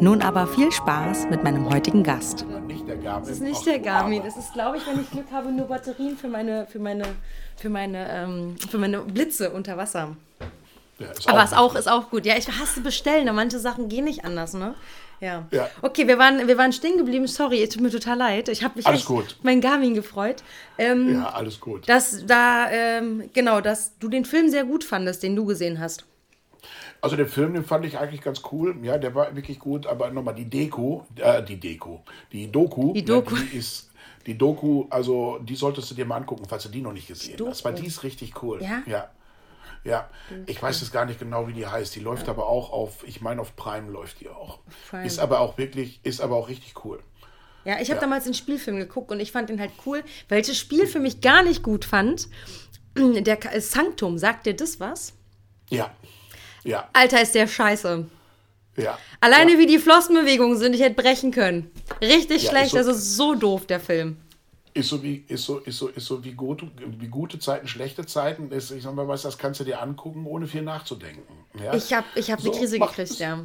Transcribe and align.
Nun 0.00 0.20
aber 0.22 0.46
viel 0.46 0.70
Spaß 0.70 1.28
mit 1.30 1.42
meinem 1.44 1.68
heutigen 1.72 2.02
Gast. 2.02 2.44
Das 3.04 3.28
ist 3.28 3.40
nicht 3.40 3.64
der 3.66 3.78
Garmin. 3.78 4.22
Das 4.22 4.36
ist, 4.36 4.52
glaube 4.52 4.76
ich, 4.76 4.86
wenn 4.86 5.00
ich 5.00 5.10
Glück 5.10 5.26
habe, 5.32 5.50
nur 5.50 5.66
Batterien 5.66 6.16
für 6.16 6.28
meine, 6.28 6.66
für 6.66 6.78
meine, 6.78 7.04
für 7.56 7.68
meine, 7.70 8.06
ähm, 8.10 8.56
für 8.68 8.78
meine 8.78 9.00
Blitze 9.00 9.50
unter 9.50 9.76
Wasser. 9.76 10.16
Ja, 10.98 11.06
ist 11.10 11.28
Aber 11.28 11.40
auch 11.40 11.44
ist 11.44 11.56
auch, 11.56 11.74
ist 11.76 11.88
auch 11.88 12.10
gut. 12.10 12.26
Ja, 12.26 12.36
ich 12.36 12.48
hasse 12.48 12.80
bestellen. 12.80 13.28
aber 13.28 13.36
Manche 13.36 13.58
Sachen 13.58 13.88
gehen 13.88 14.04
nicht 14.04 14.24
anders, 14.24 14.52
ne? 14.54 14.74
Ja. 15.20 15.46
Ja. 15.52 15.68
Okay, 15.80 16.06
wir 16.06 16.18
waren, 16.18 16.46
wir 16.46 16.58
waren 16.58 16.72
stehen 16.72 16.98
geblieben. 16.98 17.26
Sorry, 17.26 17.62
es 17.62 17.70
tut 17.70 17.82
mir 17.82 17.90
total 17.90 18.18
leid. 18.18 18.48
Ich 18.48 18.62
habe 18.62 18.74
mich 18.76 18.86
Alles 18.86 19.00
echt 19.00 19.08
gut. 19.08 19.36
mein 19.42 19.60
Garmin 19.60 19.94
gefreut. 19.94 20.42
Ähm, 20.76 21.14
Ja, 21.14 21.30
alles 21.30 21.60
gut. 21.60 21.88
Dass 21.88 22.26
da, 22.26 22.70
ähm, 22.70 23.30
genau, 23.32 23.60
dass 23.60 23.96
du 23.98 24.08
den 24.08 24.24
Film 24.24 24.50
sehr 24.50 24.64
gut 24.64 24.84
fandest, 24.84 25.22
den 25.22 25.34
du 25.34 25.46
gesehen 25.46 25.80
hast. 25.80 26.04
Also 27.04 27.16
den 27.16 27.28
Film, 27.28 27.52
den 27.52 27.64
fand 27.66 27.84
ich 27.84 27.98
eigentlich 27.98 28.22
ganz 28.22 28.40
cool. 28.50 28.74
Ja, 28.82 28.96
der 28.96 29.14
war 29.14 29.36
wirklich 29.36 29.58
gut. 29.58 29.86
Aber 29.86 30.10
nochmal 30.10 30.34
die 30.34 30.46
Deko, 30.48 31.06
äh, 31.16 31.42
die 31.42 31.60
Deko, 31.60 32.02
die 32.32 32.50
Doku. 32.50 32.94
Die 32.94 33.04
Doku. 33.04 33.36
Ja, 33.36 33.42
die 33.42 33.58
ist, 33.58 33.90
die 34.26 34.38
Doku, 34.38 34.86
also 34.88 35.38
die 35.42 35.54
solltest 35.54 35.90
du 35.90 35.94
dir 35.94 36.06
mal 36.06 36.16
angucken, 36.16 36.46
falls 36.48 36.62
du 36.62 36.70
die 36.70 36.80
noch 36.80 36.94
nicht 36.94 37.06
gesehen 37.08 37.36
Doku. 37.36 37.50
hast. 37.50 37.62
Weil 37.64 37.74
die 37.74 37.86
ist 37.86 38.04
richtig 38.04 38.42
cool. 38.42 38.62
Ja? 38.62 38.82
Ja. 38.86 39.10
Ja, 39.84 40.08
ich 40.46 40.62
weiß 40.62 40.80
jetzt 40.80 40.92
gar 40.94 41.04
nicht 41.04 41.18
genau, 41.18 41.46
wie 41.46 41.52
die 41.52 41.66
heißt. 41.66 41.94
Die 41.94 42.00
läuft 42.00 42.30
aber 42.30 42.46
auch 42.48 42.72
auf, 42.72 43.06
ich 43.06 43.20
meine 43.20 43.42
auf 43.42 43.54
Prime 43.54 43.90
läuft 43.90 44.20
die 44.20 44.30
auch. 44.30 44.60
Prime. 44.88 45.04
Ist 45.06 45.18
aber 45.18 45.40
auch 45.40 45.58
wirklich, 45.58 46.00
ist 46.04 46.22
aber 46.22 46.36
auch 46.36 46.48
richtig 46.48 46.86
cool. 46.86 47.02
Ja, 47.66 47.74
ich 47.80 47.90
habe 47.90 47.96
Ja. 47.96 48.00
damals 48.00 48.24
einen 48.24 48.32
Spielfilm 48.32 48.78
geguckt 48.78 49.10
und 49.12 49.20
ich 49.20 49.30
fand 49.30 49.50
den 49.50 49.60
halt 49.60 49.72
cool. 49.84 50.02
Welches 50.30 50.56
Spielfilm 50.56 51.04
ich 51.04 51.20
gar 51.20 51.42
nicht 51.42 51.62
gut 51.62 51.84
fand, 51.84 52.28
der 52.96 53.38
Sanctum, 53.60 54.16
sagt 54.16 54.46
dir 54.46 54.56
das 54.56 54.80
was? 54.80 55.12
Ja, 55.68 55.90
ja, 56.64 56.88
Alter, 56.92 57.20
ist 57.22 57.34
der 57.34 57.46
scheiße. 57.46 58.06
ja. 58.76 58.98
Alleine 59.20 59.52
ja. 59.52 59.58
wie 59.58 59.66
die 59.66 59.78
Flossenbewegungen 59.78 60.58
sind, 60.58 60.74
ich 60.74 60.80
hätte 60.82 61.00
brechen 61.00 61.30
können. 61.30 61.70
Richtig 62.00 62.42
Ja, 62.44 62.50
schlecht, 62.50 62.74
ist 62.74 62.84
so- 62.84 62.90
also 62.90 62.92
so 62.92 63.34
doof, 63.34 63.66
der 63.66 63.80
Film. 63.80 64.16
ist 64.74 64.88
so 64.88 65.00
wie 65.02 65.24
ist 65.28 65.44
so 65.44 65.58
ist 65.60 65.78
so 65.78 65.86
ist 65.88 66.04
so 66.06 66.24
wie 66.24 66.32
gute 66.32 66.68
wie 66.98 67.06
gute 67.06 67.38
Zeiten 67.38 67.68
schlechte 67.68 68.04
Zeiten 68.06 68.50
ist 68.50 68.72
ich 68.72 68.82
sag 68.82 68.94
mal 68.94 69.06
was 69.06 69.22
das 69.22 69.38
kannst 69.38 69.60
du 69.60 69.64
dir 69.64 69.80
angucken 69.80 70.26
ohne 70.26 70.46
viel 70.48 70.62
nachzudenken 70.62 71.22
ja? 71.62 71.72
Ich 71.74 71.92
habe 71.92 72.06
ich 72.16 72.28
hab 72.32 72.40
So, 72.40 72.50
eine 72.50 72.58
Krise 72.58 72.78
gekriegt, 72.80 72.98
es. 73.10 73.18
ja. 73.20 73.38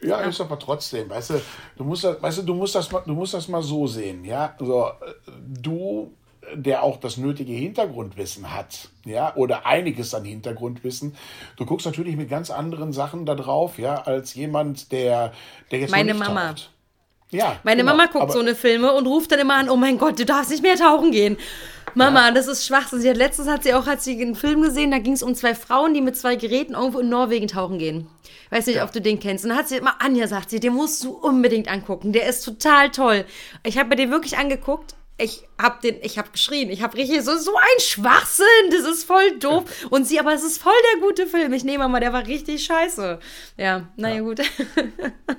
ja, 0.00 0.20
ist 0.20 0.40
aber 0.40 0.58
trotzdem 0.58 1.10
weißt 1.10 1.30
du 1.30 1.40
du 1.76 1.84
musst 1.84 2.04
das, 2.04 2.22
weißt 2.22 2.38
du 2.38 2.42
du 2.44 2.54
musst 2.54 2.74
das 2.74 2.90
mal 2.90 3.02
du 3.04 3.12
musst 3.12 3.34
das 3.34 3.46
mal 3.48 3.62
so 3.62 3.86
sehen 3.86 4.24
ja 4.24 4.56
so 4.58 4.86
äh, 4.86 5.12
du 5.60 6.10
der 6.54 6.82
auch 6.82 6.98
das 6.98 7.16
nötige 7.16 7.52
Hintergrundwissen 7.52 8.54
hat, 8.54 8.88
ja, 9.04 9.34
oder 9.36 9.66
einiges 9.66 10.14
an 10.14 10.24
Hintergrundwissen. 10.24 11.16
Du 11.56 11.66
guckst 11.66 11.86
natürlich 11.86 12.16
mit 12.16 12.28
ganz 12.28 12.50
anderen 12.50 12.92
Sachen 12.92 13.26
da 13.26 13.34
drauf, 13.34 13.78
ja, 13.78 14.02
als 14.02 14.34
jemand, 14.34 14.92
der, 14.92 15.32
der 15.70 15.80
jetzt 15.80 15.90
Meine 15.90 16.12
nicht 16.14 16.26
Mama. 16.26 16.48
taucht. 16.48 16.70
Ja, 17.30 17.58
Meine 17.64 17.82
genau. 17.82 17.96
Mama 17.96 18.06
guckt 18.06 18.32
so 18.32 18.38
eine 18.38 18.54
Filme 18.54 18.92
und 18.92 19.06
ruft 19.06 19.32
dann 19.32 19.40
immer 19.40 19.56
an, 19.56 19.68
oh 19.68 19.76
mein 19.76 19.98
Gott, 19.98 20.18
du 20.18 20.24
darfst 20.24 20.50
nicht 20.50 20.62
mehr 20.62 20.76
tauchen 20.76 21.10
gehen. 21.10 21.36
Mama, 21.94 22.30
das 22.32 22.48
ist 22.48 22.66
Schwachsinn. 22.66 23.00
Sie 23.00 23.08
hat 23.08 23.16
letztens 23.16 23.48
hat 23.48 23.62
sie 23.62 23.74
auch 23.74 23.86
hat 23.86 24.02
sie 24.02 24.20
einen 24.20 24.34
Film 24.34 24.62
gesehen, 24.62 24.90
da 24.90 24.98
ging 24.98 25.12
es 25.12 25.22
um 25.22 25.34
zwei 25.34 25.54
Frauen, 25.54 25.94
die 25.94 26.00
mit 26.00 26.16
zwei 26.16 26.36
Geräten 26.36 26.74
irgendwo 26.74 27.00
in 27.00 27.08
Norwegen 27.08 27.48
tauchen 27.48 27.78
gehen. 27.78 28.08
Weiß 28.50 28.66
nicht, 28.66 28.82
ob 28.82 28.92
du 28.92 29.00
den 29.00 29.20
kennst. 29.20 29.44
Und 29.44 29.50
dann 29.50 29.58
hat 29.58 29.68
sie 29.68 29.76
immer, 29.76 30.00
Anja 30.00 30.28
sagt 30.28 30.50
sie, 30.50 30.60
den 30.60 30.74
musst 30.74 31.02
du 31.04 31.10
unbedingt 31.10 31.68
angucken. 31.68 32.12
Der 32.12 32.28
ist 32.28 32.44
total 32.44 32.90
toll. 32.90 33.24
Ich 33.64 33.78
habe 33.78 33.88
mir 33.88 33.96
den 33.96 34.10
wirklich 34.10 34.36
angeguckt. 34.36 34.94
Ich 35.16 35.46
habe 35.62 35.76
den, 35.80 35.96
ich 36.02 36.18
habe 36.18 36.30
geschrien. 36.30 36.70
Ich 36.70 36.82
habe 36.82 36.96
richtig 36.96 37.22
so, 37.22 37.36
so 37.38 37.54
ein 37.54 37.80
Schwachsinn. 37.80 38.44
Das 38.72 38.80
ist 38.80 39.04
voll 39.04 39.38
doof. 39.38 39.62
Und 39.90 40.06
sie, 40.08 40.18
aber 40.18 40.34
es 40.34 40.42
ist 40.42 40.60
voll 40.60 40.72
der 40.92 41.02
gute 41.02 41.28
Film. 41.28 41.52
Ich 41.52 41.62
nehme 41.62 41.86
mal, 41.88 42.00
der 42.00 42.12
war 42.12 42.26
richtig 42.26 42.64
scheiße. 42.64 43.20
Ja, 43.56 43.88
naja, 43.96 44.20
gut. 44.22 44.40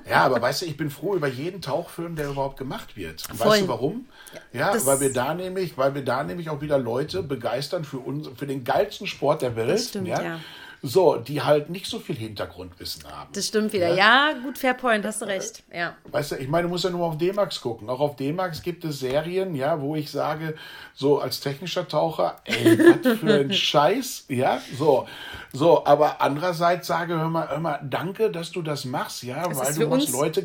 Ja, 0.08 0.22
aber 0.24 0.40
weißt 0.40 0.62
du, 0.62 0.66
ich 0.66 0.76
bin 0.76 0.88
froh 0.88 1.16
über 1.16 1.26
jeden 1.26 1.60
Tauchfilm, 1.60 2.14
der 2.16 2.28
überhaupt 2.30 2.56
gemacht 2.58 2.96
wird. 2.96 3.22
Voll. 3.22 3.48
Weißt 3.48 3.62
du 3.62 3.68
warum? 3.68 4.06
Ja, 4.52 4.72
das- 4.72 4.86
weil 4.86 5.00
wir 5.00 5.12
da 5.12 5.34
nämlich, 5.34 5.76
weil 5.76 5.94
wir 5.94 6.02
da 6.04 6.22
nämlich 6.22 6.48
auch 6.48 6.60
wieder 6.62 6.78
Leute 6.78 7.22
begeistern 7.22 7.84
für 7.84 7.98
uns, 7.98 8.28
für 8.36 8.46
den 8.46 8.62
geilsten 8.64 9.06
Sport 9.06 9.42
der 9.42 9.56
Welt. 9.56 9.80
Stimmt, 9.80 10.08
ja. 10.08 10.40
So, 10.82 11.16
die 11.16 11.42
halt 11.42 11.70
nicht 11.70 11.86
so 11.86 11.98
viel 11.98 12.16
Hintergrundwissen 12.16 13.04
haben. 13.10 13.30
Das 13.32 13.46
stimmt 13.46 13.72
wieder. 13.72 13.94
Ja, 13.94 14.32
gut, 14.42 14.58
fair 14.58 14.74
point, 14.74 15.04
hast 15.04 15.22
du 15.22 15.26
recht. 15.26 15.62
Ja. 15.72 15.96
Weißt 16.04 16.32
du, 16.32 16.36
ich 16.36 16.48
meine, 16.48 16.64
du 16.64 16.68
musst 16.68 16.84
ja 16.84 16.90
nur 16.90 17.06
auf 17.06 17.18
D-Max 17.18 17.60
gucken. 17.60 17.88
Auch 17.88 18.00
auf 18.00 18.16
D-Max 18.16 18.62
gibt 18.62 18.84
es 18.84 19.00
Serien, 19.00 19.54
ja, 19.54 19.80
wo 19.80 19.96
ich 19.96 20.10
sage, 20.10 20.54
so 20.94 21.18
als 21.18 21.40
technischer 21.40 21.86
Taucher, 21.88 22.36
ey, 22.44 22.78
was 23.04 23.18
für 23.18 23.34
ein 23.34 23.52
Scheiß, 23.52 24.26
ja, 24.28 24.60
so. 24.78 25.06
So, 25.52 25.86
aber 25.86 26.20
andererseits 26.20 26.86
sage, 26.86 27.14
hör 27.14 27.28
mal, 27.28 27.48
hör 27.48 27.60
mal, 27.60 27.80
danke, 27.82 28.30
dass 28.30 28.50
du 28.50 28.62
das 28.62 28.84
machst, 28.84 29.22
ja, 29.22 29.48
Das 29.48 29.58
weil 29.58 29.74
du 29.74 29.88
machst 29.88 30.10
Leute, 30.10 30.42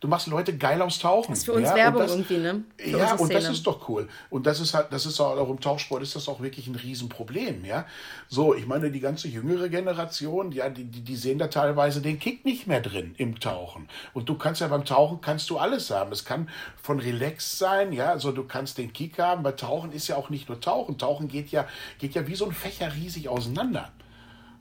du 0.00 0.08
machst 0.08 0.26
Leute 0.26 0.56
geil 0.56 0.82
aufs 0.82 0.98
Tauchen. 0.98 1.32
ist 1.32 1.44
für 1.44 1.52
uns 1.52 1.68
ja, 1.68 1.76
Werbung 1.76 2.02
das, 2.02 2.10
irgendwie, 2.12 2.38
ne? 2.38 2.64
Für 2.76 2.98
ja, 2.98 3.14
und 3.14 3.32
das 3.32 3.48
ist 3.48 3.66
doch 3.66 3.88
cool. 3.88 4.08
Und 4.30 4.46
das 4.46 4.58
ist 4.60 4.74
halt, 4.74 4.88
das 4.90 5.06
ist 5.06 5.20
auch, 5.20 5.36
auch 5.36 5.50
im 5.50 5.60
Tauchsport 5.60 6.02
ist 6.02 6.16
das 6.16 6.28
auch 6.28 6.40
wirklich 6.40 6.66
ein 6.66 6.74
Riesenproblem, 6.74 7.64
ja. 7.64 7.86
So, 8.30 8.54
ich 8.54 8.66
meine, 8.66 8.90
die 8.90 9.00
ganze 9.00 9.26
jüngere 9.26 9.70
Generation, 9.70 10.52
ja, 10.52 10.68
die, 10.68 10.84
die, 10.84 11.00
die 11.00 11.16
sehen 11.16 11.38
da 11.38 11.46
teilweise 11.46 12.02
den 12.02 12.18
Kick 12.18 12.44
nicht 12.44 12.66
mehr 12.66 12.82
drin 12.82 13.14
im 13.16 13.40
Tauchen. 13.40 13.88
Und 14.12 14.28
du 14.28 14.36
kannst 14.36 14.60
ja 14.60 14.68
beim 14.68 14.84
Tauchen 14.84 15.22
kannst 15.22 15.48
du 15.48 15.56
alles 15.56 15.90
haben. 15.90 16.12
Es 16.12 16.26
kann 16.26 16.50
von 16.76 17.00
relaxed 17.00 17.58
sein, 17.58 17.90
ja, 17.94 18.10
also 18.10 18.30
du 18.30 18.44
kannst 18.44 18.76
den 18.76 18.92
Kick 18.92 19.18
haben. 19.18 19.42
Bei 19.42 19.52
Tauchen 19.52 19.92
ist 19.92 20.08
ja 20.08 20.16
auch 20.16 20.28
nicht 20.28 20.50
nur 20.50 20.60
Tauchen. 20.60 20.98
Tauchen 20.98 21.28
geht 21.28 21.50
ja, 21.50 21.66
geht 21.98 22.14
ja 22.14 22.26
wie 22.26 22.34
so 22.34 22.44
ein 22.44 22.52
Fächer 22.52 22.94
riesig 22.94 23.30
auseinander. 23.30 23.90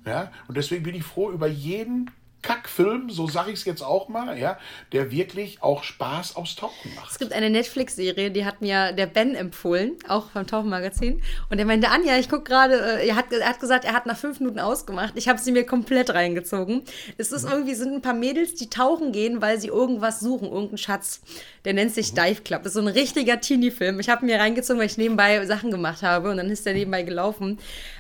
Ja, 0.06 0.32
und 0.48 0.56
deswegen 0.56 0.84
bin 0.84 0.96
ich 0.96 1.04
froh 1.04 1.32
über 1.32 1.48
jeden 1.48 2.10
Kackfilm, 2.42 3.10
so 3.10 3.28
sage 3.28 3.52
ich 3.52 3.60
es 3.60 3.66
jetzt 3.66 3.82
auch 3.82 4.10
mal, 4.10 4.38
ja, 4.38 4.58
der 4.92 5.12
wirklich 5.12 5.62
auch 5.62 5.84
Spaß 5.84 6.36
aufs 6.36 6.56
Tauchen 6.56 6.94
macht. 6.96 7.12
Es 7.12 7.20
gibt 7.20 7.34
eine 7.34 7.50
Netflix-Serie, 7.50 8.32
die 8.32 8.46
hat 8.46 8.62
mir 8.62 8.94
der 8.94 9.08
Ben 9.08 9.36
empfohlen, 9.36 9.96
auch 10.08 10.30
vom 10.32 10.46
Tauchenmagazin. 10.46 11.22
Und 11.50 11.60
er 11.60 11.66
meinte, 11.66 11.90
Anja, 11.90 12.18
ich 12.18 12.30
gucke 12.30 12.44
gerade, 12.44 12.76
äh, 13.00 13.08
er 13.08 13.16
hat, 13.16 13.34
er 13.34 13.50
hat 13.50 13.60
gesagt, 13.60 13.86
er 13.86 13.94
hat 13.94 14.06
nach 14.06 14.18
fünf 14.18 14.40
Minuten 14.40 14.60
ausgemacht. 14.60 15.14
Ich 15.16 15.28
habe 15.28 15.40
sie 15.40 15.52
mir 15.52 15.66
komplett 15.66 16.12
reingezogen. 16.12 16.84
Es 17.18 17.32
ist 17.32 17.44
irgendwie, 17.44 17.76
sind 17.76 17.94
ein 17.94 18.02
paar 18.02 18.14
Mädels, 18.14 18.56
die 18.56 18.70
tauchen 18.70 19.12
gehen, 19.12 19.42
weil 19.42 19.60
sie 19.60 19.68
irgendwas 19.68 20.20
suchen, 20.20 20.48
irgendeinen 20.48 20.78
Schatz. 20.78 21.22
Der 21.66 21.74
nennt 21.74 21.94
sich 21.94 22.14
Dive 22.14 22.42
Club. 22.44 22.64
Das 22.64 22.76
ist 22.76 22.82
so 22.82 22.82
ein 22.82 22.88
richtiger 22.88 23.42
Teenie-Film. 23.42 24.00
Ich 24.00 24.10
habe 24.10 24.26
mir 24.26 24.40
reingezogen, 24.40 24.80
weil 24.80 24.88
ich 24.88 24.98
nebenbei 24.98 25.46
Sachen 25.46 25.72
gemacht 25.72 26.02
habe 26.04 26.30
und 26.32 26.38
dann 26.38 26.50
ist 26.50 26.66
der 26.66 26.74
nebenbei 26.74 27.04
gelaufen. 27.04 27.60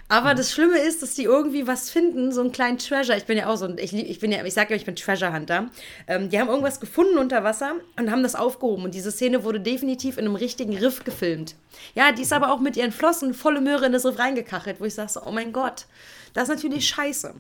Aber 0.09 0.34
das 0.35 0.53
Schlimme 0.53 0.78
ist, 0.79 1.01
dass 1.01 1.16
die 1.16 1.23
irgendwie 1.23 1.68
was 1.68 1.90
finden, 1.90 2.31
so 2.31 2.40
einen 2.40 2.53
kleinen 2.53 2.78
Treasure. 2.78 3.18
Ich 3.18 3.25
bin 3.25 3.38
ja 3.38 3.47
auch 3.47 3.57
so, 3.57 3.66
ein- 3.66 3.78
ich, 3.78 3.94
ich 3.94 4.19
bin 4.19 4.31
ja, 4.31 4.44
ich 4.45 4.53
sage 4.53 4.69
ja, 4.69 4.75
ich 4.78 4.85
bin 4.85 4.95
Treasure 4.95 5.34
Hunter. 5.34 5.66
Ähm, 6.07 6.29
die 6.29 6.40
haben 6.40 6.47
irgendwas 6.47 6.79
gefunden 6.79 7.18
unter 7.18 7.44
Wasser 7.44 7.73
und 8.00 8.09
haben 8.09 8.23
das 8.23 8.35
aufgehoben. 8.35 8.85
Und 8.85 8.94
diese 8.94 9.12
Szene 9.12 9.44
wurde 9.44 9.59
definitiv 9.59 10.18
in 10.18 10.25
einem 10.25 10.35
richtigen 10.35 10.78
Riff 10.78 11.03
gefilmt. 11.03 11.56
Ja, 11.94 12.13
die 12.13 12.22
ist 12.22 12.31
aber 12.31 12.53
auch 12.53 12.59
mit 12.59 12.78
ihren 12.78 12.94
Flossen 12.94 13.34
volle 13.34 13.59
Möhre 13.59 13.85
in 13.85 13.91
das 13.91 14.06
Riff 14.06 14.18
reingekachelt, 14.18 14.79
wo 14.79 14.85
ich 14.85 14.94
sage 14.95 15.09
so, 15.12 15.22
oh 15.25 15.31
mein 15.31 15.51
Gott, 15.51 15.88
das 16.34 16.44
ist 16.47 16.56
natürlich 16.56 16.88
scheiße. 16.88 17.34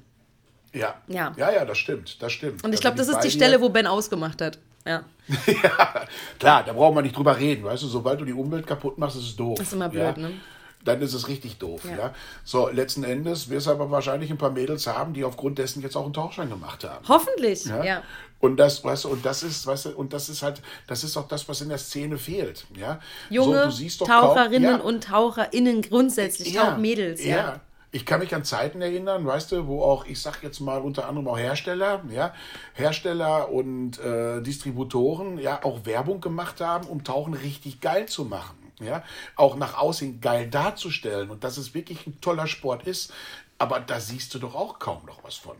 Ja. 0.73 0.95
Ja. 1.07 1.33
ja, 1.37 1.51
ja, 1.53 1.63
das 1.65 1.77
stimmt, 1.77 2.21
das 2.21 2.33
stimmt. 2.33 2.63
Und 2.65 2.73
ich 2.73 2.81
Da 2.81 2.89
glaube, 2.89 2.97
das 2.97 3.07
ist 3.07 3.19
die. 3.23 3.31
Stelle, 3.31 3.61
wo 3.61 3.69
Ben 3.69 3.87
ausgemacht 3.87 4.41
hat. 4.41 4.59
Ja, 4.85 5.03
ja, 5.47 6.05
klar, 6.39 6.63
da 6.65 6.71
brauchen 6.73 6.95
wir 6.95 7.01
nicht 7.01 7.15
drüber 7.15 7.37
reden, 7.37 7.63
weißt 7.65 7.83
du, 7.83 7.87
sobald 7.87 8.21
du 8.21 8.25
die 8.25 8.31
Umwelt 8.33 8.65
kaputt 8.67 8.97
machst, 8.97 9.17
ist 9.17 9.23
es 9.23 9.35
doof. 9.35 9.57
Das 9.57 9.67
ist 9.67 9.73
immer 9.73 9.89
blöd, 9.89 10.15
ja? 10.15 10.17
ne? 10.17 10.31
Dann 10.87 11.01
ist 11.01 11.13
es 11.13 11.27
richtig 11.27 11.57
doof, 11.57 11.81
Ja. 11.85 11.97
ja. 11.97 12.13
So, 12.43 12.69
letzten 12.69 13.03
Endes 13.03 13.49
wirst 13.49 13.67
du 13.67 13.71
aber 13.71 13.91
wahrscheinlich 13.91 14.31
ein 14.31 14.37
paar 14.37 14.51
Mädels 14.51 14.87
haben, 14.87 15.13
die 15.13 15.23
aufgrund 15.25 15.57
dessen 15.57 15.81
jetzt 15.81 15.95
auch 15.97 16.05
einen 16.05 16.13
Tauchschein 16.13 16.49
gemacht 16.49 16.83
haben. 16.83 17.05
hoffentlich. 17.07 17.65
Ja. 17.65 17.83
Ja? 17.83 18.03
Und 18.39 18.57
das, 18.57 18.83
weißt 18.83 19.05
du, 19.05 19.09
und 19.09 19.25
das 19.25 19.43
ist, 19.43 19.65
weißt 19.67 19.85
du, 19.85 19.89
und 19.97 20.13
das 20.13 20.29
ist 20.29 20.43
halt, 20.43 20.61
das 20.87 21.03
ist 21.03 21.17
auch 21.17 21.27
das, 21.27 21.49
was 21.49 21.61
in 21.61 21.69
der 21.69 21.79
Szene 21.79 22.17
fehlt, 22.17 22.65
ja. 22.75 22.99
Junge 23.29 23.69
so, 23.71 24.05
doch 24.05 24.07
kaum- 24.07 24.35
Taucherinnen 24.35 24.77
ja, 24.77 24.83
und 24.83 25.03
TaucherInnen 25.05 25.81
grundsätzlich, 25.81 26.59
auch 26.59 26.77
Mädels. 26.77 27.23
Ja. 27.23 27.35
ja. 27.35 27.59
Ich 27.89 28.05
kann 28.05 28.19
mich 28.19 28.35
an 28.35 28.43
Zeiten 28.43 28.81
erinnern, 28.81 29.25
weißt 29.25 29.53
du, 29.53 29.65
wo 29.67 29.81
auch, 29.81 30.05
ich 30.05 30.21
sag 30.21 30.43
jetzt 30.43 30.59
mal 30.59 30.81
unter 30.81 31.07
anderem 31.07 31.27
auch 31.29 31.37
Hersteller, 31.37 32.03
ja, 32.09 32.33
Hersteller 32.73 33.49
und 33.49 33.97
äh, 33.99 34.41
Distributoren, 34.41 35.39
ja, 35.39 35.63
auch 35.63 35.85
Werbung 35.85 36.19
gemacht 36.21 36.59
haben, 36.61 36.87
um 36.87 37.03
Tauchen 37.05 37.33
richtig 37.33 37.79
geil 37.79 38.05
zu 38.07 38.25
machen, 38.25 38.56
ja, 38.79 39.03
auch 39.35 39.55
nach 39.55 39.77
außen 39.77 40.21
geil 40.21 40.47
darzustellen 40.49 41.29
und 41.29 41.43
dass 41.43 41.57
es 41.57 41.73
wirklich 41.73 42.05
ein 42.07 42.21
toller 42.21 42.47
Sport 42.47 42.85
ist. 42.85 43.11
aber 43.59 43.79
da 43.79 43.99
siehst 43.99 44.33
du 44.33 44.39
doch 44.39 44.55
auch 44.55 44.79
kaum 44.79 45.05
noch 45.05 45.23
was 45.23 45.35
von. 45.35 45.55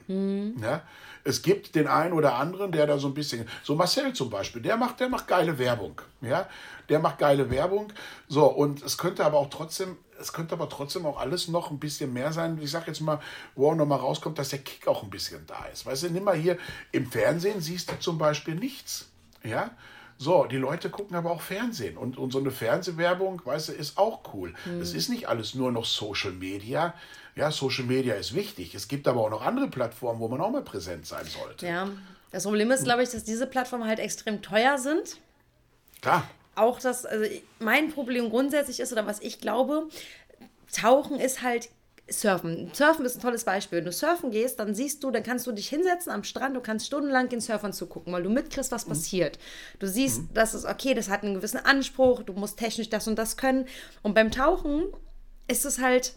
Ja? 0.61 0.83
Es 1.23 1.41
gibt 1.41 1.75
den 1.75 1.87
einen 1.87 2.13
oder 2.13 2.35
anderen, 2.35 2.71
der 2.71 2.85
da 2.85 2.99
so 2.99 3.07
ein 3.07 3.13
bisschen, 3.13 3.47
so 3.63 3.75
Marcel 3.75 4.13
zum 4.13 4.29
Beispiel, 4.29 4.61
der 4.61 4.77
macht, 4.77 4.99
der 4.99 5.09
macht 5.09 5.27
geile 5.27 5.57
Werbung. 5.57 5.99
Ja? 6.21 6.47
Der 6.89 6.99
macht 6.99 7.17
geile 7.17 7.49
Werbung. 7.49 7.91
So, 8.27 8.45
und 8.45 8.83
es 8.83 8.97
könnte 8.97 9.25
aber 9.25 9.39
auch 9.39 9.49
trotzdem, 9.49 9.97
es 10.19 10.31
könnte 10.31 10.53
aber 10.53 10.69
trotzdem 10.69 11.05
auch 11.05 11.19
alles 11.19 11.47
noch 11.47 11.71
ein 11.71 11.79
bisschen 11.79 12.13
mehr 12.13 12.31
sein. 12.31 12.59
Ich 12.61 12.71
sag 12.71 12.87
jetzt 12.87 13.01
mal, 13.01 13.19
wo 13.55 13.71
auch 13.71 13.75
noch 13.75 13.87
mal 13.87 13.95
rauskommt, 13.97 14.37
dass 14.37 14.49
der 14.49 14.59
Kick 14.59 14.87
auch 14.87 15.03
ein 15.03 15.09
bisschen 15.09 15.45
da 15.47 15.65
ist. 15.65 15.85
Weißt 15.85 16.03
du, 16.03 16.09
nimm 16.09 16.23
mal 16.23 16.35
hier, 16.35 16.57
im 16.91 17.11
Fernsehen 17.11 17.61
siehst 17.61 17.91
du 17.91 17.99
zum 17.99 18.17
Beispiel 18.17 18.55
nichts. 18.55 19.09
Ja? 19.43 19.71
So, 20.19 20.45
die 20.45 20.57
Leute 20.57 20.89
gucken 20.89 21.15
aber 21.15 21.31
auch 21.31 21.41
Fernsehen 21.41 21.95
und, 21.95 22.17
und 22.17 22.31
so 22.31 22.39
eine 22.39 22.49
Fernsehwerbung, 22.51 23.41
weißt 23.45 23.69
du, 23.69 23.73
ist 23.73 23.97
auch 23.97 24.33
cool. 24.33 24.53
Es 24.81 24.93
ist 24.93 25.09
nicht 25.09 25.29
alles 25.29 25.53
nur 25.53 25.71
noch 25.71 25.85
Social 25.85 26.31
Media. 26.31 26.95
Ja, 27.35 27.51
Social 27.51 27.85
Media 27.85 28.15
ist 28.15 28.33
wichtig. 28.33 28.73
Es 28.73 28.87
gibt 28.87 29.07
aber 29.07 29.21
auch 29.21 29.29
noch 29.29 29.45
andere 29.45 29.67
Plattformen, 29.67 30.19
wo 30.19 30.27
man 30.27 30.41
auch 30.41 30.49
mal 30.49 30.63
präsent 30.63 31.05
sein 31.05 31.25
sollte. 31.25 31.67
Ja. 31.67 31.89
Das 32.31 32.43
Problem 32.43 32.71
ist, 32.71 32.83
glaube 32.83 33.03
ich, 33.03 33.09
dass 33.09 33.23
diese 33.23 33.47
Plattformen 33.47 33.87
halt 33.87 33.99
extrem 33.99 34.41
teuer 34.41 34.77
sind. 34.77 35.17
Klar. 36.01 36.27
Auch 36.55 36.79
das, 36.79 37.05
also 37.05 37.25
mein 37.59 37.91
Problem 37.91 38.29
grundsätzlich 38.29 38.79
ist, 38.79 38.91
oder 38.91 39.05
was 39.05 39.21
ich 39.21 39.39
glaube, 39.39 39.87
Tauchen 40.73 41.19
ist 41.19 41.43
halt 41.43 41.69
Surfen. 42.09 42.71
Surfen 42.73 43.05
ist 43.05 43.17
ein 43.17 43.21
tolles 43.21 43.43
Beispiel. 43.43 43.79
Wenn 43.79 43.85
du 43.85 43.91
surfen 43.91 44.31
gehst, 44.31 44.59
dann 44.59 44.73
siehst 44.73 45.03
du, 45.03 45.11
dann 45.11 45.23
kannst 45.23 45.45
du 45.45 45.51
dich 45.51 45.67
hinsetzen 45.67 46.11
am 46.11 46.23
Strand, 46.23 46.55
du 46.55 46.61
kannst 46.61 46.85
stundenlang 46.85 47.29
den 47.29 47.41
Surfern 47.41 47.73
zugucken, 47.73 48.13
weil 48.13 48.23
du 48.23 48.29
mitkriegst, 48.29 48.71
was 48.71 48.85
passiert. 48.85 49.39
Du 49.79 49.87
siehst, 49.87 50.21
das 50.33 50.53
ist 50.53 50.65
okay, 50.65 50.93
das 50.93 51.09
hat 51.09 51.23
einen 51.23 51.35
gewissen 51.35 51.57
Anspruch, 51.57 52.23
du 52.23 52.33
musst 52.33 52.57
technisch 52.57 52.89
das 52.89 53.07
und 53.07 53.17
das 53.17 53.35
können. 53.35 53.65
Und 54.03 54.13
beim 54.13 54.31
Tauchen 54.31 54.85
ist 55.47 55.65
es 55.65 55.79
halt, 55.79 56.13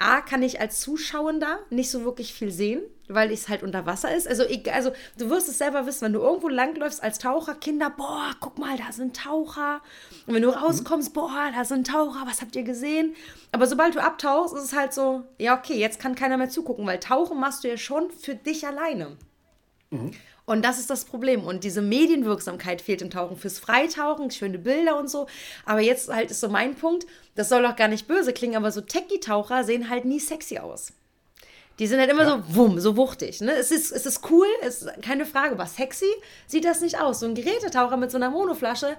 A, 0.00 0.22
kann 0.22 0.42
ich 0.42 0.60
als 0.60 0.80
Zuschauender 0.80 1.58
nicht 1.68 1.90
so 1.90 2.04
wirklich 2.04 2.32
viel 2.32 2.50
sehen, 2.50 2.80
weil 3.06 3.30
es 3.30 3.50
halt 3.50 3.62
unter 3.62 3.84
Wasser 3.84 4.14
ist. 4.14 4.26
Also, 4.26 4.44
ich, 4.44 4.72
also 4.72 4.92
du 5.18 5.28
wirst 5.28 5.48
es 5.48 5.58
selber 5.58 5.84
wissen, 5.84 6.06
wenn 6.06 6.14
du 6.14 6.20
irgendwo 6.20 6.48
langläufst 6.48 7.02
als 7.02 7.18
Taucher, 7.18 7.54
Kinder, 7.54 7.90
boah, 7.90 8.30
guck 8.40 8.58
mal, 8.58 8.78
da 8.78 8.92
sind 8.92 9.14
Taucher. 9.14 9.82
Und 10.26 10.34
wenn 10.34 10.42
du 10.42 10.48
rauskommst, 10.48 11.12
boah, 11.12 11.50
da 11.54 11.64
sind 11.66 11.86
Taucher, 11.86 12.22
was 12.26 12.40
habt 12.40 12.56
ihr 12.56 12.62
gesehen? 12.62 13.14
Aber 13.52 13.66
sobald 13.66 13.94
du 13.94 14.02
abtauchst, 14.02 14.54
ist 14.54 14.64
es 14.64 14.72
halt 14.72 14.94
so, 14.94 15.24
ja, 15.38 15.58
okay, 15.58 15.78
jetzt 15.78 16.00
kann 16.00 16.14
keiner 16.14 16.38
mehr 16.38 16.48
zugucken, 16.48 16.86
weil 16.86 16.98
Tauchen 16.98 17.38
machst 17.38 17.62
du 17.62 17.68
ja 17.68 17.76
schon 17.76 18.10
für 18.10 18.34
dich 18.34 18.66
alleine. 18.66 19.18
Und 20.50 20.62
das 20.64 20.80
ist 20.80 20.90
das 20.90 21.04
Problem. 21.04 21.44
Und 21.44 21.62
diese 21.62 21.80
Medienwirksamkeit 21.80 22.82
fehlt 22.82 23.02
im 23.02 23.10
Tauchen. 23.10 23.36
Fürs 23.36 23.60
Freitauchen, 23.60 24.32
schöne 24.32 24.58
Bilder 24.58 24.98
und 24.98 25.08
so. 25.08 25.28
Aber 25.64 25.78
jetzt 25.78 26.12
halt 26.12 26.32
ist 26.32 26.40
so 26.40 26.48
mein 26.48 26.74
Punkt, 26.74 27.06
das 27.36 27.48
soll 27.48 27.64
auch 27.64 27.76
gar 27.76 27.86
nicht 27.86 28.08
böse 28.08 28.32
klingen, 28.32 28.56
aber 28.56 28.72
so 28.72 28.80
Techie-Taucher 28.80 29.62
sehen 29.62 29.88
halt 29.88 30.06
nie 30.06 30.18
sexy 30.18 30.58
aus. 30.58 30.92
Die 31.78 31.86
sind 31.86 32.00
halt 32.00 32.10
immer 32.10 32.24
Ja. 32.24 32.42
so 32.48 32.56
wumm, 32.56 32.80
so 32.80 32.96
wuchtig. 32.96 33.40
Ne? 33.40 33.52
Es, 33.52 33.70
ist, 33.70 33.92
es 33.92 34.06
ist 34.06 34.28
cool, 34.28 34.48
es 34.62 34.82
ist 34.82 35.02
keine 35.02 35.24
Frage, 35.24 35.52
aber 35.52 35.66
sexy 35.66 36.10
sieht 36.48 36.64
das 36.64 36.80
nicht 36.80 36.98
aus. 37.00 37.20
So 37.20 37.26
ein 37.26 37.36
Gerätetaucher 37.36 37.96
mit 37.96 38.10
so 38.10 38.16
einer 38.16 38.30
Monoflasche, 38.30 38.96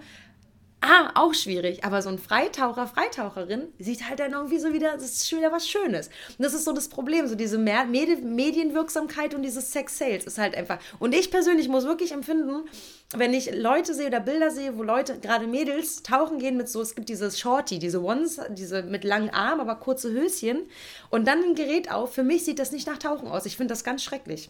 ah, 0.81 1.11
auch 1.15 1.33
schwierig. 1.33 1.83
Aber 1.83 2.01
so 2.01 2.09
ein 2.09 2.17
Freitaucher, 2.17 2.87
Freitaucherin 2.87 3.67
sieht 3.79 4.09
halt 4.09 4.19
dann 4.19 4.33
irgendwie 4.33 4.59
so 4.59 4.73
wieder, 4.73 4.93
das 4.93 5.03
ist 5.03 5.29
schon 5.29 5.39
wieder 5.39 5.51
was 5.51 5.67
Schönes. 5.67 6.07
Und 6.37 6.43
das 6.43 6.53
ist 6.53 6.65
so 6.65 6.73
das 6.73 6.89
Problem, 6.89 7.27
so 7.27 7.35
diese 7.35 7.57
Medienwirksamkeit 7.57 9.33
und 9.33 9.43
dieses 9.43 9.71
Sex-Sales 9.71 10.25
ist 10.25 10.37
halt 10.37 10.55
einfach. 10.55 10.79
Und 10.99 11.15
ich 11.15 11.31
persönlich 11.31 11.69
muss 11.69 11.85
wirklich 11.85 12.11
empfinden, 12.11 12.67
wenn 13.15 13.33
ich 13.33 13.55
Leute 13.55 13.93
sehe 13.93 14.07
oder 14.07 14.19
Bilder 14.19 14.51
sehe, 14.51 14.77
wo 14.77 14.83
Leute, 14.83 15.19
gerade 15.19 15.47
Mädels, 15.47 16.03
tauchen 16.03 16.39
gehen 16.39 16.57
mit 16.57 16.69
so, 16.69 16.81
es 16.81 16.95
gibt 16.95 17.09
dieses 17.09 17.39
Shorty, 17.39 17.79
diese 17.79 18.01
Ones, 18.01 18.39
diese 18.49 18.83
mit 18.83 19.03
langen 19.03 19.29
Armen, 19.29 19.61
aber 19.61 19.75
kurze 19.75 20.11
Höschen 20.11 20.63
und 21.09 21.27
dann 21.27 21.43
ein 21.43 21.55
Gerät 21.55 21.91
auf. 21.91 22.13
Für 22.13 22.23
mich 22.23 22.45
sieht 22.45 22.59
das 22.59 22.71
nicht 22.71 22.87
nach 22.87 22.97
Tauchen 22.97 23.27
aus. 23.27 23.45
Ich 23.45 23.57
finde 23.57 23.73
das 23.73 23.83
ganz 23.83 24.03
schrecklich. 24.03 24.49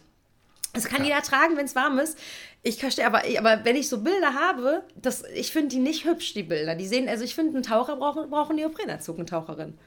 Das 0.72 0.84
kann 0.84 1.04
jeder 1.04 1.20
tragen, 1.22 1.56
wenn 1.56 1.66
es 1.66 1.74
warm 1.74 1.98
ist. 1.98 2.18
Ich 2.62 2.78
verstehe, 2.78 3.06
aber, 3.06 3.22
aber 3.38 3.64
wenn 3.64 3.76
ich 3.76 3.88
so 3.88 4.02
Bilder 4.02 4.34
habe, 4.34 4.84
das, 4.96 5.24
ich 5.34 5.52
finde 5.52 5.68
die 5.68 5.80
nicht 5.80 6.04
hübsch, 6.04 6.32
die 6.32 6.42
Bilder. 6.42 6.74
Die 6.74 6.86
sehen, 6.86 7.08
also 7.08 7.24
ich 7.24 7.34
finde, 7.34 7.58
ein 7.58 7.62
Taucher 7.62 7.96
braucht, 7.96 8.30
braucht 8.30 8.50
einen 8.50 8.60
Neoprenanzug, 8.60 9.16
eine 9.16 9.26
Taucherin. 9.26 9.78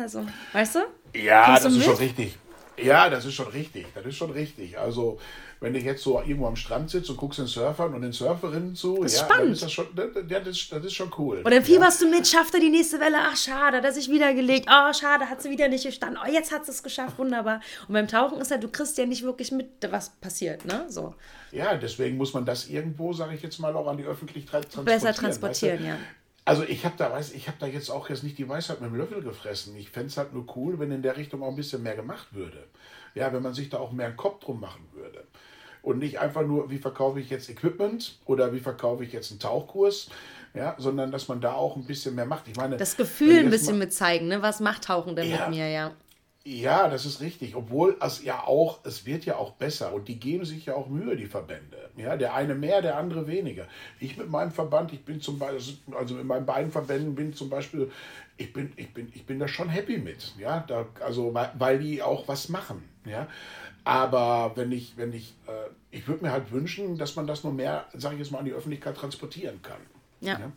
Also, 0.00 0.26
weißt 0.52 0.76
du? 0.76 0.78
Ja, 1.14 1.44
Kommst 1.44 1.64
du 1.64 1.68
das 1.68 1.76
ist 1.76 1.84
schon 1.84 1.96
richtig. 1.96 2.38
Ja, 2.78 3.10
das 3.10 3.24
ist 3.24 3.34
schon 3.34 3.48
richtig. 3.48 3.86
Das 3.94 4.06
ist 4.06 4.16
schon 4.16 4.30
richtig. 4.30 4.78
Also, 4.78 5.18
wenn 5.66 5.74
ich 5.74 5.84
jetzt 5.84 6.02
so 6.04 6.20
irgendwo 6.20 6.46
am 6.46 6.54
Strand 6.54 6.88
sitze 6.90 7.10
und 7.10 7.18
guckst 7.18 7.40
den 7.40 7.46
Surfern 7.46 7.92
und 7.92 8.02
den 8.02 8.12
Surferinnen 8.12 8.76
zu, 8.76 9.02
Das 9.02 9.12
ist 9.14 9.18
ja, 9.20 9.24
spannend. 9.26 9.52
ist 9.52 9.62
das 9.64 9.72
schon, 9.72 9.86
ja, 10.28 10.38
das, 10.40 10.48
ist- 10.56 10.70
das 10.72 10.84
ist 10.84 10.94
schon 10.94 11.10
cool. 11.18 11.42
Und 11.44 11.50
dann 11.52 11.64
fieberst 11.64 12.00
du 12.00 12.08
mit, 12.08 12.26
schafft 12.26 12.54
er 12.54 12.60
die 12.60 12.70
nächste 12.70 13.00
Welle? 13.00 13.16
Ach, 13.18 13.36
schade, 13.36 13.78
hat 13.78 13.84
er 13.84 13.92
sich 13.92 14.08
wieder 14.08 14.32
gelegt. 14.32 14.68
Oh, 14.70 14.92
schade, 14.92 15.28
hat 15.28 15.42
sie 15.42 15.50
wieder 15.50 15.66
nicht 15.68 15.84
gestanden. 15.84 16.18
Oh, 16.24 16.30
jetzt 16.30 16.52
hat 16.52 16.64
sie 16.64 16.70
es 16.70 16.82
geschafft, 16.82 17.18
wunderbar. 17.18 17.60
Und 17.88 17.94
beim 17.94 18.06
Tauchen 18.06 18.40
ist 18.40 18.50
halt, 18.52 18.62
du 18.62 18.68
kriegst 18.68 18.96
ja 18.96 19.06
nicht 19.06 19.24
wirklich 19.24 19.50
mit, 19.50 19.66
was 19.90 20.10
passiert, 20.10 20.64
ne? 20.64 20.86
So. 20.88 21.14
Ja, 21.50 21.76
deswegen 21.76 22.16
muss 22.16 22.32
man 22.32 22.44
das 22.44 22.68
irgendwo, 22.68 23.12
sage 23.12 23.34
ich 23.34 23.42
jetzt 23.42 23.58
mal, 23.58 23.74
auch 23.74 23.88
an 23.88 23.96
die 23.96 24.04
Öffentlichkeit 24.04 24.62
transportieren. 24.70 24.84
Besser 24.84 25.08
weißt 25.08 25.18
du? 25.18 25.22
transportieren, 25.22 25.84
ja. 25.84 25.96
Also 26.44 26.62
ich 26.62 26.84
habe 26.84 26.94
da, 26.96 27.10
weiß, 27.10 27.32
ich 27.32 27.48
habe 27.48 27.56
da 27.58 27.66
jetzt 27.66 27.90
auch 27.90 28.08
jetzt 28.08 28.22
nicht 28.22 28.38
die 28.38 28.48
Weisheit 28.48 28.80
mit 28.80 28.88
dem 28.90 28.96
Löffel 28.96 29.20
gefressen. 29.20 29.74
Ich 29.76 29.90
fände 29.90 30.06
es 30.08 30.16
halt 30.16 30.32
nur 30.32 30.46
cool, 30.56 30.78
wenn 30.78 30.92
in 30.92 31.02
der 31.02 31.16
Richtung 31.16 31.42
auch 31.42 31.48
ein 31.48 31.56
bisschen 31.56 31.82
mehr 31.82 31.96
gemacht 31.96 32.28
würde. 32.30 32.62
Ja, 33.16 33.32
wenn 33.32 33.42
man 33.42 33.52
sich 33.52 33.68
da 33.68 33.78
auch 33.78 33.90
mehr 33.90 34.06
einen 34.06 34.16
Kopf 34.16 34.44
drum 34.44 34.60
machen 34.60 34.86
würde. 34.92 35.24
Und 35.86 36.00
nicht 36.00 36.18
einfach 36.18 36.44
nur, 36.44 36.68
wie 36.68 36.78
verkaufe 36.78 37.20
ich 37.20 37.30
jetzt 37.30 37.48
Equipment 37.48 38.18
oder 38.24 38.52
wie 38.52 38.58
verkaufe 38.58 39.04
ich 39.04 39.12
jetzt 39.12 39.30
einen 39.30 39.38
Tauchkurs, 39.38 40.10
ja, 40.52 40.74
sondern 40.78 41.12
dass 41.12 41.28
man 41.28 41.40
da 41.40 41.52
auch 41.52 41.76
ein 41.76 41.84
bisschen 41.84 42.16
mehr 42.16 42.26
macht. 42.26 42.48
Ich 42.48 42.56
meine, 42.56 42.76
Das 42.76 42.96
Gefühl 42.96 43.38
ein 43.38 43.50
bisschen 43.50 43.78
mit 43.78 43.92
zeigen, 43.92 44.26
ne? 44.26 44.42
Was 44.42 44.58
macht 44.58 44.82
Tauchen 44.82 45.14
denn 45.14 45.30
Ja. 45.30 45.46
mit 45.46 45.56
mir, 45.56 45.68
ja? 45.68 45.92
Ja, 46.44 46.88
das 46.88 47.06
ist 47.06 47.20
richtig. 47.20 47.54
Obwohl 47.54 47.96
es 48.00 48.24
ja 48.24 48.42
auch, 48.44 48.80
es 48.84 49.06
wird 49.06 49.26
ja 49.26 49.36
auch 49.36 49.52
besser 49.52 49.92
und 49.92 50.08
die 50.08 50.18
geben 50.18 50.44
sich 50.44 50.66
ja 50.66 50.74
auch 50.74 50.88
Mühe, 50.88 51.16
die 51.16 51.26
Verbände. 51.26 51.90
Ja, 51.96 52.16
der 52.16 52.34
eine 52.34 52.56
mehr, 52.56 52.82
der 52.82 52.96
andere 52.98 53.28
weniger. 53.28 53.66
Ich 54.00 54.16
mit 54.16 54.28
meinem 54.28 54.50
Verband, 54.50 54.92
ich 54.92 55.04
bin 55.04 55.20
zum 55.20 55.38
Beispiel, 55.38 55.76
also 55.94 56.14
mit 56.14 56.24
meinen 56.24 56.46
beiden 56.46 56.72
Verbänden 56.72 57.14
bin 57.14 57.32
zum 57.32 57.48
Beispiel, 57.48 57.92
ich 58.36 58.52
bin, 58.52 58.72
ich 58.76 58.92
bin, 58.92 59.12
ich 59.14 59.24
bin 59.24 59.38
da 59.38 59.46
schon 59.46 59.68
happy 59.68 59.98
mit. 59.98 60.34
Ja, 60.36 60.64
da, 60.66 60.86
also 61.04 61.32
weil, 61.32 61.50
weil 61.58 61.78
die 61.78 62.02
auch 62.02 62.26
was 62.26 62.48
machen. 62.48 62.82
Ja, 63.04 63.28
aber 63.86 64.50
wenn 64.56 64.72
ich, 64.72 64.96
wenn 64.96 65.12
ich, 65.12 65.34
äh, 65.46 65.70
ich 65.96 66.08
würde 66.08 66.24
mir 66.24 66.32
halt 66.32 66.50
wünschen, 66.50 66.98
dass 66.98 67.14
man 67.14 67.28
das 67.28 67.44
noch 67.44 67.52
mehr, 67.52 67.86
sage 67.94 68.16
ich 68.16 68.20
jetzt 68.20 68.32
mal, 68.32 68.40
an 68.40 68.44
die 68.44 68.52
Öffentlichkeit 68.52 68.96
transportieren 68.96 69.62
kann. 69.62 69.78
Ja. 70.20 70.38
Ja. 70.40 70.52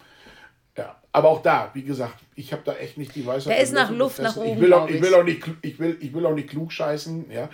Ja, 0.77 0.95
aber 1.11 1.29
auch 1.29 1.41
da, 1.41 1.69
wie 1.73 1.83
gesagt, 1.83 2.15
ich 2.35 2.53
habe 2.53 2.61
da 2.63 2.73
echt 2.75 2.97
nicht 2.97 3.13
die 3.13 3.25
Weisheit. 3.25 3.53
Da 3.53 3.61
ist 3.61 3.73
nach 3.73 3.91
Luft 3.91 4.19
nach 4.19 4.35
ich 4.37 4.41
oben, 4.41 4.61
will 4.61 4.73
auch, 4.73 4.87
ich 4.87 4.95
ich. 4.95 5.01
will 5.01 5.13
auch 5.13 5.23
nicht, 5.23 5.43
ich 5.61 5.77
will, 5.77 5.97
ich 5.99 6.13
will 6.13 6.25
auch 6.25 6.33
nicht 6.33 6.49
klug 6.49 6.71
scheißen, 6.71 7.29
ja. 7.29 7.49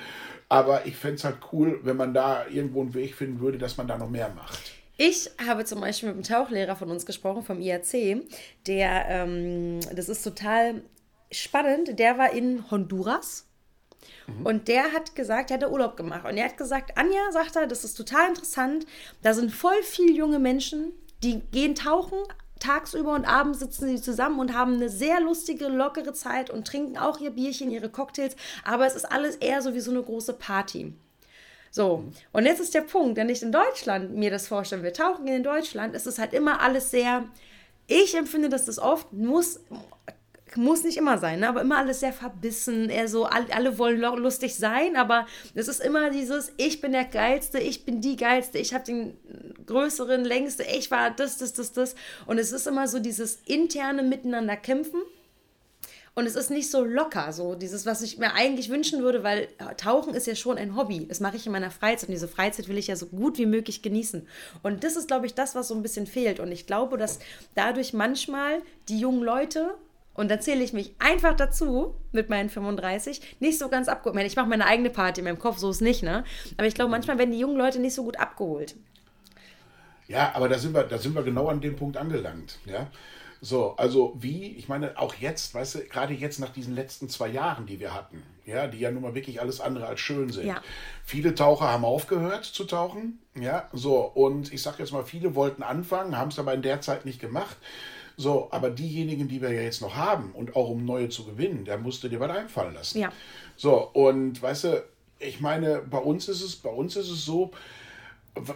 Aber 0.48 0.86
ich 0.86 0.96
fände 0.96 1.16
es 1.16 1.24
halt 1.24 1.38
cool, 1.52 1.80
wenn 1.84 1.98
man 1.98 2.14
da 2.14 2.46
irgendwo 2.48 2.82
einen 2.82 2.94
Weg 2.94 3.16
finden 3.16 3.40
würde, 3.42 3.58
dass 3.58 3.76
man 3.78 3.88
da 3.88 3.98
noch 3.98 4.10
mehr 4.10 4.30
macht. 4.30 4.60
Ich 4.96 5.30
habe 5.46 5.66
zum 5.66 5.82
Beispiel 5.82 6.10
mit 6.10 6.16
einem 6.16 6.24
Tauchlehrer 6.24 6.76
von 6.76 6.90
uns 6.90 7.06
gesprochen, 7.06 7.44
vom 7.44 7.60
IAC, 7.60 8.22
der, 8.68 9.06
ähm, 9.10 9.80
das 9.94 10.08
ist 10.08 10.22
total 10.24 10.84
spannend, 11.32 12.00
der 12.00 12.18
war 12.18 12.32
in 12.32 12.70
Honduras. 12.72 13.46
Und 14.44 14.68
der 14.68 14.92
hat 14.92 15.16
gesagt, 15.16 15.52
er 15.52 15.60
hat 15.60 15.70
Urlaub 15.70 15.98
gemacht. 15.98 16.26
Und 16.26 16.38
er 16.38 16.46
hat 16.46 16.58
gesagt, 16.58 16.98
Anja, 16.98 17.32
sagt 17.32 17.56
er, 17.56 17.68
das 17.68 17.84
ist 17.84 17.96
total 17.96 18.30
interessant. 18.30 18.86
Da 19.22 19.34
sind 19.34 19.52
voll 19.52 19.82
viel 19.84 20.16
junge 20.16 20.40
Menschen, 20.40 20.94
die 21.24 21.42
gehen 21.52 21.76
tauchen 21.76 22.18
tagsüber 22.60 23.14
und 23.14 23.26
abends 23.26 23.60
sitzen 23.60 23.88
sie 23.90 24.02
zusammen 24.02 24.40
und 24.40 24.54
haben 24.54 24.76
eine 24.76 24.90
sehr 24.90 25.20
lustige, 25.20 25.68
lockere 25.68 26.14
Zeit 26.14 26.50
und 26.50 26.66
trinken 26.66 26.98
auch 26.98 27.20
ihr 27.20 27.32
Bierchen, 27.32 27.72
ihre 27.72 27.90
Cocktails. 27.90 28.36
Aber 28.64 28.86
es 28.86 28.96
ist 28.96 29.12
alles 29.12 29.36
eher 29.36 29.62
so 29.62 29.74
wie 29.74 29.80
so 29.80 29.92
eine 29.92 30.02
große 30.02 30.34
Party. 30.34 30.94
So, 31.72 32.06
und 32.32 32.46
jetzt 32.46 32.62
ist 32.62 32.74
der 32.74 32.82
Punkt, 32.82 33.18
wenn 33.18 33.28
ich 33.28 33.44
in 33.44 33.52
Deutschland 33.52 34.16
mir 34.16 34.32
das 34.32 34.48
vorstelle, 34.48 34.84
wir 34.84 34.94
tauchen 34.94 35.28
in 35.28 35.44
Deutschland, 35.44 35.94
ist 35.94 36.08
es 36.08 36.20
halt 36.20 36.34
immer 36.34 36.62
alles 36.62 36.90
sehr, 36.90 37.26
ich 37.88 38.16
empfinde, 38.16 38.48
dass 38.48 38.66
das 38.66 38.80
oft 38.80 39.12
muss, 39.12 39.60
muss 40.58 40.84
nicht 40.84 40.98
immer 40.98 41.18
sein, 41.18 41.40
ne? 41.40 41.50
aber 41.50 41.62
immer 41.62 41.78
alles 41.78 42.00
sehr 42.00 42.14
verbissen, 42.14 42.90
eher 42.90 43.08
so, 43.08 43.26
alle, 43.26 43.78
wollen 43.78 44.00
lustig 44.00 44.56
sein, 44.56 44.96
aber 44.96 45.26
es 45.54 45.68
ist 45.68 45.82
immer 45.82 46.10
dieses, 46.10 46.52
ich 46.58 46.82
bin 46.82 46.92
der 46.92 47.06
Geilste, 47.06 47.60
ich 47.60 47.86
bin 47.86 48.02
die 48.02 48.16
Geilste, 48.16 48.58
ich 48.58 48.74
habe 48.74 48.84
den 48.84 49.18
größeren, 49.66 50.24
längste, 50.24 50.64
ich 50.64 50.92
war 50.92 51.12
das, 51.12 51.38
das, 51.38 51.54
das, 51.54 51.74
das. 51.74 51.96
Und 52.26 52.38
es 52.38 52.52
ist 52.52 52.68
immer 52.68 52.88
so 52.88 53.00
dieses 53.00 53.40
interne 53.46 54.04
Miteinander 54.04 54.56
kämpfen. 54.56 55.02
Und 56.18 56.26
es 56.28 56.38
ist 56.38 56.50
nicht 56.50 56.72
so 56.72 56.86
locker, 56.86 57.34
so 57.34 57.56
dieses, 57.56 57.86
was 57.86 58.02
ich 58.02 58.18
mir 58.18 58.34
eigentlich 58.36 58.70
wünschen 58.70 59.04
würde, 59.04 59.22
weil 59.22 59.50
Tauchen 59.76 60.14
ist 60.14 60.28
ja 60.28 60.36
schon 60.36 60.58
ein 60.58 60.78
Hobby. 60.78 61.06
Das 61.06 61.20
mache 61.20 61.36
ich 61.36 61.46
in 61.46 61.52
meiner 61.52 61.72
Freizeit 61.72 62.08
und 62.08 62.14
diese 62.14 62.30
Freizeit 62.30 62.70
will 62.70 62.78
ich 62.78 62.88
ja 62.88 62.96
so 62.96 63.08
gut 63.08 63.38
wie 63.38 63.46
möglich 63.46 63.82
genießen. 63.82 64.26
Und 64.64 64.86
das 64.86 64.96
ist, 64.96 65.10
glaube 65.10 65.26
ich, 65.26 65.34
das, 65.34 65.56
was 65.56 65.68
so 65.68 65.76
ein 65.76 65.82
bisschen 65.82 66.08
fehlt. 66.08 66.40
Und 66.40 66.54
ich 66.54 66.68
glaube, 66.68 66.98
dass 66.98 67.20
dadurch 67.54 67.92
manchmal 67.92 68.62
die 68.88 68.98
jungen 68.98 69.24
Leute, 69.24 69.74
und 70.16 70.32
da 70.32 70.40
zähle 70.40 70.64
ich 70.64 70.74
mich 70.74 70.96
einfach 70.98 71.36
dazu 71.36 71.94
mit 72.12 72.30
meinen 72.30 72.50
35, 72.50 73.38
nicht 73.40 73.60
so 73.60 73.70
ganz 73.70 73.88
abgeholt. 73.88 74.14
Ich 74.14 74.16
meine, 74.16 74.28
Ich 74.28 74.36
mache 74.36 74.48
meine 74.48 74.66
eigene 74.66 74.90
Party 74.90 75.22
in 75.22 75.26
meinem 75.26 75.40
Kopf, 75.40 75.58
so 75.60 75.70
ist 75.70 75.82
nicht, 75.82 76.02
ne? 76.02 76.24
Aber 76.58 76.68
ich 76.68 76.74
glaube, 76.74 76.90
manchmal 76.90 77.18
werden 77.20 77.32
die 77.32 77.40
jungen 77.40 77.58
Leute 77.58 77.80
nicht 77.80 77.94
so 77.94 78.04
gut 78.04 78.20
abgeholt. 78.20 78.76
Ja, 80.08 80.34
aber 80.36 80.50
da 80.50 80.58
sind 80.58 80.74
wir, 80.74 80.84
da 80.84 80.98
sind 80.98 81.16
wir 81.16 81.24
genau 81.24 81.48
an 81.48 81.62
dem 81.62 81.76
Punkt 81.76 81.98
angelangt. 81.98 82.60
Ja. 82.66 82.88
So, 83.42 83.76
also 83.76 84.16
wie, 84.18 84.56
ich 84.56 84.68
meine, 84.70 84.98
auch 84.98 85.14
jetzt, 85.16 85.54
weißt 85.54 85.76
du, 85.76 85.80
gerade 85.86 86.14
jetzt 86.14 86.40
nach 86.40 86.50
diesen 86.50 86.74
letzten 86.74 87.10
zwei 87.10 87.28
Jahren, 87.28 87.66
die 87.66 87.80
wir 87.80 87.94
hatten, 87.94 88.24
ja, 88.46 88.68
die 88.68 88.80
ja 88.80 88.92
nun 88.92 89.04
mal 89.04 89.14
wirklich 89.14 89.42
alles 89.42 89.62
andere 89.62 89.88
als 89.88 90.00
schön 90.00 90.32
sind. 90.32 90.48
Ja. 90.48 90.62
Viele 91.04 91.36
Taucher 91.36 91.70
haben 91.70 91.86
aufgehört 91.86 92.46
zu 92.46 92.64
tauchen, 92.64 93.20
ja, 93.36 93.68
so, 93.74 94.00
und 94.00 94.54
ich 94.54 94.62
sag 94.62 94.80
jetzt 94.80 94.94
mal, 94.94 95.04
viele 95.04 95.36
wollten 95.36 95.64
anfangen, 95.64 96.18
haben 96.18 96.30
es 96.30 96.40
aber 96.40 96.54
in 96.54 96.62
der 96.62 96.82
Zeit 96.82 97.06
nicht 97.06 97.20
gemacht. 97.20 97.58
So, 98.18 98.48
aber 98.52 98.70
diejenigen, 98.70 99.28
die 99.28 99.42
wir 99.42 99.52
ja 99.52 99.62
jetzt 99.62 99.82
noch 99.82 99.96
haben 99.96 100.32
und 100.34 100.56
auch 100.56 100.70
um 100.70 100.86
neue 100.86 101.10
zu 101.10 101.26
gewinnen, 101.26 101.66
da 101.66 101.78
musst 101.78 102.04
du 102.04 102.08
dir 102.08 102.20
was 102.20 102.32
einfallen 102.32 102.74
lassen. 102.74 103.00
Ja. 103.00 103.12
So, 103.58 103.90
und 103.94 104.42
weißt 104.42 104.64
du, 104.66 104.84
ich 105.20 105.42
meine, 105.42 105.80
bei 105.80 105.98
uns 105.98 106.28
ist 106.28 106.42
es, 106.42 106.56
bei 106.56 106.70
uns 106.70 106.96
ist 106.96 107.10
es 107.10 107.26
so, 107.26 107.52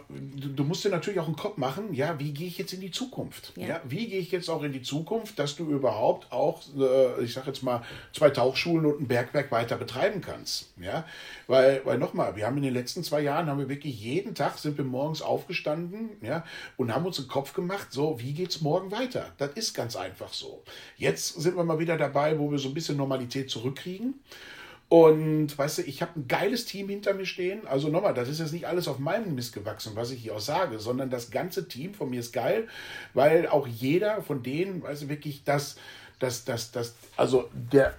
du, 0.09 0.63
musst 0.63 0.83
dir 0.83 0.89
natürlich 0.89 1.19
auch 1.19 1.27
einen 1.27 1.35
Kopf 1.35 1.57
machen, 1.57 1.93
ja, 1.93 2.19
wie 2.19 2.33
gehe 2.33 2.47
ich 2.47 2.57
jetzt 2.57 2.73
in 2.73 2.81
die 2.81 2.91
Zukunft? 2.91 3.53
Ja. 3.55 3.67
Ja. 3.67 3.81
wie 3.85 4.07
gehe 4.07 4.19
ich 4.19 4.31
jetzt 4.31 4.49
auch 4.49 4.63
in 4.63 4.71
die 4.71 4.81
Zukunft, 4.81 5.39
dass 5.39 5.55
du 5.55 5.69
überhaupt 5.69 6.31
auch, 6.31 6.61
äh, 6.77 7.23
ich 7.23 7.33
sage 7.33 7.47
jetzt 7.47 7.63
mal, 7.63 7.83
zwei 8.13 8.29
Tauchschulen 8.29 8.85
und 8.85 9.01
ein 9.01 9.07
Bergwerk 9.07 9.51
weiter 9.51 9.77
betreiben 9.77 10.21
kannst, 10.21 10.73
ja, 10.79 11.05
weil, 11.47 11.81
weil 11.85 11.97
nochmal, 11.97 12.35
wir 12.35 12.45
haben 12.45 12.57
in 12.57 12.63
den 12.63 12.73
letzten 12.73 13.03
zwei 13.03 13.21
Jahren, 13.21 13.47
haben 13.47 13.59
wir 13.59 13.69
wirklich 13.69 13.99
jeden 14.01 14.35
Tag, 14.35 14.57
sind 14.57 14.77
wir 14.77 14.85
morgens 14.85 15.21
aufgestanden, 15.21 16.09
ja, 16.21 16.43
und 16.77 16.93
haben 16.93 17.05
uns 17.05 17.19
einen 17.19 17.27
Kopf 17.27 17.53
gemacht, 17.53 17.87
so, 17.91 18.19
wie 18.19 18.33
geht's 18.33 18.61
morgen 18.61 18.91
weiter? 18.91 19.33
Das 19.37 19.51
ist 19.51 19.73
ganz 19.73 19.95
einfach 19.95 20.33
so. 20.33 20.63
Jetzt 20.97 21.39
sind 21.39 21.55
wir 21.55 21.63
mal 21.63 21.79
wieder 21.79 21.97
dabei, 21.97 22.37
wo 22.37 22.51
wir 22.51 22.59
so 22.59 22.69
ein 22.69 22.73
bisschen 22.73 22.97
Normalität 22.97 23.49
zurückkriegen. 23.49 24.15
Und 24.89 25.55
weißt 25.55 25.77
du, 25.77 25.81
ich 25.83 26.01
habe 26.01 26.19
ein 26.19 26.27
geiles 26.27 26.65
Team 26.65 26.89
hinter 26.89 27.13
mir 27.13 27.27
stehen. 27.27 27.67
Also 27.67 27.89
nochmal, 27.89 28.15
das 28.15 28.27
ist 28.27 28.39
jetzt 28.39 28.53
nicht 28.53 28.65
alles 28.65 28.87
auf 28.87 28.97
meinem 28.97 29.35
Mist 29.35 29.53
gewachsen, 29.53 29.91
was 29.95 30.09
ich 30.09 30.23
hier 30.23 30.35
auch 30.35 30.39
sage, 30.39 30.79
sondern 30.79 31.11
das 31.11 31.29
ganze 31.29 31.67
Team 31.67 31.93
von 31.93 32.09
mir 32.09 32.19
ist 32.21 32.33
geil, 32.33 32.67
weil 33.13 33.47
auch 33.47 33.67
jeder 33.67 34.23
von 34.23 34.41
denen, 34.41 34.81
weißt 34.81 35.03
du, 35.03 35.09
wirklich 35.09 35.43
das, 35.43 35.75
das, 36.17 36.43
das, 36.43 36.71
das, 36.71 36.95
also 37.17 37.49
der, 37.53 37.93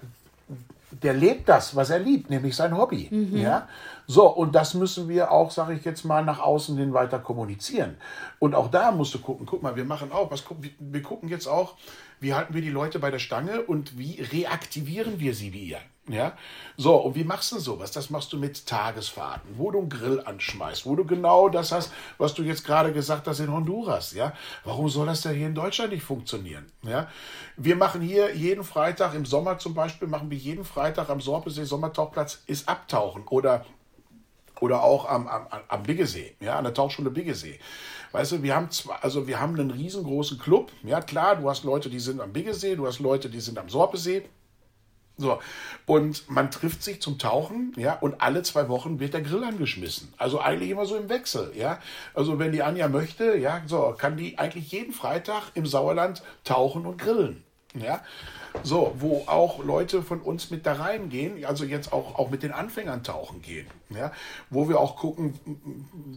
der 0.91 1.15
lebt 1.15 1.49
das, 1.49 1.77
was 1.77 1.91
er 1.91 2.01
liebt, 2.01 2.29
nämlich 2.29 2.57
sein 2.57 2.77
Hobby. 2.77 3.09
Ja? 3.41 3.69
So, 4.09 4.29
und 4.29 4.57
das 4.57 4.75
müssen 4.75 5.09
wir 5.09 5.31
auch, 5.31 5.53
sage 5.53 5.75
ich 5.75 5.85
jetzt 5.85 6.05
mal, 6.05 6.25
nach 6.25 6.41
außen 6.41 6.77
hin 6.77 6.93
weiter 6.93 7.21
kommunizieren. 7.21 7.99
Und 8.41 8.57
auch 8.57 8.69
da 8.69 8.91
musst 8.91 9.15
du 9.15 9.21
gucken, 9.21 9.47
guck 9.47 9.63
mal, 9.63 9.77
wir 9.77 9.85
machen 9.85 10.11
auch, 10.11 10.33
was, 10.33 10.43
wir 10.81 11.03
gucken 11.03 11.29
jetzt 11.29 11.47
auch, 11.47 11.77
wie 12.19 12.35
halten 12.35 12.53
wir 12.53 12.63
die 12.63 12.71
Leute 12.71 12.99
bei 12.99 13.13
der 13.13 13.21
Stange 13.21 13.63
und 13.63 13.97
wie 13.97 14.21
reaktivieren 14.21 15.21
wir 15.21 15.35
sie 15.35 15.53
wieder. 15.53 15.79
Ja, 16.11 16.37
so, 16.77 16.97
und 16.97 17.15
wie 17.15 17.23
machst 17.23 17.53
du 17.53 17.59
sowas? 17.59 17.93
Das 17.93 18.11
machst 18.11 18.33
du 18.33 18.37
mit 18.37 18.67
Tagesfahrten, 18.67 19.57
wo 19.57 19.71
du 19.71 19.79
einen 19.79 19.89
Grill 19.89 20.21
anschmeißt, 20.21 20.85
wo 20.85 20.97
du 20.97 21.05
genau 21.05 21.49
das 21.49 21.71
hast, 21.71 21.93
was 22.19 22.35
du 22.35 22.43
jetzt 22.43 22.65
gerade 22.65 22.93
gesagt 22.93 23.29
hast 23.29 23.39
in 23.39 23.53
Honduras. 23.53 24.13
Ja, 24.13 24.33
warum 24.65 24.89
soll 24.89 25.07
das 25.07 25.23
denn 25.23 25.37
hier 25.37 25.47
in 25.47 25.55
Deutschland 25.55 25.93
nicht 25.93 26.03
funktionieren? 26.03 26.67
Ja, 26.83 27.09
wir 27.57 27.77
machen 27.77 28.01
hier 28.01 28.35
jeden 28.35 28.65
Freitag 28.65 29.15
im 29.15 29.25
Sommer 29.25 29.59
zum 29.59 29.75
Beispiel, 29.75 30.09
machen 30.09 30.31
wir 30.31 30.39
jeden 30.39 30.65
Freitag 30.65 31.11
am 31.11 31.21
Sorpesee 31.21 31.65
Sommertauchplatz 31.65 32.43
ist 32.47 32.69
Abtauchen 32.69 33.27
oder 33.29 33.65
oder 34.61 34.83
auch 34.83 35.09
am, 35.09 35.27
am, 35.27 35.47
am 35.69 35.83
Biggesee, 35.83 36.37
ja, 36.41 36.57
an 36.57 36.65
der 36.65 36.75
Tauchschule 36.75 37.11
Biggesee. 37.11 37.59
Weißt 38.13 38.33
du, 38.33 38.43
wir 38.43 38.55
haben 38.55 38.71
zwar, 38.71 39.03
also 39.03 39.27
wir 39.27 39.41
haben 39.41 39.59
einen 39.59 39.71
riesengroßen 39.71 40.39
Club. 40.39 40.71
Ja, 40.83 41.01
klar, 41.01 41.37
du 41.37 41.49
hast 41.49 41.65
Leute, 41.65 41.89
die 41.89 42.01
sind 42.01 42.21
am 42.21 42.33
Biggesee, 42.33 42.77
du 42.77 42.87
hast 42.87 42.99
Leute, 42.99 43.31
die 43.31 43.41
sind 43.41 43.59
am 43.59 43.69
Sorpesee. 43.69 44.29
So, 45.21 45.39
und 45.87 46.31
man 46.31 46.51
trifft 46.51 46.83
sich 46.83 47.03
zum 47.03 47.19
Tauchen, 47.19 47.73
ja, 47.77 47.95
und 47.95 48.21
alle 48.23 48.43
zwei 48.43 48.69
Wochen 48.69 49.01
wird 49.01 49.13
der 49.13 49.21
Grill 49.21 49.45
angeschmissen. 49.45 50.13
Also 50.17 50.41
eigentlich 50.41 50.71
immer 50.71 50.87
so 50.87 50.97
im 50.97 51.09
Wechsel, 51.09 51.53
ja. 51.55 51.79
Also 52.15 52.39
wenn 52.39 52.53
die 52.53 52.63
Anja 52.63 52.89
möchte, 52.89 53.37
ja, 53.37 53.61
so, 53.67 53.95
kann 53.97 54.17
die 54.17 54.39
eigentlich 54.39 54.73
jeden 54.73 54.93
Freitag 54.93 55.51
im 55.55 55.67
Sauerland 55.67 56.23
tauchen 56.45 56.87
und 56.87 56.99
grillen, 56.99 57.45
ja. 57.75 58.03
So, 58.63 58.95
wo 58.99 59.25
auch 59.27 59.63
Leute 59.63 60.03
von 60.03 60.21
uns 60.21 60.51
mit 60.51 60.67
da 60.67 60.73
reingehen, 60.73 61.45
also 61.45 61.65
jetzt 61.65 61.93
auch, 61.93 62.19
auch 62.19 62.31
mit 62.31 62.43
den 62.43 62.53
Anfängern 62.53 63.05
tauchen 63.05 63.43
gehen, 63.43 63.67
ja, 63.91 64.11
wo 64.49 64.69
wir 64.69 64.81
auch 64.81 64.97
gucken, 64.97 65.39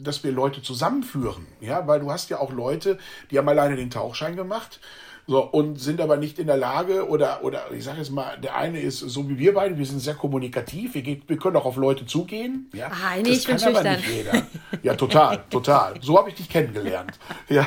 dass 0.02 0.24
wir 0.24 0.32
Leute 0.32 0.62
zusammenführen, 0.62 1.46
ja, 1.62 1.86
weil 1.88 2.00
du 2.00 2.10
hast 2.10 2.30
ja 2.30 2.40
auch 2.40 2.52
Leute, 2.52 2.98
die 3.30 3.38
haben 3.38 3.50
alleine 3.50 3.76
den 3.76 3.92
Tauchschein 3.92 4.36
gemacht, 4.36 4.80
so, 5.26 5.42
und 5.44 5.80
sind 5.80 6.02
aber 6.02 6.18
nicht 6.18 6.38
in 6.38 6.48
der 6.48 6.58
Lage, 6.58 7.08
oder, 7.08 7.44
oder 7.44 7.72
ich 7.72 7.84
sage 7.84 8.00
jetzt 8.00 8.12
mal, 8.12 8.38
der 8.40 8.56
eine 8.58 8.80
ist 8.82 9.00
so 9.00 9.30
wie 9.30 9.38
wir 9.38 9.54
beide, 9.54 9.78
wir 9.78 9.86
sind 9.86 10.00
sehr 10.00 10.16
kommunikativ, 10.16 10.96
wir, 10.96 11.04
wir 11.06 11.38
können 11.38 11.56
auch 11.56 11.66
auf 11.66 11.78
Leute 11.78 12.06
zugehen. 12.06 12.70
Ja. 12.74 12.88
Ah, 12.88 13.16
nee, 13.16 13.24
das 13.30 13.38
ich 13.40 13.48
bin 13.48 13.58
kann 13.58 13.76
aber 13.76 13.90
schüchtern. 13.90 13.96
nicht 13.98 14.10
jeder. 14.10 14.48
Ja, 14.84 14.96
total, 14.96 15.44
total. 15.50 15.94
So 16.02 16.18
habe 16.18 16.30
ich 16.30 16.36
dich 16.36 16.50
kennengelernt. 16.50 17.18
Ja. 17.50 17.66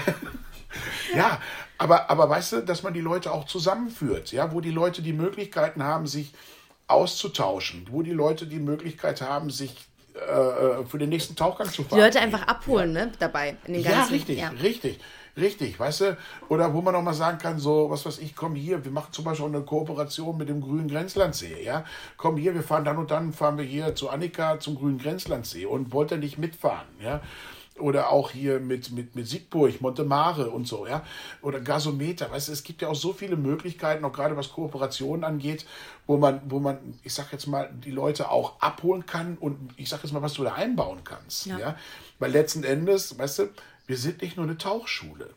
Ja, 1.14 1.40
aber, 1.78 2.10
aber 2.10 2.28
weißt 2.28 2.52
du, 2.52 2.60
dass 2.62 2.82
man 2.82 2.92
die 2.92 3.00
Leute 3.00 3.32
auch 3.32 3.44
zusammenführt, 3.46 4.32
ja, 4.32 4.52
wo 4.52 4.60
die 4.60 4.70
Leute 4.70 5.00
die 5.02 5.12
Möglichkeiten 5.14 5.82
haben, 5.82 6.06
sich 6.06 6.34
auszutauschen, 6.88 7.86
wo 7.90 8.02
die 8.02 8.12
Leute 8.12 8.46
die 8.46 8.58
Möglichkeit 8.58 9.20
haben, 9.22 9.50
sich 9.50 9.74
äh, 10.14 10.84
für 10.86 10.98
den 10.98 11.08
nächsten 11.08 11.36
Tauchgang 11.36 11.68
zu 11.70 11.82
Die 11.82 11.88
fahren. 11.88 12.00
Leute 12.00 12.20
einfach 12.20 12.46
abholen, 12.46 12.92
ne, 12.92 13.12
dabei. 13.18 13.56
In 13.66 13.74
den 13.74 13.82
Ja, 13.82 13.90
ganzen, 13.92 14.12
richtig, 14.14 14.38
ja. 14.38 14.48
richtig, 14.62 14.98
richtig, 15.36 15.78
weißt 15.78 16.00
du? 16.00 16.16
Oder 16.48 16.72
wo 16.74 16.80
man 16.80 16.94
auch 16.94 17.02
mal 17.02 17.14
sagen 17.14 17.38
kann, 17.38 17.58
so, 17.58 17.90
was 17.90 18.06
weiß 18.06 18.18
ich, 18.18 18.34
komm 18.34 18.54
hier, 18.54 18.84
wir 18.84 18.92
machen 18.92 19.12
zum 19.12 19.24
Beispiel 19.24 19.46
auch 19.46 19.52
eine 19.52 19.62
Kooperation 19.62 20.36
mit 20.36 20.48
dem 20.48 20.60
Grünen 20.60 20.88
Grenzlandsee, 20.88 21.62
ja? 21.62 21.84
Komm 22.16 22.36
hier, 22.36 22.54
wir 22.54 22.62
fahren 22.62 22.84
dann 22.84 22.98
und 22.98 23.10
dann, 23.10 23.32
fahren 23.32 23.58
wir 23.58 23.64
hier 23.64 23.94
zu 23.94 24.08
Annika 24.08 24.58
zum 24.60 24.76
Grünen 24.76 24.98
Grenzlandsee 24.98 25.66
und 25.66 25.92
wollt 25.92 26.10
ihr 26.10 26.18
nicht 26.18 26.38
mitfahren, 26.38 26.86
ja? 27.00 27.20
Oder 27.78 28.10
auch 28.10 28.30
hier 28.30 28.58
mit, 28.58 28.90
mit, 28.92 29.14
mit 29.14 29.28
Siegburg, 29.28 29.82
Montemare 29.82 30.48
und 30.48 30.66
so, 30.66 30.86
ja. 30.86 31.02
Oder 31.42 31.60
Gasometer. 31.60 32.30
Weißt 32.30 32.48
du, 32.48 32.52
es 32.52 32.62
gibt 32.62 32.80
ja 32.80 32.88
auch 32.88 32.94
so 32.94 33.12
viele 33.12 33.36
Möglichkeiten, 33.36 34.02
auch 34.06 34.12
gerade 34.14 34.34
was 34.34 34.50
Kooperationen 34.50 35.24
angeht, 35.24 35.66
wo 36.06 36.16
man, 36.16 36.40
wo 36.46 36.58
man, 36.58 36.78
ich 37.02 37.12
sag 37.12 37.30
jetzt 37.32 37.46
mal, 37.46 37.70
die 37.84 37.90
Leute 37.90 38.30
auch 38.30 38.58
abholen 38.60 39.04
kann 39.04 39.36
und 39.38 39.74
ich 39.76 39.90
sag 39.90 40.02
jetzt 40.02 40.12
mal, 40.12 40.22
was 40.22 40.32
du 40.32 40.44
da 40.44 40.54
einbauen 40.54 41.00
kannst. 41.04 41.44
Ja. 41.44 41.58
Ja. 41.58 41.76
Weil 42.18 42.32
letzten 42.32 42.64
Endes, 42.64 43.18
weißt 43.18 43.40
du, 43.40 43.48
wir 43.86 43.96
sind 43.96 44.22
nicht 44.22 44.36
nur 44.36 44.46
eine 44.46 44.58
Tauchschule. 44.58 45.30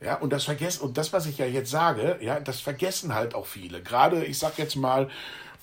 Ja, 0.00 0.16
und 0.16 0.32
das 0.32 0.44
vergessen, 0.44 0.82
und 0.82 0.98
das, 0.98 1.12
was 1.12 1.26
ich 1.26 1.38
ja 1.38 1.46
jetzt 1.46 1.70
sage, 1.70 2.18
ja, 2.20 2.38
das 2.40 2.60
vergessen 2.60 3.14
halt 3.14 3.34
auch 3.34 3.46
viele. 3.46 3.82
Gerade, 3.82 4.24
ich 4.24 4.38
sag 4.38 4.58
jetzt 4.58 4.76
mal, 4.76 5.08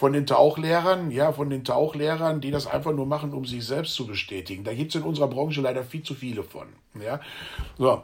von 0.02 0.14
den 0.14 0.26
Tauchlehrern, 0.26 1.12
ja, 1.12 1.32
von 1.32 1.52
den 1.52 1.64
Tauchlehrern, 1.64 2.42
die 2.42 2.50
das 2.50 2.66
einfach 2.66 2.92
nur 2.92 3.06
machen, 3.06 3.36
um 3.36 3.46
sich 3.46 3.64
selbst 3.64 3.94
zu 3.94 4.08
bestätigen. 4.08 4.64
Da 4.64 4.74
gibt 4.74 4.96
es 4.96 5.00
in 5.00 5.08
unserer 5.08 5.28
Branche 5.28 5.62
leider 5.62 5.84
viel 5.84 6.02
zu 6.02 6.16
viele 6.16 6.44
von. 6.44 6.68
Ja. 7.00 7.20
So. 7.78 8.02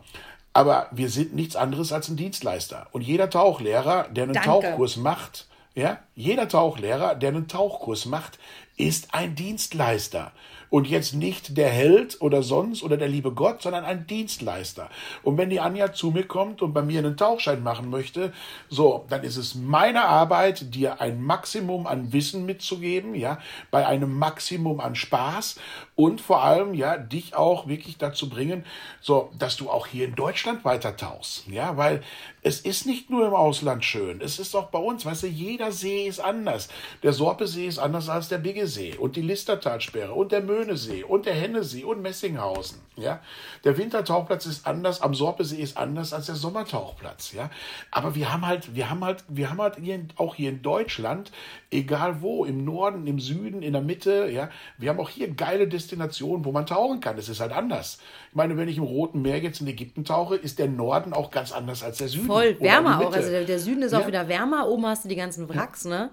Aber 0.54 0.90
wir 0.92 1.10
sind 1.10 1.34
nichts 1.34 1.56
anderes 1.56 1.92
als 1.92 2.08
ein 2.10 2.16
Dienstleister. 2.16 2.88
Und 2.92 3.02
jeder 3.02 3.32
Tauchlehrer, 3.32 4.10
der 4.10 4.26
einen 4.26 4.34
Danke. 4.34 4.48
Tauchkurs 4.48 4.98
macht, 4.98 5.48
ja, 5.74 6.00
jeder 6.14 6.48
Tauchlehrer, 6.48 7.16
der 7.16 7.30
einen 7.30 7.48
Tauchkurs 7.48 8.06
macht, 8.06 8.38
ist 8.76 9.16
ein 9.16 9.34
Dienstleister. 9.34 10.34
Und 10.70 10.88
jetzt 10.88 11.14
nicht 11.14 11.58
der 11.58 11.70
Held 11.70 12.22
oder 12.22 12.44
sonst 12.44 12.84
oder 12.84 12.98
der 12.98 13.08
liebe 13.08 13.32
Gott, 13.32 13.62
sondern 13.62 13.86
ein 13.86 14.08
Dienstleister. 14.08 14.90
Und 15.24 15.38
wenn 15.38 15.50
die 15.50 15.60
Anja 15.60 15.94
zu 15.94 16.12
mir 16.12 16.28
kommt 16.28 16.62
und 16.62 16.74
bei 16.74 16.82
mir 16.82 17.00
einen 17.00 17.18
Tauchschein 17.18 17.64
machen 17.64 17.90
möchte, 17.90 18.34
so, 18.70 19.06
dann 19.10 19.24
ist 19.24 19.38
es 19.38 19.56
meine 19.56 20.04
Arbeit, 20.06 20.76
dir 20.76 21.02
ein 21.02 21.22
Maximum 21.22 21.88
an 21.88 22.12
Wissen 22.14 22.46
mitzugeben, 22.46 23.16
ja, 23.16 23.40
bei 23.72 23.86
einem 23.86 24.18
Maximum 24.18 24.80
an 24.80 24.96
Spaß 24.96 25.58
und 25.98 26.22
vor 26.22 26.44
allem, 26.44 26.76
ja, 26.76 26.96
dich 26.96 27.36
auch 27.36 27.68
wirklich 27.68 27.98
dazu 27.98 28.30
bringen, 28.30 28.64
so, 29.02 29.32
dass 29.40 29.58
du 29.58 29.70
auch 29.70 29.88
hier 29.88 30.06
in 30.06 30.14
Deutschland 30.14 30.64
weiter 30.64 30.96
tauchst, 30.96 31.48
ja, 31.48 31.76
weil 31.76 32.04
es 32.44 32.62
ist 32.62 32.86
nicht 32.86 33.10
nur 33.10 33.28
im 33.28 33.34
Ausland 33.34 33.84
schön, 33.84 34.22
es 34.22 34.38
ist 34.38 34.56
auch 34.56 34.68
bei 34.68 34.78
uns, 34.78 35.06
weißt 35.06 35.24
du, 35.24 35.28
jeder 35.28 35.72
See 35.72 36.08
ist 36.08 36.20
anders. 36.20 36.70
Der 37.02 37.14
Sorpesee 37.14 37.66
ist 37.66 37.80
anders 37.80 38.10
als 38.10 38.30
der 38.30 38.38
Biggesee 38.38 38.96
und 38.96 39.16
die 39.16 39.24
Listertalsperre 39.24 40.14
und 40.14 40.32
der 40.32 40.42
Möhnesee 40.42 41.04
und 41.04 41.26
der 41.26 41.34
Hennesee 41.34 41.84
und 41.84 42.04
Messinghausen, 42.04 42.80
ja. 42.96 43.20
Der 43.64 43.76
Wintertauchplatz 43.78 44.46
ist 44.46 44.68
anders, 44.68 45.02
am 45.02 45.16
Sorpesee 45.16 45.58
ist 45.58 45.78
anders 45.78 46.14
als 46.14 46.28
der 46.28 46.36
Sommertauchplatz, 46.36 47.34
ja. 47.34 47.50
Aber 47.90 48.14
wir 48.14 48.32
haben 48.32 48.46
halt, 48.46 48.76
wir 48.76 48.92
haben 48.92 49.04
halt, 49.04 49.24
wir 49.28 49.50
haben 49.50 49.62
halt 49.62 49.78
hier, 49.82 50.00
auch 50.18 50.36
hier 50.36 50.52
in 50.52 50.62
Deutschland, 50.62 51.32
egal 51.72 52.22
wo, 52.22 52.46
im 52.46 52.64
Norden, 52.64 53.08
im 53.08 53.20
Süden, 53.20 53.64
in 53.64 53.74
der 53.74 53.82
Mitte, 53.82 54.30
ja, 54.30 54.50
wir 54.78 54.92
haben 54.92 55.00
auch 55.00 55.10
hier 55.10 55.34
geile 55.34 55.68
Destinationen, 55.68 55.87
wo 55.92 56.52
man 56.52 56.66
tauchen 56.66 57.00
kann. 57.00 57.18
Es 57.18 57.30
ist 57.30 57.40
halt 57.40 57.52
anders. 57.52 57.98
Ich 58.30 58.36
meine, 58.36 58.58
wenn 58.58 58.68
ich 58.68 58.78
im 58.78 58.84
Roten 58.84 59.22
Meer 59.22 59.40
jetzt 59.40 59.62
in 59.62 59.68
Ägypten 59.68 60.04
tauche, 60.06 60.36
ist 60.36 60.60
der 60.60 60.68
Norden 60.68 61.14
auch 61.14 61.32
ganz 61.32 61.52
anders 61.52 61.84
als 61.84 61.98
der 61.98 62.08
Süden. 62.08 62.28
Voll, 62.28 62.58
wärmer 62.60 63.00
auch. 63.00 63.14
Also 63.14 63.30
der, 63.30 63.46
der 63.46 63.60
Süden 63.60 63.82
ist 63.84 63.94
auch 63.94 64.02
Ja. 64.02 64.08
wieder 64.08 64.28
wärmer. 64.28 64.68
Oben 64.68 64.86
hast 64.86 65.06
du 65.06 65.10
die 65.10 65.16
ganzen 65.16 65.48
Wracks, 65.50 65.86
ne? 65.86 66.10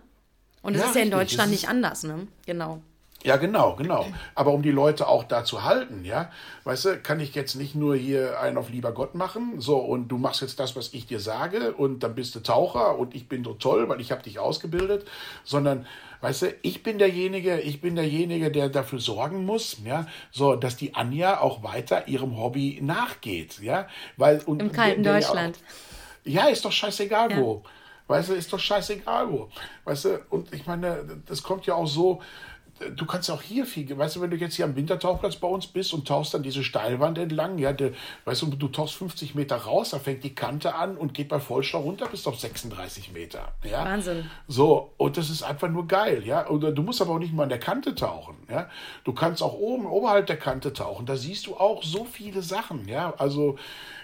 Und 0.62 0.74
das 0.74 0.82
Ja, 0.82 0.88
ist 0.88 0.96
ja 0.96 1.02
in. 1.02 1.10
Deutschland 1.10 1.50
nicht 1.50 1.68
anders, 1.68 2.02
ne? 2.04 2.26
Genau. 2.46 2.80
Ja, 3.24 3.38
genau, 3.38 3.74
genau. 3.74 4.06
Aber 4.34 4.52
um 4.52 4.60
die 4.62 4.70
Leute 4.70 5.08
auch 5.08 5.24
da 5.24 5.44
zu 5.44 5.64
halten, 5.64 6.04
ja, 6.04 6.30
weißt 6.64 6.84
du, 6.84 6.98
kann 6.98 7.20
ich 7.20 7.34
jetzt 7.34 7.54
nicht 7.54 7.74
nur 7.74 7.96
hier 7.96 8.38
einen 8.38 8.58
auf 8.58 8.68
lieber 8.68 8.92
Gott 8.92 9.14
machen, 9.14 9.60
so, 9.62 9.78
und 9.78 10.08
du 10.08 10.18
machst 10.18 10.42
jetzt 10.42 10.60
das, 10.60 10.76
was 10.76 10.92
ich 10.92 11.06
dir 11.06 11.20
sage, 11.20 11.72
und 11.72 12.02
dann 12.02 12.14
bist 12.14 12.34
du 12.34 12.40
Taucher 12.40 12.98
und 12.98 13.14
ich 13.14 13.26
bin 13.26 13.42
so 13.42 13.54
toll, 13.54 13.88
weil 13.88 13.98
ich 14.02 14.12
habe 14.12 14.22
dich 14.22 14.38
ausgebildet, 14.38 15.06
sondern, 15.42 15.86
weißt 16.20 16.42
du, 16.42 16.54
ich 16.60 16.82
bin 16.82 16.98
derjenige, 16.98 17.58
ich 17.60 17.80
bin 17.80 17.96
derjenige, 17.96 18.50
der 18.52 18.68
dafür 18.68 18.98
sorgen 19.00 19.46
muss, 19.46 19.78
ja, 19.86 20.06
so, 20.30 20.54
dass 20.54 20.76
die 20.76 20.94
Anja 20.94 21.40
auch 21.40 21.62
weiter 21.62 22.06
ihrem 22.08 22.36
Hobby 22.38 22.78
nachgeht, 22.82 23.58
ja, 23.62 23.88
weil 24.18 24.42
und 24.44 24.60
Im 24.60 24.70
kalten 24.70 25.02
der- 25.02 25.14
der 25.14 25.22
ja 25.22 25.28
auch- 25.28 25.32
Deutschland. 25.32 25.58
Ja, 26.24 26.46
ist 26.48 26.62
doch 26.64 26.72
scheißegal 26.72 27.30
ja. 27.30 27.38
wo. 27.38 27.62
Weißt 28.06 28.28
du, 28.28 28.34
ist 28.34 28.52
doch 28.52 28.58
scheißegal 28.58 29.32
wo. 29.32 29.48
Weißt 29.84 30.04
du, 30.04 30.20
und 30.28 30.52
ich 30.52 30.66
meine, 30.66 31.22
das 31.26 31.42
kommt 31.42 31.64
ja 31.64 31.74
auch 31.74 31.86
so, 31.86 32.20
du 32.90 33.06
kannst 33.06 33.30
auch 33.30 33.42
hier 33.42 33.66
viel, 33.66 33.96
weißt 33.96 34.16
du, 34.16 34.20
wenn 34.20 34.30
du 34.30 34.36
jetzt 34.36 34.54
hier 34.54 34.64
am 34.64 34.76
Wintertauchplatz 34.76 35.36
bei 35.36 35.48
uns 35.48 35.66
bist 35.66 35.92
und 35.92 36.06
tauchst 36.06 36.34
dann 36.34 36.42
diese 36.42 36.64
Steilwand 36.64 37.18
entlang, 37.18 37.58
ja, 37.58 37.72
de, 37.72 37.92
weißt 38.24 38.42
du, 38.42 38.46
du 38.46 38.68
tauchst 38.68 38.94
50 38.94 39.34
Meter 39.34 39.56
raus, 39.56 39.90
da 39.90 39.98
fängt 39.98 40.24
die 40.24 40.34
Kante 40.34 40.74
an 40.74 40.96
und 40.96 41.14
geht 41.14 41.28
bei 41.28 41.40
Vollstau 41.40 41.80
runter 41.80 42.06
bis 42.06 42.26
auf 42.26 42.38
36 42.38 43.12
Meter. 43.12 43.52
Ja? 43.62 43.84
Wahnsinn. 43.84 44.28
So, 44.48 44.92
und 44.96 45.16
das 45.16 45.30
ist 45.30 45.42
einfach 45.42 45.68
nur 45.68 45.86
geil, 45.86 46.22
ja. 46.24 46.48
Oder 46.48 46.72
du 46.72 46.82
musst 46.82 47.00
aber 47.00 47.14
auch 47.14 47.18
nicht 47.18 47.32
mal 47.32 47.44
an 47.44 47.48
der 47.48 47.60
Kante 47.60 47.94
tauchen, 47.94 48.36
ja. 48.50 48.68
Du 49.04 49.12
kannst 49.12 49.42
auch 49.42 49.54
oben, 49.54 49.86
oberhalb 49.86 50.26
der 50.26 50.38
Kante 50.38 50.72
tauchen. 50.72 51.06
Da 51.06 51.16
siehst 51.16 51.46
du 51.46 51.56
auch 51.56 51.82
so 51.82 52.04
viele 52.04 52.42
Sachen, 52.42 52.88
ja. 52.88 53.14
Also 53.18 53.56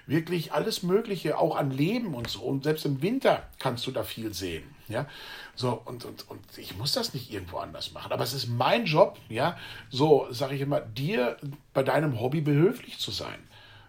wirklich 0.07 0.53
alles 0.53 0.83
Mögliche, 0.83 1.39
auch 1.39 1.57
an 1.57 1.71
Leben 1.71 2.15
und 2.15 2.29
so. 2.29 2.41
Und 2.41 2.65
selbst 2.65 2.85
im 2.85 3.03
Winter 3.03 3.45
kannst 3.59 3.87
du 3.87 3.91
da 3.91 4.03
viel 4.03 4.35
sehen. 4.35 4.65
Ja, 4.91 5.07
so, 5.55 5.81
und, 5.85 6.05
und, 6.05 6.29
und 6.29 6.41
ich 6.59 6.77
muss 6.77 6.93
das 6.93 7.15
nicht 7.15 7.33
irgendwo 7.33 7.59
anders 7.59 7.93
machen. 7.93 8.13
Aber 8.13 8.25
es 8.25 8.33
ist 8.33 8.49
mein 8.49 8.85
Job, 8.85 9.19
ja, 9.29 9.57
so 9.89 10.27
sage 10.31 10.57
ich 10.57 10.61
immer, 10.61 10.81
dir 10.81 11.37
bei 11.73 11.83
deinem 11.85 12.21
Hobby 12.21 12.41
behilflich 12.41 12.99
zu 12.99 13.13
sein. 13.13 13.39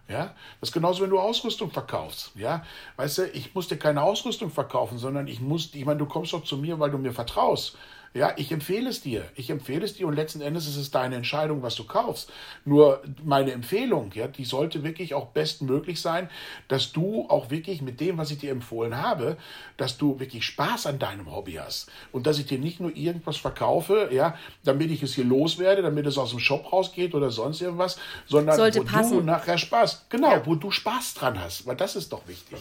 Ja, 0.08 0.34
das 0.60 0.70
ist 0.70 0.72
genauso, 0.72 1.02
wenn 1.02 1.10
du 1.10 1.18
Ausrüstung 1.18 1.70
verkaufst. 1.70 2.32
Ja, 2.34 2.64
weißt 2.96 3.18
du, 3.18 3.30
ich 3.30 3.54
muss 3.54 3.68
dir 3.68 3.78
keine 3.78 4.02
Ausrüstung 4.02 4.50
verkaufen, 4.50 4.98
sondern 4.98 5.26
ich 5.26 5.40
muss, 5.40 5.74
ich 5.74 5.84
meine, 5.84 5.98
du 5.98 6.06
kommst 6.06 6.32
doch 6.32 6.44
zu 6.44 6.56
mir, 6.56 6.78
weil 6.78 6.90
du 6.90 6.98
mir 6.98 7.12
vertraust. 7.12 7.76
Ja, 8.14 8.34
ich 8.36 8.52
empfehle 8.52 8.90
es 8.90 9.00
dir. 9.00 9.24
Ich 9.36 9.48
empfehle 9.48 9.84
es 9.84 9.94
dir 9.94 10.06
und 10.06 10.14
letzten 10.14 10.42
Endes 10.42 10.66
ist 10.68 10.76
es 10.76 10.90
deine 10.90 11.16
Entscheidung, 11.16 11.62
was 11.62 11.76
du 11.76 11.84
kaufst. 11.84 12.30
Nur 12.66 13.02
meine 13.24 13.52
Empfehlung, 13.52 14.10
ja, 14.12 14.28
die 14.28 14.44
sollte 14.44 14.82
wirklich 14.82 15.14
auch 15.14 15.28
bestmöglich 15.28 16.00
sein, 16.00 16.28
dass 16.68 16.92
du 16.92 17.26
auch 17.30 17.50
wirklich 17.50 17.80
mit 17.80 18.00
dem, 18.00 18.18
was 18.18 18.30
ich 18.30 18.38
dir 18.38 18.50
empfohlen 18.50 18.98
habe, 18.98 19.38
dass 19.78 19.96
du 19.96 20.20
wirklich 20.20 20.44
Spaß 20.44 20.86
an 20.86 20.98
deinem 20.98 21.34
Hobby 21.34 21.54
hast 21.54 21.90
und 22.12 22.26
dass 22.26 22.38
ich 22.38 22.44
dir 22.44 22.58
nicht 22.58 22.80
nur 22.80 22.94
irgendwas 22.94 23.38
verkaufe, 23.38 24.10
ja, 24.12 24.36
damit 24.62 24.90
ich 24.90 25.02
es 25.02 25.14
hier 25.14 25.24
loswerde, 25.24 25.80
damit 25.80 26.04
es 26.04 26.18
aus 26.18 26.30
dem 26.30 26.38
Shop 26.38 26.70
rausgeht 26.70 27.14
oder 27.14 27.30
sonst 27.30 27.62
irgendwas, 27.62 27.98
sondern 28.26 28.56
sollte 28.56 28.80
wo 28.80 28.84
passen. 28.84 29.18
du 29.18 29.24
nachher 29.24 29.56
Spaß, 29.56 30.06
genau, 30.10 30.32
ja. 30.32 30.46
wo 30.46 30.54
du 30.54 30.70
Spaß 30.70 31.14
dran 31.14 31.40
hast, 31.40 31.66
weil 31.66 31.76
das 31.76 31.96
ist 31.96 32.12
doch 32.12 32.28
wichtig. 32.28 32.58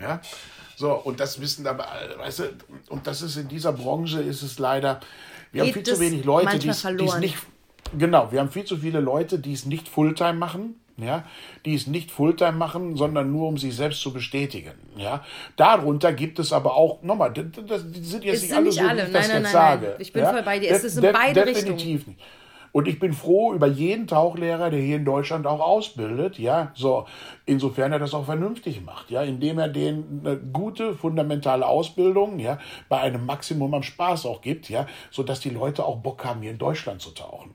Ja. 0.00 0.20
So, 0.76 0.92
und 0.92 1.20
das 1.20 1.40
wissen 1.40 1.66
aber, 1.66 1.86
weißt 2.18 2.38
du, 2.40 2.44
und 2.88 3.06
das 3.06 3.22
ist 3.22 3.36
in 3.36 3.48
dieser 3.48 3.72
Branche 3.72 4.20
ist 4.20 4.42
es 4.42 4.58
leider, 4.58 5.00
wir 5.52 5.64
Geht 5.64 5.74
haben 5.76 5.84
viel 5.84 5.94
zu 5.94 6.00
wenig 6.00 6.24
Leute, 6.24 6.58
die 6.58 6.68
es 6.68 6.84
nicht, 7.18 7.36
genau, 7.96 8.32
wir 8.32 8.40
haben 8.40 8.50
viel 8.50 8.64
zu 8.64 8.76
viele 8.76 9.00
Leute, 9.00 9.38
die 9.38 9.52
es 9.52 9.66
nicht 9.66 9.88
Fulltime 9.88 10.34
machen, 10.34 10.80
ja, 10.96 11.24
die 11.64 11.74
es 11.74 11.86
nicht 11.86 12.10
Fulltime 12.10 12.52
machen, 12.52 12.96
sondern 12.96 13.30
nur 13.30 13.48
um 13.48 13.58
sich 13.58 13.74
selbst 13.76 14.00
zu 14.00 14.12
bestätigen, 14.12 14.74
ja. 14.96 15.24
Darunter 15.56 16.12
gibt 16.12 16.38
es 16.38 16.52
aber 16.52 16.74
auch, 16.74 17.02
nochmal, 17.02 17.32
das, 17.32 17.46
das 17.66 17.82
sind 17.82 18.24
jetzt 18.24 18.36
es 18.36 18.42
nicht 18.42 18.54
alle 18.54 18.64
nicht 18.64 18.74
so, 18.78 18.86
alle. 18.86 19.02
wie 19.02 19.06
ich 19.06 19.12
das 19.12 19.28
nein, 19.28 19.36
jetzt 19.36 19.42
nein, 19.42 19.52
sage. 19.52 19.86
Nein. 19.86 19.96
Ich 20.00 20.12
bin 20.12 20.22
ja? 20.22 20.30
voll 20.32 20.42
bei 20.42 20.58
dir, 20.58 20.70
es 20.70 20.84
ist 20.84 20.96
in 20.96 21.12
beide 21.12 21.46
Richtungen. 21.46 21.76
Definitiv 21.76 22.06
nicht. 22.08 22.20
Und 22.74 22.88
ich 22.88 22.98
bin 22.98 23.12
froh 23.12 23.54
über 23.54 23.68
jeden 23.68 24.08
Tauchlehrer, 24.08 24.68
der 24.68 24.80
hier 24.80 24.96
in 24.96 25.04
Deutschland 25.04 25.46
auch 25.46 25.60
ausbildet, 25.60 26.40
ja, 26.40 26.72
so, 26.74 27.06
insofern 27.46 27.92
er 27.92 28.00
das 28.00 28.14
auch 28.14 28.24
vernünftig 28.24 28.84
macht, 28.84 29.12
ja, 29.12 29.22
indem 29.22 29.60
er 29.60 29.68
denen 29.68 30.22
eine 30.24 30.36
gute 30.36 30.96
fundamentale 30.96 31.64
Ausbildung, 31.68 32.40
ja, 32.40 32.58
bei 32.88 32.98
einem 32.98 33.26
Maximum 33.26 33.72
an 33.74 33.84
Spaß 33.84 34.26
auch 34.26 34.42
gibt, 34.42 34.68
ja, 34.70 34.88
so 35.12 35.22
dass 35.22 35.38
die 35.38 35.50
Leute 35.50 35.84
auch 35.84 35.98
Bock 35.98 36.24
haben, 36.24 36.42
hier 36.42 36.50
in 36.50 36.58
Deutschland 36.58 37.00
zu 37.00 37.12
tauchen. 37.12 37.54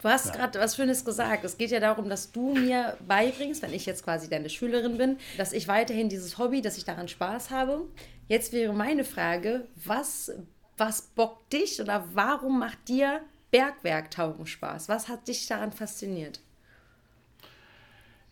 Du 0.00 0.08
hast 0.08 0.28
ja. 0.28 0.32
gerade 0.32 0.58
was 0.58 0.74
Schönes 0.74 1.04
gesagt. 1.04 1.44
Es 1.44 1.58
geht 1.58 1.70
ja 1.70 1.78
darum, 1.78 2.08
dass 2.08 2.32
du 2.32 2.54
mir 2.54 2.96
beibringst, 3.06 3.60
wenn 3.60 3.74
ich 3.74 3.84
jetzt 3.84 4.04
quasi 4.04 4.30
deine 4.30 4.48
Schülerin 4.48 4.96
bin, 4.96 5.18
dass 5.36 5.52
ich 5.52 5.68
weiterhin 5.68 6.08
dieses 6.08 6.38
Hobby, 6.38 6.62
dass 6.62 6.78
ich 6.78 6.86
daran 6.86 7.08
Spaß 7.08 7.50
habe. 7.50 7.82
Jetzt 8.26 8.54
wäre 8.54 8.72
meine 8.72 9.04
Frage, 9.04 9.68
was, 9.84 10.32
was 10.78 11.02
bockt 11.02 11.52
dich 11.52 11.78
oder 11.78 12.06
warum 12.14 12.58
macht 12.58 12.88
dir 12.88 13.20
Bergwerktauchen 13.56 14.46
Spaß? 14.46 14.90
Was 14.90 15.08
hat 15.08 15.28
dich 15.28 15.46
daran 15.46 15.72
fasziniert? 15.72 16.40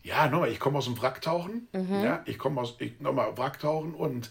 Ja, 0.03 0.27
nochmal, 0.27 0.49
ich 0.49 0.59
komme 0.59 0.77
aus 0.77 0.85
dem 0.85 1.01
Wracktauchen. 1.01 1.67
Mhm. 1.73 2.03
Ja, 2.03 2.21
ich 2.25 2.37
komme 2.37 2.61
aus, 2.61 2.75
ich, 2.77 2.99
nochmal, 2.99 3.35
Wracktauchen 3.35 3.95
und, 3.95 4.29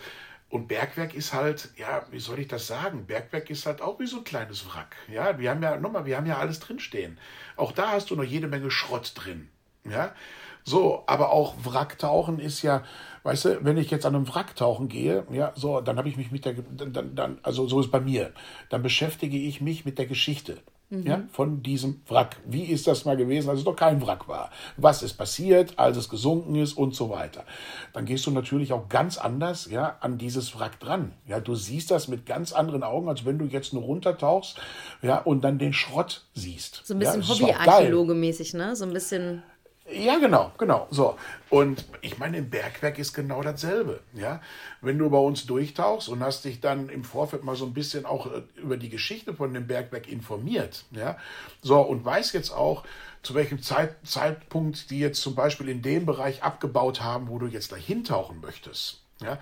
und 0.51 0.69
Bergwerk 0.69 1.15
ist 1.15 1.35
halt, 1.35 1.71
ja, 1.77 2.07
wie 2.13 2.21
soll 2.21 2.39
ich 2.39 2.47
das 2.47 2.69
sagen? 2.69 3.07
Bergwerk 3.07 3.51
ist 3.51 3.67
halt 3.67 3.83
auch 3.83 3.99
wie 3.99 4.07
so 4.07 4.19
ein 4.19 4.25
kleines 4.25 4.73
Wrack. 4.73 4.95
Ja, 5.09 5.37
wir 5.37 5.51
haben 5.51 5.65
ja, 5.65 5.77
nochmal, 5.79 6.07
wir 6.07 6.17
haben 6.17 6.27
ja 6.27 6.39
alles 6.39 6.61
drinstehen. 6.61 7.19
Auch 7.57 7.73
da 7.73 7.91
hast 7.91 8.11
du 8.11 8.15
noch 8.15 8.23
jede 8.23 8.47
Menge 8.47 8.71
Schrott 8.71 9.15
drin. 9.17 9.49
Ja, 9.83 10.15
so, 10.63 11.03
aber 11.09 11.33
auch 11.33 11.57
Wracktauchen 11.65 12.39
ist 12.39 12.63
ja, 12.63 12.85
weißt 13.25 13.45
du, 13.45 13.65
wenn 13.65 13.79
ich 13.79 13.91
jetzt 13.91 14.07
an 14.07 14.15
einem 14.15 14.33
Wrack 14.33 14.55
tauchen 14.55 14.87
gehe, 14.87 15.27
ja, 15.33 15.53
so, 15.57 15.81
dann 15.81 15.99
habe 15.99 16.09
ich 16.09 16.17
mich 16.17 16.31
mit 16.31 16.45
der, 16.45 16.55
dann, 16.55 17.17
dann, 17.17 17.39
also 17.43 17.67
so 17.67 17.81
ist 17.81 17.91
bei 17.91 18.01
mir, 18.01 18.33
dann 18.71 18.83
beschäftige 18.83 19.37
ich 19.37 19.61
mich 19.61 19.85
mit 19.85 19.99
der 19.99 20.07
Geschichte 20.07 20.63
mhm. 20.91 21.07
ja, 21.07 21.23
von 21.31 21.63
diesem 21.63 22.03
Wrack. 22.09 22.37
Wie 22.47 22.65
ist 22.65 22.87
das 22.87 23.05
mal 23.05 23.17
gewesen, 23.17 23.51
als 23.51 23.61
es 23.61 23.65
noch 23.65 23.77
kein 23.77 24.05
Wrack 24.05 24.29
war? 24.29 24.51
Was 24.77 25.03
ist 25.03 25.15
passiert, 25.15 25.79
als 25.79 25.97
es 25.97 26.09
gesunken 26.09 26.55
ist 26.57 26.75
und 26.75 26.95
so 26.95 27.11
weiter? 27.11 27.45
Dann 27.93 28.05
gehst 28.05 28.27
du 28.27 28.31
natürlich 28.31 28.73
auch 28.73 28.89
ganz 28.89 29.19
anders 29.19 29.69
ja, 29.71 29.97
an 30.01 30.19
dieses 30.19 30.59
Wrack 30.59 30.81
dran. 30.81 31.13
Ja, 31.27 31.41
du 31.41 31.55
siehst 31.55 31.91
das 31.91 32.09
mit 32.09 32.27
ganz 32.27 32.53
anderen 32.53 32.83
Augen, 32.83 33.09
als 33.09 33.25
wenn 33.25 33.39
du 33.39 33.47
jetzt 33.47 33.73
nur 33.73 33.83
runtertauchst 33.83 34.61
ja, 35.03 35.19
und 35.19 35.43
dann 35.43 35.59
den 35.59 35.73
Schrott 35.73 36.25
siehst. 36.35 36.83
So 36.85 36.95
ein 36.95 37.01
bisschen 37.01 37.23
ja, 37.23 37.29
Hobbyarchäologe-mäßig, 37.29 38.57
ne? 38.57 38.77
So 38.77 38.85
ein 38.85 38.93
bisschen. 38.93 39.43
Ja, 39.87 40.19
genau, 40.19 40.51
genau. 40.57 40.87
So. 40.91 41.19
Und 41.51 41.85
ich 42.01 42.19
meine, 42.19 42.39
im 42.39 42.49
Bergwerk 42.49 42.99
ist 42.99 43.13
genau 43.13 43.43
dasselbe. 43.43 44.01
Ja? 44.15 44.41
Wenn 44.81 44.99
du 44.99 45.11
bei 45.11 45.19
uns 45.19 45.45
durchtauchst 45.45 46.09
und 46.09 46.21
hast 46.21 46.45
dich 46.45 46.61
dann 46.61 46.89
im 46.89 47.05
Vorfeld 47.05 47.45
mal 47.45 47.55
so 47.55 47.67
ein 47.67 47.75
bisschen 47.75 48.07
auch 48.07 48.27
äh, 48.27 48.43
über 48.57 48.79
die 48.79 48.89
Geschichte 48.89 49.35
von 49.35 49.53
dem 49.53 49.67
Bergwerk 49.67 50.09
informiert, 50.09 50.87
ja, 50.91 51.19
so 51.61 51.81
und 51.81 52.05
weißt 52.05 52.33
jetzt 52.33 52.51
auch, 52.51 52.85
zu 53.23 53.35
welchem 53.35 53.63
Zeit, 53.63 53.97
Zeitpunkt 54.07 54.91
die 54.91 54.99
jetzt 54.99 55.21
zum 55.21 55.35
Beispiel 55.35 55.69
in 55.69 55.83
dem 55.83 56.07
Bereich 56.07 56.43
abgebaut 56.43 57.03
haben, 57.03 57.29
wo 57.29 57.39
du 57.39 57.47
jetzt 57.47 57.73
dahin 57.73 58.05
tauchen 58.05 58.41
möchtest. 58.41 59.03
Ja, 59.21 59.39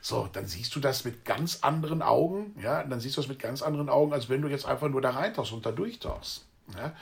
so, 0.00 0.28
dann 0.32 0.46
siehst 0.46 0.74
du 0.76 0.80
das 0.80 1.04
mit 1.04 1.24
ganz 1.24 1.60
anderen 1.62 2.02
Augen, 2.02 2.54
ja, 2.60 2.84
dann 2.84 3.00
siehst 3.00 3.16
du 3.16 3.22
das 3.22 3.28
mit 3.28 3.38
ganz 3.38 3.62
anderen 3.62 3.88
Augen, 3.88 4.12
als 4.12 4.28
wenn 4.28 4.42
du 4.42 4.48
jetzt 4.48 4.66
einfach 4.66 4.88
nur 4.88 5.00
da 5.00 5.10
reintauchst 5.10 5.52
und 5.52 5.64
da 5.64 5.72
durchtauchst. 5.72 6.44
Ja. 6.76 6.94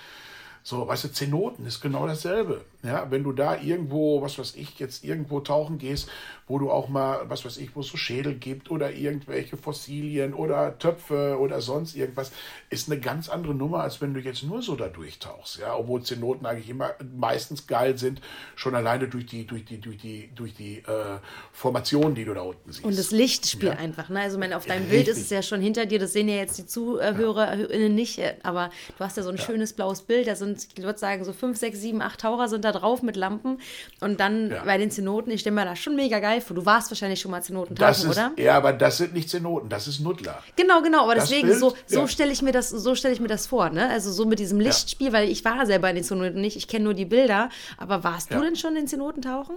So, 0.64 0.86
weißt 0.86 1.04
du, 1.04 1.12
Zenoten 1.12 1.66
ist 1.66 1.80
genau 1.80 2.06
dasselbe. 2.06 2.64
Ja, 2.84 3.10
wenn 3.10 3.22
du 3.22 3.32
da 3.32 3.60
irgendwo, 3.60 4.22
was 4.22 4.38
weiß 4.38 4.54
ich, 4.56 4.78
jetzt 4.78 5.04
irgendwo 5.04 5.40
tauchen 5.40 5.78
gehst, 5.78 6.08
wo 6.48 6.58
du 6.58 6.70
auch 6.70 6.88
mal, 6.88 7.20
was 7.28 7.44
weiß 7.44 7.58
ich, 7.58 7.74
wo 7.76 7.80
es 7.80 7.86
so 7.86 7.96
Schädel 7.96 8.34
gibt 8.34 8.70
oder 8.70 8.92
irgendwelche 8.92 9.56
Fossilien 9.56 10.34
oder 10.34 10.78
Töpfe 10.78 11.38
oder 11.38 11.60
sonst 11.60 11.94
irgendwas, 11.94 12.32
ist 12.70 12.90
eine 12.90 13.00
ganz 13.00 13.28
andere 13.28 13.54
Nummer, 13.54 13.80
als 13.80 14.00
wenn 14.00 14.14
du 14.14 14.20
jetzt 14.20 14.42
nur 14.42 14.62
so 14.62 14.74
da 14.74 14.88
durchtauchst. 14.88 15.60
Ja, 15.60 15.76
obwohl 15.76 16.02
Zenoten 16.02 16.44
eigentlich 16.44 16.68
immer 16.68 16.90
meistens 17.16 17.66
geil 17.66 17.98
sind, 17.98 18.20
schon 18.56 18.74
alleine 18.74 19.08
durch 19.08 19.26
die, 19.26 19.46
durch 19.46 19.64
die, 19.64 19.80
durch 19.80 19.98
die, 19.98 20.30
durch 20.34 20.54
die 20.54 20.78
äh, 20.78 21.18
Formation, 21.52 22.14
die 22.14 22.24
du 22.24 22.34
da 22.34 22.42
unten 22.42 22.72
siehst. 22.72 22.84
Und 22.84 22.98
das 22.98 23.12
Licht 23.12 23.46
spielt 23.46 23.74
ja. 23.74 23.78
einfach. 23.78 24.08
Ne? 24.08 24.20
Also, 24.20 24.38
mein, 24.38 24.52
auf 24.52 24.66
deinem 24.66 24.88
Bild 24.88 25.08
ist 25.08 25.18
es 25.18 25.30
ja 25.30 25.42
schon 25.42 25.60
hinter 25.60 25.86
dir, 25.86 26.00
das 26.00 26.12
sehen 26.12 26.28
ja 26.28 26.36
jetzt 26.36 26.58
die 26.58 26.66
ZuhörerInnen 26.66 27.70
ja. 27.70 27.88
nicht, 27.88 28.20
aber 28.42 28.70
du 28.98 29.04
hast 29.04 29.16
ja 29.16 29.22
so 29.22 29.30
ein 29.30 29.38
schönes 29.38 29.72
blaues 29.72 30.02
Bild, 30.02 30.26
da 30.26 30.34
sind 30.34 30.51
sind, 30.56 30.68
ich 30.76 30.82
würde 30.82 30.98
sagen, 30.98 31.24
so 31.24 31.32
fünf, 31.32 31.58
sechs, 31.58 31.80
sieben, 31.80 32.02
acht 32.02 32.20
Taucher 32.20 32.48
sind 32.48 32.64
da 32.64 32.72
drauf 32.72 33.02
mit 33.02 33.16
Lampen. 33.16 33.58
Und 34.00 34.20
dann 34.20 34.50
ja. 34.50 34.64
bei 34.64 34.78
den 34.78 34.90
Zenoten, 34.90 35.30
ich 35.30 35.40
stelle 35.40 35.54
mir 35.54 35.64
das 35.64 35.78
schon 35.78 35.96
mega 35.96 36.18
geil 36.20 36.40
vor. 36.40 36.54
Du 36.54 36.66
warst 36.66 36.90
wahrscheinlich 36.90 37.20
schon 37.20 37.30
mal 37.30 37.42
Zenoten 37.42 37.76
tauchen, 37.76 38.10
oder? 38.10 38.32
Ja, 38.36 38.56
aber 38.56 38.72
das 38.72 38.98
sind 38.98 39.14
nicht 39.14 39.30
Zenoten, 39.30 39.68
das 39.68 39.88
ist 39.88 40.00
Nuddler. 40.00 40.42
Genau, 40.56 40.82
genau. 40.82 41.04
Aber 41.04 41.14
das 41.14 41.28
deswegen, 41.28 41.48
Bild, 41.48 41.60
so, 41.60 41.74
so 41.86 42.00
ja. 42.00 42.08
stelle 42.08 42.32
ich 42.32 42.42
mir 42.42 42.52
das, 42.52 42.70
so 42.70 42.94
stelle 42.94 43.14
ich 43.14 43.20
mir 43.20 43.28
das 43.28 43.46
vor, 43.46 43.70
ne? 43.70 43.88
Also 43.88 44.12
so 44.12 44.26
mit 44.26 44.38
diesem 44.38 44.60
Lichtspiel, 44.60 45.08
ja. 45.08 45.12
weil 45.12 45.28
ich 45.28 45.44
war 45.44 45.64
selber 45.66 45.88
in 45.88 45.96
den 45.96 46.04
Zenoten 46.04 46.40
nicht, 46.40 46.56
ich 46.56 46.68
kenne 46.68 46.84
nur 46.84 46.94
die 46.94 47.04
Bilder. 47.04 47.48
Aber 47.78 48.04
warst 48.04 48.32
du 48.32 48.40
denn 48.40 48.56
schon 48.56 48.76
in 48.76 48.86
Zenoten 48.86 49.22
tauchen? 49.22 49.56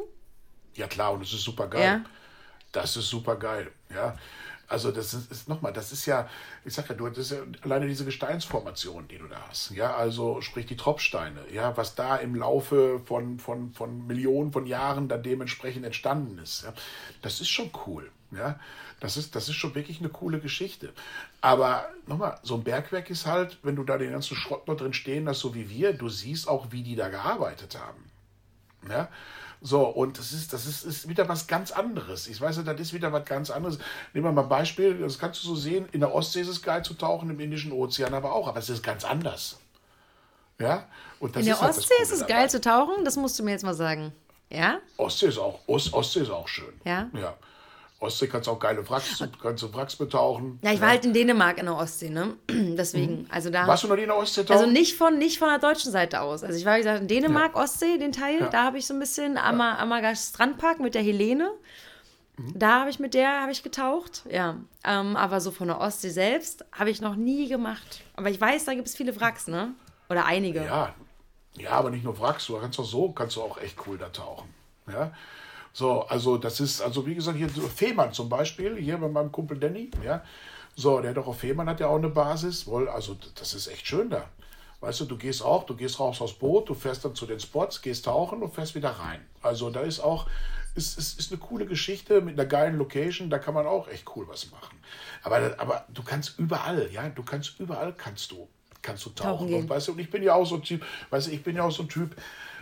Ja, 0.76 0.88
klar, 0.88 1.14
und 1.14 1.22
das 1.22 1.34
ist 1.34 1.44
super 1.44 1.68
geil. 1.68 2.04
Das 2.72 2.98
ist 2.98 3.10
super 3.10 3.38
geil, 3.38 3.72
ja. 3.94 4.16
Also 4.68 4.92
das 4.92 5.14
ist, 5.14 5.32
ist 5.32 5.48
nochmal, 5.48 5.74
das 5.74 5.92
ist 5.92 6.06
ja, 6.06 6.28
ich 6.64 6.74
sag 6.74 6.90
ja, 6.90 6.96
du, 6.96 7.06
ist 7.08 7.32
ja 7.32 7.38
alleine 7.62 7.88
diese 7.88 8.06
Gesteinsformation, 8.06 9.08
die 9.08 9.18
du 9.18 9.28
da 9.28 9.38
hast. 9.48 9.72
Ja, 9.72 9.96
also 9.96 10.42
sprich 10.42 10.66
die 10.66 10.78
Tropfsteine, 10.78 11.42
ja, 11.52 11.78
was 11.78 11.96
da 11.96 12.16
im 12.16 12.36
Laufe 12.36 13.00
von, 13.06 13.40
von, 13.40 13.72
von 13.74 14.08
Millionen 14.08 14.52
von 14.52 14.66
Jahren 14.66 15.08
dann 15.08 15.22
dementsprechend 15.22 15.86
entstanden 15.86 16.40
ist. 16.40 16.64
Ja, 16.64 16.74
das 17.22 17.42
ist 17.42 17.50
schon 17.50 17.70
cool. 17.86 18.12
Ja, 18.32 18.60
das 19.00 19.18
ist, 19.18 19.36
das 19.36 19.50
ist 19.50 19.56
schon 19.56 19.76
wirklich 19.76 20.00
eine 20.00 20.10
coole 20.10 20.40
Geschichte. 20.40 20.94
Aber 21.42 21.88
nochmal, 22.08 22.40
so 22.42 22.56
ein 22.56 22.64
Bergwerk 22.64 23.10
ist 23.10 23.28
halt, 23.28 23.60
wenn 23.62 23.76
du 23.76 23.84
da 23.84 23.98
den 23.98 24.12
ganzen 24.12 24.36
Schrott 24.36 24.68
noch 24.68 24.76
drin 24.76 24.94
stehen 24.94 25.30
hast, 25.30 25.40
so 25.40 25.54
wie 25.54 25.70
wir, 25.70 25.94
du 25.94 26.10
siehst 26.10 26.48
auch, 26.48 26.72
wie 26.72 26.82
die 26.82 26.96
da 26.96 27.10
gearbeitet 27.10 27.78
haben. 27.80 28.04
Ja, 28.90 29.10
so, 29.66 29.82
und 29.88 30.20
das 30.20 30.32
ist, 30.32 30.54
das 30.54 30.68
ist, 30.68 30.84
ist 30.84 31.10
wieder 31.10 31.28
was 31.28 31.48
ganz 31.48 31.72
anderes. 31.72 32.28
Ich 32.28 32.40
weiß, 32.40 32.64
das 32.64 32.80
ist 32.80 32.94
wieder 32.94 33.12
was 33.12 33.26
ganz 33.26 33.50
anderes. 33.50 33.80
Nehmen 34.14 34.28
wir 34.28 34.32
mal 34.32 34.44
ein 34.44 34.48
Beispiel, 34.50 35.00
das 35.00 35.18
kannst 35.18 35.44
du 35.44 35.48
so 35.48 35.56
sehen, 35.56 35.90
in 35.92 36.02
der 36.02 36.14
Ostsee 36.14 36.42
ist 36.42 36.50
es 36.50 36.62
geil 36.62 36.86
zu 36.86 36.94
tauchen, 36.94 37.32
im 37.32 37.40
Indischen 37.40 37.72
Ozean 37.72 38.14
aber 38.14 38.32
auch, 38.32 38.48
aber 38.48 38.60
es 38.60 38.70
ist 38.70 38.84
ganz 38.84 39.04
anders. 39.04 39.58
Ja? 40.60 40.88
Und 41.20 41.36
in 41.36 41.46
der 41.46 41.60
halt 41.60 41.72
Ostsee 41.72 41.96
ist 42.00 42.12
es 42.12 42.20
dabei. 42.20 42.34
geil 42.34 42.50
zu 42.52 42.62
tauchen, 42.62 43.04
das 43.06 43.16
musst 43.16 43.40
du 43.40 43.44
mir 43.44 43.52
jetzt 43.52 43.64
mal 43.64 43.74
sagen. 43.74 44.14
Ja? 44.52 44.82
Ostsee 44.98 45.30
ist 45.30 45.40
auch, 45.40 45.60
Ost, 45.66 45.92
Ostsee 45.96 46.20
ist 46.20 46.30
auch 46.30 46.48
schön. 46.48 46.80
Ja? 46.84 47.10
Ja. 47.20 47.36
Ostsee 48.06 48.28
kannst 48.28 48.48
du 48.48 48.52
auch 48.52 48.60
geile 48.60 48.88
Wracks, 48.90 49.24
kannst 49.42 49.64
du 49.64 49.74
Wracks 49.74 49.96
betauchen. 49.96 50.60
Ja, 50.64 50.72
ich 50.72 50.82
war 50.82 50.90
halt 50.90 51.06
in 51.06 51.14
Dänemark 51.14 51.58
in 51.58 51.66
der 51.66 51.76
Ostsee, 51.76 52.10
ne? 52.10 52.36
Deswegen, 52.50 53.28
also 53.30 53.50
da. 53.50 53.68
Warst 53.68 53.84
du 53.84 53.88
noch 53.88 53.96
nie 53.96 54.04
in 54.04 54.08
der 54.10 54.18
Ostsee 54.18 54.44
tauchen? 54.44 54.60
Also 54.62 54.72
nicht 54.72 54.96
von, 54.98 55.18
nicht 55.18 55.40
von 55.40 55.50
der 55.50 55.60
deutschen 55.60 55.92
Seite 55.92 56.22
aus. 56.22 56.44
Also 56.44 56.58
ich 56.58 56.66
war, 56.66 56.76
wie 56.76 56.80
gesagt, 56.80 57.02
in 57.02 57.08
Dänemark, 57.08 57.56
Ostsee, 57.56 57.98
den 57.98 58.12
Teil, 58.12 58.40
Ja. 58.40 58.48
da 58.50 58.64
habe 58.64 58.78
ich 58.78 58.88
so 58.88 58.94
ein 58.94 59.00
bisschen 59.00 59.38
am 59.38 59.60
Ammergast 59.62 60.30
Strandpark 60.36 60.80
mit 60.80 60.96
der 60.96 61.02
Helene. 61.04 61.52
Mhm. 62.38 62.54
Da 62.56 62.82
habe 62.82 62.90
ich 62.90 63.00
mit 63.00 63.14
der 63.14 63.42
habe 63.42 63.52
ich 63.52 63.64
getaucht, 63.64 64.24
ja. 64.30 64.58
Ähm, 64.84 65.16
aber 65.16 65.40
so 65.40 65.52
von 65.52 65.68
der 65.68 65.80
Ostsee 65.80 66.10
selbst 66.10 66.66
habe 66.72 66.90
ich 66.90 67.02
noch 67.02 67.16
nie 67.16 67.48
gemacht. 67.48 68.02
Aber 68.16 68.30
ich 68.30 68.40
weiß, 68.40 68.66
da 68.66 68.74
gibt 68.74 68.88
es 68.88 68.96
viele 68.96 69.20
Wracks, 69.20 69.48
ne? 69.48 69.74
Oder 70.10 70.26
einige. 70.26 70.64
Ja, 70.66 70.94
ja, 71.58 71.72
aber 71.72 71.90
nicht 71.90 72.04
nur 72.04 72.20
Wracks, 72.20 72.48
du 72.48 72.58
kannst 72.60 72.80
auch 72.80 72.86
so, 72.86 73.12
kannst 73.12 73.38
du 73.38 73.42
auch 73.42 73.58
echt 73.60 73.78
cool 73.88 73.98
da 73.98 74.10
tauchen. 74.10 74.50
Ja. 74.92 75.12
So, 75.76 76.04
also 76.04 76.38
das 76.38 76.62
ist, 76.62 76.82
also 76.82 77.06
wie 77.06 77.16
gesagt, 77.16 77.38
hier 77.38 77.50
Fehmarn 77.50 78.14
zum 78.14 78.30
Beispiel, 78.30 78.78
hier 78.78 78.98
bei 78.98 79.10
meinem 79.10 79.30
Kumpel 79.30 79.60
Danny, 79.60 79.92
ja. 80.06 80.24
So, 80.74 81.02
der 81.02 81.10
hat 81.10 81.18
doch 81.18 81.28
auf 81.28 81.40
Fehmarn 81.40 81.68
hat 81.68 81.82
ja 81.82 81.88
auch 81.88 81.98
eine 81.98 82.08
Basis, 82.08 82.66
wohl, 82.66 82.88
also 82.88 83.18
das 83.36 83.54
ist 83.54 83.68
echt 83.68 83.86
schön 83.86 84.10
da. 84.10 84.30
Weißt 84.80 85.02
du, 85.02 85.06
du 85.06 85.18
gehst 85.18 85.44
auch, 85.44 85.66
du 85.66 85.76
gehst 85.76 86.00
raus 86.00 86.22
aufs 86.22 86.32
Boot, 86.32 86.70
du 86.70 86.76
fährst 86.76 87.04
dann 87.04 87.14
zu 87.14 87.26
den 87.26 87.42
Spots, 87.42 87.82
gehst 87.82 88.06
tauchen 88.06 88.42
und 88.42 88.54
fährst 88.54 88.74
wieder 88.74 88.92
rein. 88.92 89.20
Also 89.42 89.70
da 89.70 89.82
ist 89.82 90.00
auch, 90.00 90.28
ist, 90.76 90.98
ist, 90.98 91.20
ist 91.20 91.34
eine 91.34 91.42
coole 91.42 91.66
Geschichte 91.66 92.22
mit 92.22 92.40
einer 92.40 92.48
geilen 92.48 92.78
Location, 92.78 93.30
da 93.30 93.38
kann 93.38 93.54
man 93.54 93.68
auch 93.68 93.90
echt 93.90 94.06
cool 94.16 94.26
was 94.30 94.50
machen. 94.52 94.78
Aber, 95.24 95.56
aber 95.58 95.86
du 95.94 96.04
kannst 96.04 96.40
überall, 96.40 96.90
ja, 96.94 97.10
du 97.10 97.24
kannst 97.24 97.60
überall 97.60 97.92
kannst 97.92 98.32
du, 98.32 98.48
kannst 98.82 99.06
du 99.06 99.10
Tauchen 99.10 99.50
tauchen. 99.50 99.54
Und, 99.56 99.70
weißt 99.70 99.90
du, 99.90 99.92
und 99.92 100.00
ich 100.00 100.10
bin 100.10 100.24
ja 100.24 100.36
auch 100.36 100.46
so 100.46 100.56
ein 100.56 100.64
Typ, 100.64 100.86
weißt 101.10 101.28
du, 101.28 101.32
ich 101.32 101.44
bin 101.44 101.58
ja 101.58 101.64
auch 101.64 101.72
so 101.72 101.84
ein 101.84 101.90
Typ, 101.90 102.16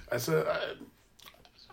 weißt 0.09 0.29
du, 0.29 0.31
äh, 0.31 0.45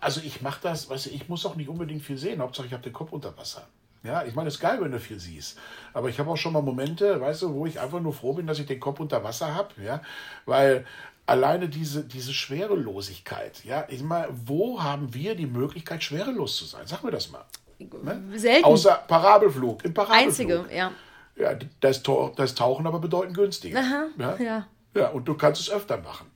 also 0.01 0.19
ich 0.21 0.41
mache 0.41 0.59
das, 0.63 0.89
weißt 0.89 1.05
du, 1.05 1.09
ich 1.11 1.29
muss 1.29 1.45
auch 1.45 1.55
nicht 1.55 1.69
unbedingt 1.69 2.03
viel 2.03 2.17
sehen, 2.17 2.41
Hauptsache 2.41 2.67
ich 2.67 2.73
habe 2.73 2.83
den 2.83 2.93
Kopf 2.93 3.11
unter 3.11 3.37
Wasser. 3.37 3.67
Ja, 4.03 4.23
ich 4.23 4.33
meine, 4.33 4.47
es 4.47 4.55
ist 4.55 4.59
geil, 4.59 4.79
wenn 4.81 4.91
du 4.91 4.99
viel 4.99 5.19
siehst. 5.19 5.59
Aber 5.93 6.09
ich 6.09 6.19
habe 6.19 6.31
auch 6.31 6.37
schon 6.37 6.53
mal 6.53 6.61
Momente, 6.63 7.21
weißt 7.21 7.43
du, 7.43 7.53
wo 7.53 7.67
ich 7.67 7.79
einfach 7.79 7.99
nur 7.99 8.13
froh 8.13 8.33
bin, 8.33 8.47
dass 8.47 8.57
ich 8.57 8.65
den 8.65 8.79
Kopf 8.79 8.99
unter 8.99 9.23
Wasser 9.23 9.53
habe, 9.53 9.69
ja, 9.83 10.01
weil 10.45 10.85
alleine 11.27 11.69
diese, 11.69 12.03
diese 12.03 12.33
Schwerelosigkeit, 12.33 13.63
ja, 13.63 13.85
ich 13.89 14.01
meine, 14.01 14.27
wo 14.45 14.81
haben 14.81 15.13
wir 15.13 15.35
die 15.35 15.45
Möglichkeit, 15.45 16.03
schwerelos 16.03 16.57
zu 16.57 16.65
sein? 16.65 16.87
Sag 16.87 17.03
mir 17.03 17.11
das 17.11 17.31
mal. 17.31 17.45
Ne? 17.79 18.39
Selten. 18.39 18.65
Außer 18.65 19.03
Parabelflug, 19.07 19.85
im 19.85 19.93
Parabelflug. 19.93 20.27
Einzige, 20.27 20.75
ja. 20.75 20.91
Ja, 21.35 21.57
das, 21.79 22.01
das 22.35 22.55
Tauchen 22.55 22.87
aber 22.87 22.99
bedeutend 22.99 23.35
günstiger. 23.37 23.79
Aha, 23.79 24.07
ja? 24.17 24.35
ja. 24.37 24.67
ja, 24.93 25.07
und 25.09 25.27
du 25.27 25.35
kannst 25.35 25.61
es 25.61 25.69
öfter 25.69 25.97
machen. 25.97 26.30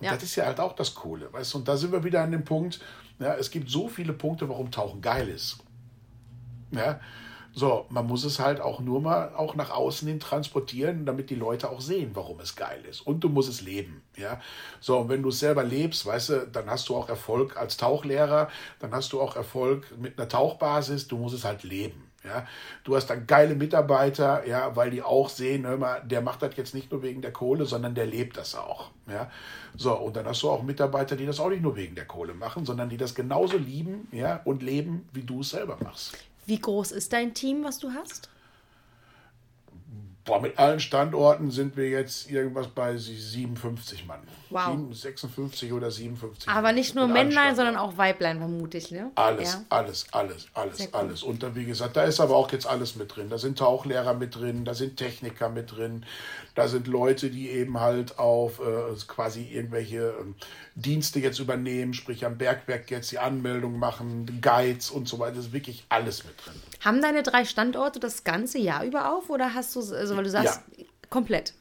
Ja. 0.00 0.14
das 0.14 0.22
ist 0.22 0.36
ja 0.36 0.46
halt 0.46 0.60
auch 0.60 0.74
das 0.74 0.94
Coole. 0.94 1.32
Weißt 1.32 1.54
du? 1.54 1.58
Und 1.58 1.68
da 1.68 1.76
sind 1.76 1.92
wir 1.92 2.04
wieder 2.04 2.22
an 2.22 2.32
dem 2.32 2.44
Punkt, 2.44 2.80
ja, 3.18 3.34
es 3.34 3.50
gibt 3.50 3.70
so 3.70 3.88
viele 3.88 4.12
Punkte, 4.12 4.48
warum 4.48 4.70
Tauchen 4.70 5.00
geil 5.00 5.28
ist. 5.28 5.58
Ja, 6.70 7.00
so, 7.58 7.86
man 7.88 8.06
muss 8.06 8.22
es 8.24 8.38
halt 8.38 8.60
auch 8.60 8.80
nur 8.80 9.00
mal 9.00 9.34
auch 9.34 9.54
nach 9.54 9.70
außen 9.70 10.06
hin 10.06 10.20
transportieren, 10.20 11.06
damit 11.06 11.30
die 11.30 11.34
Leute 11.36 11.70
auch 11.70 11.80
sehen, 11.80 12.10
warum 12.12 12.38
es 12.40 12.54
geil 12.54 12.84
ist. 12.84 13.00
Und 13.00 13.20
du 13.24 13.30
musst 13.30 13.48
es 13.48 13.62
leben. 13.62 14.02
Ja, 14.14 14.42
so, 14.78 14.98
und 14.98 15.08
wenn 15.08 15.22
du 15.22 15.30
es 15.30 15.38
selber 15.38 15.64
lebst, 15.64 16.04
weißt 16.04 16.28
du, 16.28 16.46
dann 16.48 16.68
hast 16.68 16.90
du 16.90 16.96
auch 16.96 17.08
Erfolg 17.08 17.56
als 17.56 17.78
Tauchlehrer, 17.78 18.50
dann 18.78 18.92
hast 18.92 19.14
du 19.14 19.22
auch 19.22 19.36
Erfolg 19.36 19.96
mit 19.98 20.18
einer 20.18 20.28
Tauchbasis, 20.28 21.08
du 21.08 21.16
musst 21.16 21.34
es 21.34 21.44
halt 21.44 21.62
leben. 21.62 22.05
Ja, 22.26 22.46
du 22.84 22.96
hast 22.96 23.06
dann 23.06 23.26
geile 23.26 23.54
Mitarbeiter, 23.54 24.46
ja, 24.46 24.74
weil 24.74 24.90
die 24.90 25.02
auch 25.02 25.28
sehen, 25.28 25.66
hör 25.66 25.76
mal, 25.76 26.02
der 26.04 26.20
macht 26.20 26.42
das 26.42 26.56
jetzt 26.56 26.74
nicht 26.74 26.90
nur 26.90 27.02
wegen 27.02 27.22
der 27.22 27.32
Kohle, 27.32 27.64
sondern 27.64 27.94
der 27.94 28.06
lebt 28.06 28.36
das 28.36 28.54
auch. 28.54 28.90
Ja, 29.08 29.30
so 29.76 29.94
und 29.94 30.16
dann 30.16 30.26
hast 30.26 30.42
du 30.42 30.50
auch 30.50 30.62
Mitarbeiter, 30.62 31.16
die 31.16 31.26
das 31.26 31.40
auch 31.40 31.48
nicht 31.48 31.62
nur 31.62 31.76
wegen 31.76 31.94
der 31.94 32.06
Kohle 32.06 32.34
machen, 32.34 32.64
sondern 32.64 32.88
die 32.88 32.96
das 32.96 33.14
genauso 33.14 33.56
lieben, 33.56 34.08
ja, 34.12 34.40
und 34.44 34.62
leben, 34.62 35.08
wie 35.12 35.22
du 35.22 35.40
es 35.40 35.50
selber 35.50 35.78
machst. 35.82 36.18
Wie 36.46 36.60
groß 36.60 36.92
ist 36.92 37.12
dein 37.12 37.34
Team, 37.34 37.64
was 37.64 37.78
du 37.78 37.90
hast? 37.90 38.28
Boah, 40.26 40.40
mit 40.40 40.58
allen 40.58 40.80
Standorten 40.80 41.52
sind 41.52 41.76
wir 41.76 41.88
jetzt 41.88 42.28
irgendwas 42.28 42.66
bei 42.66 42.96
57 42.96 44.06
Mann. 44.06 44.20
Wow. 44.50 44.72
7, 44.72 44.92
56 44.92 45.72
oder 45.72 45.90
57. 45.92 46.48
Aber 46.48 46.72
nicht 46.72 46.96
nur 46.96 47.06
Männlein, 47.06 47.54
sondern 47.54 47.76
auch 47.76 47.96
Weiblein, 47.96 48.38
vermute 48.38 48.78
ich, 48.78 48.90
ne? 48.90 49.12
Alles, 49.14 49.52
Ja. 49.54 49.62
alles, 49.68 50.06
alles, 50.10 50.46
alles, 50.54 50.92
alles. 50.94 51.22
Und 51.22 51.42
dann, 51.44 51.54
wie 51.54 51.64
gesagt, 51.64 51.96
da 51.96 52.02
ist 52.02 52.18
aber 52.20 52.34
auch 52.36 52.50
jetzt 52.50 52.66
alles 52.66 52.96
mit 52.96 53.14
drin. 53.14 53.30
Da 53.30 53.38
sind 53.38 53.58
Tauchlehrer 53.58 54.14
mit 54.14 54.34
drin, 54.34 54.64
da 54.64 54.74
sind 54.74 54.96
Techniker 54.96 55.48
mit 55.48 55.76
drin, 55.76 56.04
da 56.56 56.66
sind 56.66 56.88
Leute, 56.88 57.30
die 57.30 57.50
eben 57.50 57.78
halt 57.80 58.18
auf 58.18 58.58
äh, 58.60 58.94
quasi 59.06 59.44
irgendwelche 59.44 60.12
ähm, 60.20 60.34
Dienste 60.76 61.20
jetzt 61.20 61.38
übernehmen, 61.38 61.94
sprich 61.94 62.24
am 62.26 62.36
Bergwerk 62.36 62.90
jetzt 62.90 63.10
die 63.10 63.18
Anmeldung 63.18 63.78
machen, 63.78 64.40
Guides 64.42 64.90
und 64.90 65.08
so 65.08 65.18
weiter. 65.18 65.36
Das 65.36 65.46
ist 65.46 65.52
wirklich 65.52 65.86
alles 65.88 66.24
mit 66.24 66.34
drin. 66.44 66.54
Haben 66.84 67.00
deine 67.00 67.22
drei 67.22 67.44
Standorte 67.46 67.98
das 67.98 68.24
ganze 68.24 68.58
Jahr 68.58 68.84
über 68.84 69.12
auf 69.14 69.30
oder 69.30 69.54
hast 69.54 69.74
du, 69.74 69.80
also 69.80 70.16
weil 70.16 70.24
du 70.24 70.30
sagst, 70.30 70.60
komplett? 71.08 71.54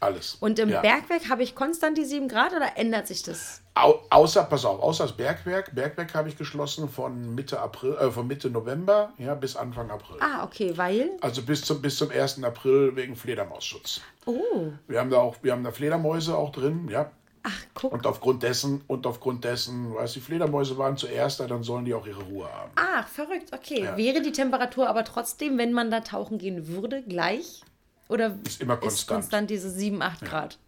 Alles. 0.00 0.36
Und 0.38 0.58
im 0.60 0.68
Ja. 0.68 0.80
Bergwerk 0.80 1.28
habe 1.28 1.42
ich 1.42 1.54
konstant 1.56 1.98
die 1.98 2.04
7 2.04 2.28
Grad 2.28 2.52
oder 2.52 2.76
ändert 2.76 3.08
sich 3.08 3.22
das? 3.24 3.62
Au, 3.74 4.00
außer, 4.10 4.44
pass 4.44 4.64
auf, 4.64 4.80
außer 4.80 5.04
das 5.04 5.16
Bergwerk. 5.16 5.74
Bergwerk 5.74 6.14
habe 6.14 6.28
ich 6.28 6.36
geschlossen 6.36 6.88
von 6.88 7.34
Mitte 7.34 7.58
April, 7.58 7.94
äh, 7.96 8.10
von 8.10 8.26
Mitte 8.26 8.50
November 8.50 9.12
ja, 9.18 9.34
bis 9.34 9.56
Anfang 9.56 9.90
April. 9.90 10.18
Ah, 10.20 10.44
okay, 10.44 10.76
weil. 10.76 11.10
Also 11.20 11.42
bis 11.42 11.62
zum, 11.62 11.80
bis 11.82 11.96
zum 11.96 12.10
1. 12.10 12.44
April 12.44 12.94
wegen 12.94 13.16
Fledermausschutz. 13.16 14.00
Oh, 14.26 14.68
Wir 14.86 15.00
haben 15.00 15.10
da 15.10 15.16
auch, 15.18 15.36
wir 15.42 15.52
haben 15.52 15.64
da 15.64 15.72
Fledermäuse 15.72 16.36
auch 16.36 16.52
drin, 16.52 16.88
ja. 16.90 17.10
Ach, 17.42 17.62
guck. 17.74 17.92
Und 17.92 18.06
aufgrund 18.06 18.42
dessen, 18.42 18.82
und 18.86 19.06
aufgrund 19.06 19.44
dessen, 19.44 19.94
weißt 19.94 20.16
du, 20.16 20.20
die 20.20 20.24
Fledermäuse 20.26 20.76
waren 20.78 20.96
zuerst 20.96 21.40
da, 21.40 21.46
dann 21.46 21.62
sollen 21.62 21.84
die 21.84 21.94
auch 21.94 22.06
ihre 22.06 22.22
Ruhe 22.22 22.52
haben. 22.52 22.70
Ach, 22.76 23.06
verrückt, 23.08 23.52
okay. 23.52 23.88
Wäre 23.96 24.20
die 24.22 24.32
Temperatur 24.32 24.88
aber 24.88 25.04
trotzdem, 25.04 25.58
wenn 25.58 25.72
man 25.72 25.90
da 25.90 26.00
tauchen 26.00 26.38
gehen 26.38 26.68
würde, 26.68 27.02
gleich? 27.02 27.62
Oder 28.08 28.36
Ist 28.46 28.60
immer 28.60 28.74
ist 28.74 28.80
konstant. 28.80 29.08
konstant 29.08 29.50
diese 29.50 29.70
7, 29.70 30.00
8 30.00 30.24
Grad? 30.24 30.58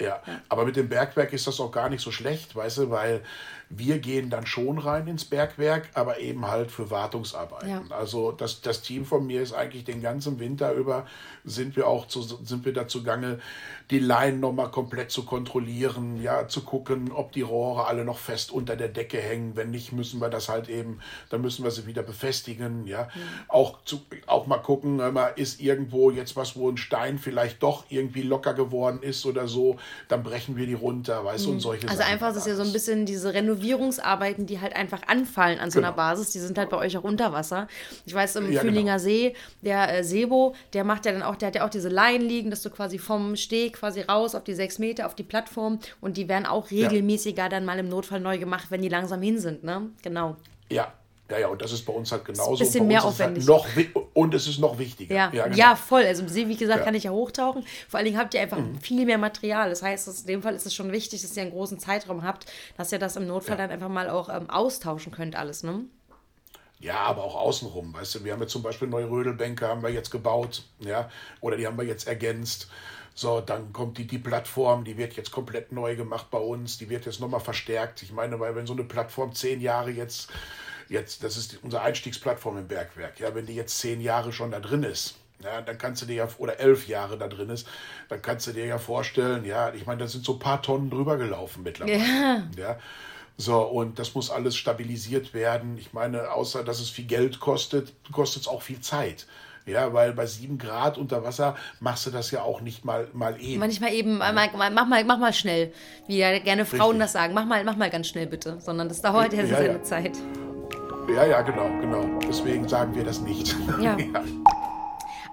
Ja, 0.00 0.20
aber 0.48 0.64
mit 0.64 0.74
dem 0.74 0.88
Bergwerk 0.88 1.32
ist 1.32 1.46
das 1.46 1.60
auch 1.60 1.70
gar 1.70 1.88
nicht 1.88 2.02
so 2.02 2.10
schlecht, 2.10 2.56
weißt 2.56 2.78
du, 2.78 2.90
weil 2.90 3.22
wir 3.70 3.98
gehen 3.98 4.30
dann 4.30 4.46
schon 4.46 4.78
rein 4.78 5.06
ins 5.08 5.24
Bergwerk, 5.24 5.88
aber 5.94 6.20
eben 6.20 6.46
halt 6.46 6.70
für 6.70 6.90
Wartungsarbeiten. 6.90 7.68
Ja. 7.68 7.82
Also 7.90 8.32
das, 8.32 8.60
das 8.60 8.82
Team 8.82 9.04
von 9.04 9.26
mir 9.26 9.42
ist 9.42 9.52
eigentlich 9.52 9.84
den 9.84 10.02
ganzen 10.02 10.38
Winter 10.38 10.72
über, 10.72 11.06
sind 11.44 11.76
wir 11.76 11.86
auch 11.88 12.06
zu, 12.06 12.22
sind 12.22 12.64
wir 12.64 12.72
dazu 12.72 13.02
gange, 13.02 13.38
die 13.90 13.98
Leinen 13.98 14.40
nochmal 14.40 14.70
komplett 14.70 15.10
zu 15.10 15.24
kontrollieren, 15.24 16.22
ja, 16.22 16.48
zu 16.48 16.62
gucken, 16.62 17.12
ob 17.12 17.32
die 17.32 17.42
Rohre 17.42 17.86
alle 17.86 18.04
noch 18.04 18.18
fest 18.18 18.50
unter 18.50 18.76
der 18.76 18.88
Decke 18.88 19.18
hängen. 19.18 19.56
Wenn 19.56 19.70
nicht, 19.70 19.92
müssen 19.92 20.20
wir 20.20 20.30
das 20.30 20.48
halt 20.48 20.68
eben, 20.68 21.00
dann 21.30 21.40
müssen 21.40 21.64
wir 21.64 21.70
sie 21.70 21.86
wieder 21.86 22.02
befestigen, 22.02 22.86
ja. 22.86 23.08
Auch, 23.48 23.82
zu, 23.84 24.00
auch 24.26 24.46
mal 24.46 24.58
gucken, 24.58 25.00
ist 25.36 25.60
irgendwo 25.60 26.10
jetzt 26.10 26.36
was, 26.36 26.56
wo 26.56 26.70
ein 26.70 26.76
Stein 26.76 27.18
vielleicht 27.18 27.62
doch 27.62 27.84
irgendwie 27.88 28.22
locker 28.22 28.54
geworden 28.54 29.00
ist 29.02 29.26
oder 29.26 29.48
so, 29.48 29.76
dann 30.08 30.22
brechen 30.22 30.56
wir 30.56 30.66
die 30.66 30.74
runter, 30.74 31.24
weißt 31.24 31.46
du, 31.46 31.52
und 31.52 31.60
solche 31.60 31.88
Also 31.88 31.98
Sachen. 32.00 32.12
einfach, 32.12 32.28
das 32.28 32.38
ist 32.38 32.46
ja 32.46 32.56
so 32.56 32.62
ein 32.62 32.72
bisschen 32.72 33.04
diese 33.06 33.34
Renovierungsarbeiten, 33.54 34.46
die 34.46 34.60
halt 34.60 34.76
einfach 34.76 35.02
anfallen 35.06 35.58
an 35.58 35.70
so 35.70 35.78
einer 35.78 35.88
Genau. 35.88 35.96
Basis. 35.96 36.30
Die 36.30 36.38
sind 36.40 36.58
halt 36.58 36.70
bei 36.70 36.76
euch 36.78 36.96
auch 36.96 37.04
unter 37.04 37.32
Wasser. 37.32 37.68
Ich 38.06 38.14
weiß, 38.14 38.36
im 38.36 38.52
Ja, 38.52 38.60
Fühlinger 38.60 38.94
genau. 38.96 39.04
See, 39.04 39.34
der 39.62 39.98
äh, 39.98 40.04
Sebo, 40.04 40.54
der 40.72 40.84
macht 40.84 41.06
ja 41.06 41.12
dann 41.12 41.22
auch, 41.22 41.36
der 41.36 41.48
hat 41.48 41.54
ja 41.56 41.64
auch 41.64 41.70
diese 41.70 41.88
Leinen 41.88 42.26
liegen, 42.26 42.50
dass 42.50 42.62
du 42.62 42.70
quasi 42.70 42.98
vom 42.98 43.36
Steg 43.36 43.74
quasi 43.74 44.00
raus 44.02 44.34
auf 44.34 44.44
die 44.44 44.54
sechs 44.54 44.78
Meter, 44.78 45.06
auf 45.06 45.14
die 45.14 45.22
Plattform 45.22 45.78
und 46.00 46.16
die 46.16 46.28
werden 46.28 46.46
auch 46.46 46.70
regelmäßiger 46.70 47.48
dann 47.48 47.64
mal 47.64 47.78
im 47.78 47.88
Notfall 47.88 48.20
neu 48.20 48.38
gemacht, 48.38 48.66
wenn 48.70 48.82
die 48.82 48.88
langsam 48.88 49.22
hin 49.22 49.38
sind, 49.38 49.64
ne? 49.64 49.90
Genau. 50.02 50.36
Ja, 50.70 50.92
ja, 51.30 51.38
ja, 51.38 51.48
und 51.48 51.62
das 51.62 51.72
ist 51.72 51.84
bei 51.86 51.92
uns 51.92 52.12
halt 52.12 52.24
genauso. 52.24 52.58
bisschen 52.58 52.82
Und 52.82 52.88
bei 52.88 52.94
mehr 52.94 53.02
halt 53.02 53.12
aufwendig. 53.12 53.46
noch, 53.46 53.66
wi- 53.76 53.90
und 54.12 54.34
es 54.34 54.46
ist 54.46 54.58
noch 54.58 54.78
wichtiger. 54.78 55.14
Ja, 55.14 55.30
ja, 55.32 55.48
genau. 55.48 55.74
voll. 55.76 56.02
Also 56.04 56.22
im 56.22 56.28
See, 56.28 56.48
wie 56.48 56.56
gesagt, 56.56 56.80
Ja. 56.80 56.84
kann 56.84 56.94
ich 56.94 57.04
ja 57.04 57.10
hochtauchen. 57.12 57.64
Vor 57.88 57.98
allen 57.98 58.04
Dingen 58.04 58.18
habt 58.18 58.34
ihr 58.34 58.40
einfach 58.42 58.58
Mhm. 58.58 58.78
viel 58.80 59.06
mehr 59.06 59.18
Material. 59.18 59.70
Das 59.70 59.82
heißt, 59.82 60.06
in 60.22 60.26
dem 60.26 60.42
Fall 60.42 60.54
ist 60.54 60.66
es 60.66 60.74
schon 60.74 60.92
wichtig, 60.92 61.22
dass 61.22 61.34
ihr 61.36 61.42
einen 61.42 61.52
großen 61.52 61.78
Zeitraum 61.78 62.22
habt, 62.24 62.46
dass 62.76 62.92
ihr 62.92 62.98
das 62.98 63.16
im 63.16 63.26
Notfall 63.26 63.58
Ja. 63.58 63.66
dann 63.66 63.70
einfach 63.70 63.88
mal 63.88 64.10
auch 64.10 64.28
ähm, 64.28 64.50
austauschen 64.50 65.12
könnt, 65.12 65.34
alles, 65.36 65.62
ne? 65.62 65.84
Ja, 66.80 66.96
aber 66.98 67.24
auch 67.24 67.36
außenrum, 67.36 67.94
weißt 67.94 68.16
du, 68.16 68.24
wir 68.24 68.32
haben 68.34 68.42
jetzt 68.42 68.52
zum 68.52 68.62
Beispiel 68.62 68.88
neue 68.88 69.08
Rödelbänke 69.08 69.66
haben 69.66 69.82
wir 69.82 69.88
jetzt 69.90 70.10
gebaut, 70.10 70.64
ja, 70.80 71.08
oder 71.40 71.56
die 71.56 71.66
haben 71.66 71.78
wir 71.78 71.84
jetzt 71.84 72.06
ergänzt. 72.06 72.68
So, 73.14 73.40
dann 73.40 73.72
kommt 73.72 73.96
die, 73.96 74.06
die 74.08 74.18
Plattform, 74.18 74.84
die 74.84 74.98
wird 74.98 75.14
jetzt 75.14 75.30
komplett 75.30 75.70
neu 75.72 75.94
gemacht 75.94 76.26
bei 76.32 76.38
uns, 76.38 76.78
die 76.78 76.90
wird 76.90 77.06
jetzt 77.06 77.20
nochmal 77.20 77.38
verstärkt. 77.40 78.02
Ich 78.02 78.12
meine, 78.12 78.40
weil 78.40 78.56
wenn 78.56 78.66
so 78.66 78.72
eine 78.72 78.82
Plattform 78.84 79.32
zehn 79.32 79.60
Jahre 79.60 79.90
jetzt, 79.92 80.28
jetzt, 80.88 81.22
das 81.24 81.36
ist 81.36 81.58
unsere 81.62 81.82
Einstiegsplattform 81.82 82.58
im 82.58 82.68
Bergwerk, 82.68 83.20
ja, 83.20 83.34
wenn 83.34 83.46
die 83.46 83.54
jetzt 83.54 83.78
zehn 83.78 84.00
Jahre 84.00 84.32
schon 84.32 84.50
da 84.50 84.60
drin 84.60 84.82
ist, 84.82 85.16
ja, 85.42 85.60
dann 85.60 85.78
kannst 85.78 86.02
du 86.02 86.06
dir 86.06 86.14
ja, 86.14 86.28
oder 86.38 86.58
elf 86.58 86.88
Jahre 86.88 87.18
da 87.18 87.28
drin 87.28 87.50
ist, 87.50 87.66
dann 88.08 88.22
kannst 88.22 88.46
du 88.46 88.52
dir 88.52 88.66
ja 88.66 88.78
vorstellen, 88.78 89.44
ja, 89.44 89.72
ich 89.74 89.86
meine, 89.86 90.00
da 90.00 90.08
sind 90.08 90.24
so 90.24 90.34
ein 90.34 90.38
paar 90.38 90.62
Tonnen 90.62 90.90
drüber 90.90 91.16
gelaufen 91.16 91.62
mittlerweile. 91.62 91.98
Ja. 91.98 92.42
Ja. 92.56 92.78
So, 93.36 93.62
und 93.62 93.98
das 93.98 94.14
muss 94.14 94.30
alles 94.30 94.56
stabilisiert 94.56 95.34
werden. 95.34 95.76
Ich 95.76 95.92
meine, 95.92 96.30
außer 96.30 96.62
dass 96.62 96.80
es 96.80 96.88
viel 96.88 97.06
Geld 97.06 97.40
kostet, 97.40 97.92
kostet 98.12 98.42
es 98.42 98.48
auch 98.48 98.62
viel 98.62 98.80
Zeit. 98.80 99.26
Ja, 99.66 99.92
weil 99.94 100.12
bei 100.12 100.26
sieben 100.26 100.58
Grad 100.58 100.98
unter 100.98 101.24
Wasser 101.24 101.56
machst 101.80 102.06
du 102.06 102.10
das 102.10 102.30
ja 102.30 102.42
auch 102.42 102.60
nicht 102.60 102.84
mal, 102.84 103.08
mal 103.14 103.40
eben. 103.40 103.60
Manchmal 103.60 103.94
eben, 103.94 104.18
mal, 104.18 104.32
mal, 104.32 104.50
mach, 104.70 104.86
mal, 104.86 105.04
mach 105.04 105.18
mal 105.18 105.32
schnell, 105.32 105.72
wie 106.06 106.18
ja 106.18 106.38
gerne 106.38 106.66
Frauen 106.66 106.82
Richtig. 106.82 107.00
das 107.00 107.12
sagen. 107.12 107.34
Mach 107.34 107.46
mal, 107.46 107.64
mach 107.64 107.76
mal 107.76 107.90
ganz 107.90 108.08
schnell 108.08 108.26
bitte. 108.26 108.60
Sondern 108.60 108.88
das 108.88 109.00
dauert 109.00 109.32
ja, 109.32 109.42
Ja, 109.42 109.56
seine 109.56 109.72
ja. 109.72 109.82
Zeit. 109.82 110.12
Ja, 111.08 111.26
ja, 111.26 111.42
genau, 111.42 111.68
genau. 111.80 112.18
Deswegen 112.26 112.66
sagen 112.68 112.94
wir 112.94 113.04
das 113.04 113.20
nicht. 113.20 113.54
Ja. 113.80 113.96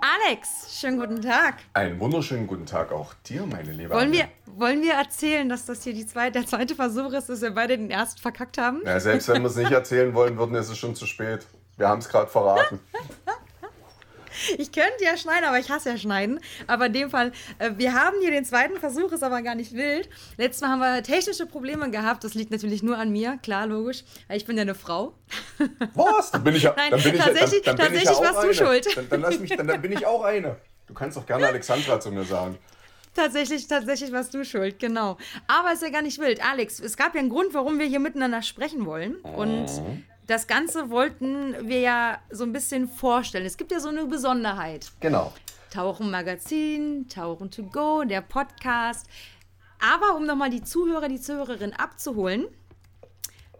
Alex, 0.02 0.80
schönen 0.80 1.00
guten 1.00 1.22
Tag. 1.22 1.58
Einen 1.74 2.00
wunderschönen 2.00 2.48
guten 2.48 2.66
Tag 2.66 2.92
auch 2.92 3.14
dir, 3.26 3.46
meine 3.46 3.72
Liebe. 3.72 3.94
Wollen 3.94 4.12
wir, 4.12 4.28
wollen 4.48 4.82
wir 4.82 4.94
erzählen, 4.94 5.48
dass 5.48 5.68
das 5.68 5.84
hier 5.84 5.94
die 5.94 6.08
zweite, 6.08 6.40
der 6.40 6.48
zweite 6.48 6.74
Versuch 6.74 7.14
ist, 7.14 7.30
dass 7.30 7.42
wir 7.42 7.52
beide 7.52 7.78
den 7.78 7.92
ersten 7.92 8.20
verkackt 8.20 8.58
haben? 8.58 8.82
Ja, 8.84 9.00
selbst 9.00 9.28
wenn 9.28 9.44
wir 9.44 9.50
es 9.50 9.56
nicht 9.56 9.72
erzählen 9.72 10.14
wollen 10.16 10.38
würden, 10.38 10.56
ist 10.56 10.70
es 10.70 10.78
schon 10.80 10.96
zu 10.96 11.06
spät. 11.06 11.46
Wir 11.78 11.88
haben 11.88 12.00
es 12.00 12.10
gerade 12.10 12.28
verraten. 12.28 12.80
Ich 14.58 14.72
könnte 14.72 15.04
ja 15.04 15.18
schneiden, 15.18 15.46
aber 15.46 15.60
ich 15.60 15.70
hasse 15.70 15.90
ja 15.90 15.98
schneiden. 15.98 16.40
Aber 16.68 16.88
in 16.88 16.94
dem 16.94 17.10
Fall, 17.10 17.32
äh, 17.60 17.72
wir 17.78 17.94
haben 17.94 18.18
hier 18.22 18.32
den 18.32 18.46
zweiten 18.46 18.78
Versuch, 18.80 19.12
ist 19.12 19.24
aber 19.24 19.42
gar 19.42 19.56
nicht 19.56 19.74
wild. 19.74 20.10
Letztes 20.38 20.62
Mal 20.62 20.70
haben 20.70 20.80
wir 20.80 21.04
technische 21.04 21.46
Probleme 21.46 21.90
gehabt. 21.92 22.24
Das 22.24 22.34
liegt 22.34 22.52
natürlich 22.52 22.84
nur 22.84 22.98
an 22.98 23.12
mir, 23.12 23.38
klar, 23.44 23.68
logisch. 23.68 24.04
Ich 24.30 24.46
bin 24.46 24.58
ja 24.58 24.62
eine 24.64 24.76
Frau. 24.76 25.14
Was? 25.96 26.32
Dann 26.32 26.44
bin 26.44 26.56
ich 26.56 26.64
ja. 26.64 26.74
Nein, 26.78 26.92
dann 26.92 27.02
bin 27.02 27.16
ich, 27.16 27.22
tatsächlich- 27.22 27.62
dann, 27.64 27.76
dann 27.78 27.88
bin 27.92 27.98
ich 27.98 28.04
tatsächlich 28.04 28.26
ja 28.26 28.32
auch 28.32 28.36
warst 28.36 28.60
du 28.60 28.64
eine. 28.66 28.82
schuld. 28.84 28.96
Dann, 28.98 29.10
dann, 29.10 29.22
lass 29.22 29.40
mich, 29.40 29.56
dann, 29.56 29.68
dann 29.68 29.82
bin 29.82 29.92
ich 29.92 30.06
auch 30.06 30.24
eine. 30.24 30.58
Du 30.88 30.94
kannst 30.94 31.16
doch 31.18 31.26
gerne 31.26 31.48
Alexandra 31.48 32.00
zu 32.00 32.12
mir 32.12 32.24
sagen. 32.24 32.58
Tatsächlich, 33.14 33.68
tatsächlich 33.68 34.12
warst 34.14 34.34
du 34.34 34.46
schuld, 34.46 34.80
genau. 34.80 35.18
Aber 35.48 35.74
ist 35.74 35.82
ja 35.82 35.90
gar 35.90 36.02
nicht 36.02 36.18
wild. 36.20 36.42
Alex, 36.46 36.80
es 36.80 36.96
gab 36.96 37.14
ja 37.14 37.20
einen 37.20 37.30
Grund, 37.30 37.54
warum 37.54 37.78
wir 37.78 37.86
hier 37.86 38.00
miteinander 38.00 38.42
sprechen 38.42 38.86
wollen. 38.86 39.16
Und 39.16 39.68
das 40.28 40.48
Ganze 40.48 40.90
wollten 40.90 41.68
wir 41.68 41.80
ja 41.80 42.20
so 42.30 42.44
ein 42.44 42.54
bisschen 42.54 42.88
vorstellen. 42.88 43.46
Es 43.46 43.58
gibt 43.58 43.72
ja 43.72 43.80
so 43.80 43.90
eine 43.90 44.06
Besonderheit. 44.06 44.92
Genau. 45.00 45.34
Tauchen 45.72 46.12
Magazin, 46.12 47.08
Tauchen 47.08 47.50
to 47.50 47.64
go, 47.64 48.04
der 48.04 48.22
Podcast. 48.22 49.08
Aber 49.80 50.16
um 50.16 50.26
nochmal 50.26 50.50
die 50.50 50.64
Zuhörer, 50.64 51.08
die 51.08 51.20
Zuhörerin 51.20 51.74
abzuholen, 51.74 52.48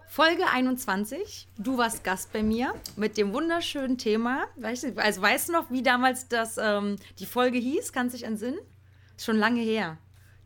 Folge 0.08 0.46
21, 0.46 1.48
du 1.58 1.78
warst 1.78 2.04
Gast 2.04 2.34
bei 2.34 2.44
mir 2.44 2.74
mit 2.98 3.16
dem 3.16 3.34
wunderschönen 3.34 3.98
Thema. 3.98 4.44
Weißt 4.58 4.84
du, 4.84 4.98
also 4.98 5.22
weißt 5.22 5.48
du 5.48 5.54
noch, 5.54 5.72
wie 5.72 5.84
damals 5.84 6.28
das, 6.28 6.58
ähm, 6.58 6.98
die 7.20 7.26
Folge 7.26 7.58
hieß? 7.58 7.94
Kannst 7.94 8.14
du 8.14 8.18
dich 8.18 8.28
entsinnen? 8.28 8.60
Ist 9.16 9.26
schon 9.26 9.38
lange 9.38 9.62
her. 9.62 9.98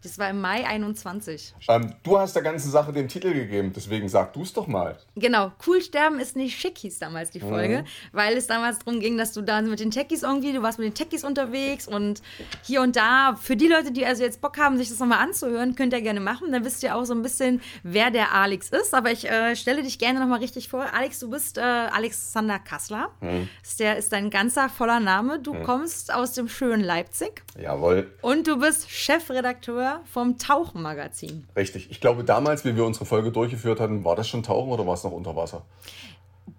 Das 0.06 0.20
war 0.20 0.30
im 0.30 0.40
Mai 0.40 0.66
21. 0.68 1.56
Ähm, 1.68 1.94
du 2.04 2.20
hast 2.20 2.36
der 2.36 2.44
ganzen 2.44 2.70
Sache 2.70 2.94
den 2.94 3.08
Titel 3.08 3.34
gegeben, 3.34 3.74
deswegen 3.76 4.08
sag 4.08 4.34
du 4.34 4.44
es 4.44 4.54
doch 4.54 4.68
mal. 4.68 4.98
Genau, 5.16 5.52
cool 5.66 5.82
sterben 5.82 6.20
ist 6.20 6.36
nicht 6.36 6.60
schick, 6.60 6.78
hieß 6.78 7.00
damals 7.00 7.32
die 7.32 7.40
Folge, 7.40 7.80
Mhm. 7.82 7.86
weil 8.12 8.38
es 8.38 8.46
damals 8.46 8.78
darum 8.80 9.00
ging, 9.00 9.18
dass 9.18 9.34
du 9.34 9.42
da 9.42 9.62
mit 9.62 9.80
den 9.80 9.90
Techies 9.90 10.22
irgendwie, 10.22 10.54
du 10.54 10.62
warst 10.62 10.78
mit 10.78 10.88
den 10.88 10.94
Techies 10.94 11.24
unterwegs 11.24 11.88
und 11.88 12.22
hier 12.64 12.82
und 12.82 12.96
da, 12.96 13.36
für 13.42 13.56
die 13.56 13.68
Leute, 13.68 13.92
die 13.92 14.06
also 14.06 14.22
jetzt 14.24 14.42
Bock 14.42 14.60
haben, 14.60 14.78
sich 14.78 14.90
das 14.90 15.00
nochmal 15.00 15.20
anzuhören, 15.24 15.76
könnt 15.76 15.92
ihr 15.92 16.02
gerne 16.02 16.20
machen, 16.20 16.52
dann 16.52 16.64
wisst 16.64 16.84
ihr 16.84 16.96
auch 16.96 17.04
so 17.06 17.14
ein 17.16 17.24
bisschen, 17.24 17.60
wer 17.82 18.12
der 18.12 18.32
Alex 18.34 18.70
ist, 18.70 18.94
aber 18.94 19.12
ich 19.12 19.28
äh, 19.28 19.56
stelle 19.56 19.82
dich 19.82 19.98
gerne 19.98 20.20
nochmal 20.20 20.40
richtig 20.40 20.70
vor. 20.70 20.86
Alex, 20.94 21.20
du 21.20 21.32
bist 21.32 21.58
äh, 21.58 21.62
Alexander 21.62 22.60
Kassler, 22.60 23.10
Mhm. 23.22 23.50
ist, 23.64 23.80
der 23.80 23.98
ist 23.98 24.12
dein 24.12 24.30
ganzer 24.30 24.70
voller 24.70 25.00
Name, 25.00 25.40
du 25.40 25.54
kommst 25.64 26.14
aus 26.14 26.34
dem 26.34 26.48
schönen 26.48 26.84
Leipzig 26.84 27.42
Jawohl. 27.60 28.12
und 28.22 28.46
du 28.46 28.58
bist 28.60 28.90
Chefredakteur 28.92 29.95
vom 30.06 30.38
Tauchenmagazin. 30.38 31.48
Richtig. 31.56 31.90
Ich 31.92 32.02
glaube, 32.02 32.24
damals, 32.24 32.66
wie 32.66 32.76
wir 32.76 32.86
unsere 32.86 33.06
Folge 33.06 33.32
durchgeführt 33.32 33.80
hatten, 33.80 34.04
war 34.04 34.16
das 34.16 34.28
schon 34.28 34.44
Tauchen 34.44 34.72
oder 34.72 34.86
war 34.86 34.94
es 34.94 35.04
noch 35.04 35.12
unter 35.12 35.36
Wasser? 35.36 35.64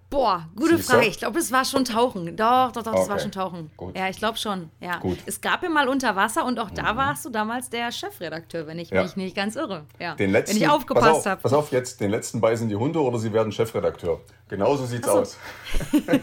Boah, 0.09 0.47
gute 0.55 0.77
Siehst 0.77 0.87
du? 0.89 0.93
Frage. 0.93 1.07
Ich 1.07 1.17
glaube, 1.17 1.37
es 1.37 1.51
war 1.51 1.65
schon 1.65 1.83
Tauchen. 1.83 2.37
Doch, 2.37 2.71
doch, 2.71 2.81
doch, 2.81 2.95
das 2.95 3.09
war 3.09 3.19
schon 3.19 3.31
Tauchen. 3.33 3.69
Gut. 3.75 3.97
Ja, 3.97 4.07
ich 4.07 4.17
glaube 4.17 4.37
schon. 4.37 4.69
Ja. 4.79 4.99
Gut. 4.99 5.17
Mhm. 5.17 5.23
Es 5.25 5.41
gab 5.41 5.63
ja 5.63 5.69
mal 5.69 5.89
unter 5.89 6.15
Wasser 6.15 6.45
und 6.45 6.59
auch 6.59 6.71
da 6.71 6.95
warst 6.95 7.25
du 7.25 7.29
damals 7.29 7.69
der 7.69 7.91
Chefredakteur, 7.91 8.67
wenn 8.67 8.79
ich 8.79 8.89
Ja. 8.89 9.03
mich 9.03 9.17
nicht 9.17 9.35
ganz 9.35 9.57
irre. 9.57 9.83
Ja. 9.99 10.15
Den 10.15 10.31
letzten, 10.31 10.55
wenn 10.55 10.61
ich 10.61 10.67
pass 10.69 10.77
aufgepasst 10.77 11.07
auf, 11.09 11.25
habe. 11.25 11.41
Pass 11.41 11.51
auf, 11.53 11.71
jetzt, 11.73 11.99
den 11.99 12.09
letzten 12.11 12.39
beißen 12.39 12.69
die 12.69 12.77
Hunde 12.77 13.01
oder 13.01 13.19
sie 13.19 13.33
werden 13.33 13.51
Chefredakteur. 13.51 14.21
Genauso 14.47 14.85
sieht's 14.85 15.07
so. 15.07 15.11
aus. 15.19 15.37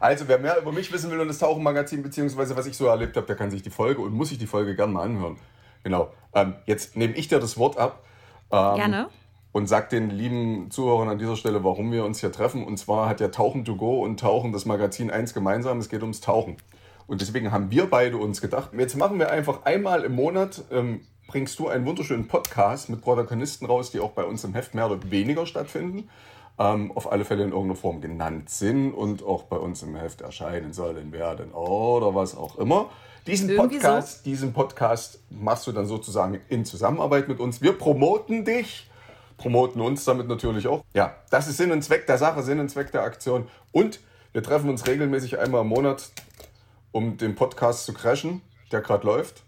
also, 0.00 0.26
wer 0.26 0.38
mehr 0.40 0.58
über 0.58 0.72
mich 0.72 0.92
wissen 0.92 1.08
will 1.12 1.20
und 1.20 1.28
das 1.28 1.38
Tauchenmagazin, 1.38 2.02
beziehungsweise 2.02 2.56
was 2.56 2.66
ich 2.66 2.76
so 2.76 2.86
erlebt 2.86 3.16
habe, 3.16 3.28
der 3.28 3.36
kann 3.36 3.52
sich 3.52 3.62
die 3.62 3.70
Folge 3.70 4.02
und 4.02 4.12
muss 4.12 4.30
sich 4.30 4.38
die 4.38 4.48
Folge 4.48 4.74
gerne 4.74 4.92
mal 4.92 5.02
anhören. 5.04 5.36
Genau. 5.82 6.12
Ähm, 6.34 6.54
jetzt 6.66 6.96
nehme 6.96 7.14
ich 7.14 7.28
dir 7.28 7.40
das 7.40 7.58
Wort 7.58 7.76
ab. 7.78 8.04
Ähm, 8.50 8.76
Gerne. 8.76 9.08
Und 9.52 9.66
sag 9.66 9.90
den 9.90 10.08
lieben 10.08 10.70
Zuhörern 10.70 11.08
an 11.10 11.18
dieser 11.18 11.36
Stelle, 11.36 11.62
warum 11.62 11.92
wir 11.92 12.04
uns 12.04 12.20
hier 12.20 12.32
treffen. 12.32 12.64
Und 12.64 12.78
zwar 12.78 13.08
hat 13.08 13.20
ja 13.20 13.28
Tauchen 13.28 13.64
to 13.64 13.76
go 13.76 14.02
und 14.02 14.18
Tauchen 14.18 14.52
das 14.52 14.64
Magazin 14.64 15.10
eins 15.10 15.34
gemeinsam. 15.34 15.78
Es 15.78 15.90
geht 15.90 16.00
ums 16.00 16.20
Tauchen. 16.20 16.56
Und 17.06 17.20
deswegen 17.20 17.52
haben 17.52 17.70
wir 17.70 17.90
beide 17.90 18.16
uns 18.16 18.40
gedacht, 18.40 18.70
jetzt 18.76 18.96
machen 18.96 19.18
wir 19.18 19.30
einfach 19.30 19.64
einmal 19.64 20.04
im 20.04 20.14
Monat, 20.14 20.64
ähm, 20.70 21.02
bringst 21.26 21.58
du 21.58 21.68
einen 21.68 21.84
wunderschönen 21.84 22.28
Podcast 22.28 22.88
mit 22.88 23.02
Protagonisten 23.02 23.66
raus, 23.66 23.90
die 23.90 24.00
auch 24.00 24.12
bei 24.12 24.24
uns 24.24 24.44
im 24.44 24.54
Heft 24.54 24.74
mehr 24.74 24.90
oder 24.90 25.10
weniger 25.10 25.44
stattfinden. 25.44 26.08
Ähm, 26.58 26.92
auf 26.92 27.10
alle 27.10 27.24
Fälle 27.24 27.44
in 27.44 27.50
irgendeiner 27.50 27.76
Form 27.76 28.00
genannt 28.00 28.50
sind 28.50 28.92
und 28.92 29.22
auch 29.24 29.44
bei 29.44 29.56
uns 29.56 29.82
im 29.82 29.96
Heft 29.96 30.20
erscheinen 30.20 30.72
sollen 30.72 31.10
werden 31.12 31.52
oder 31.52 32.14
was 32.14 32.36
auch 32.36 32.58
immer. 32.58 32.90
Diesen 33.26 33.48
Irgendwie 33.48 33.78
Podcast, 33.78 34.26
diesen 34.26 34.52
Podcast 34.52 35.20
machst 35.30 35.66
du 35.66 35.72
dann 35.72 35.86
sozusagen 35.86 36.40
in 36.48 36.64
Zusammenarbeit 36.64 37.28
mit 37.28 37.40
uns. 37.40 37.62
Wir 37.62 37.72
promoten 37.72 38.44
dich 38.44 38.88
promoten 39.42 39.80
uns 39.80 40.04
damit 40.04 40.28
natürlich 40.28 40.68
auch. 40.68 40.84
Ja, 40.94 41.16
das 41.30 41.48
ist 41.48 41.56
Sinn 41.56 41.72
und 41.72 41.82
Zweck 41.82 42.06
der 42.06 42.16
Sache, 42.16 42.42
Sinn 42.42 42.60
und 42.60 42.68
Zweck 42.70 42.92
der 42.92 43.02
Aktion. 43.02 43.48
Und 43.72 43.98
wir 44.32 44.42
treffen 44.42 44.70
uns 44.70 44.86
regelmäßig 44.86 45.38
einmal 45.38 45.62
im 45.62 45.66
Monat, 45.66 46.10
um 46.92 47.16
den 47.16 47.34
Podcast 47.34 47.84
zu 47.84 47.92
crashen, 47.92 48.40
der 48.70 48.80
gerade 48.80 49.04
läuft. 49.06 49.42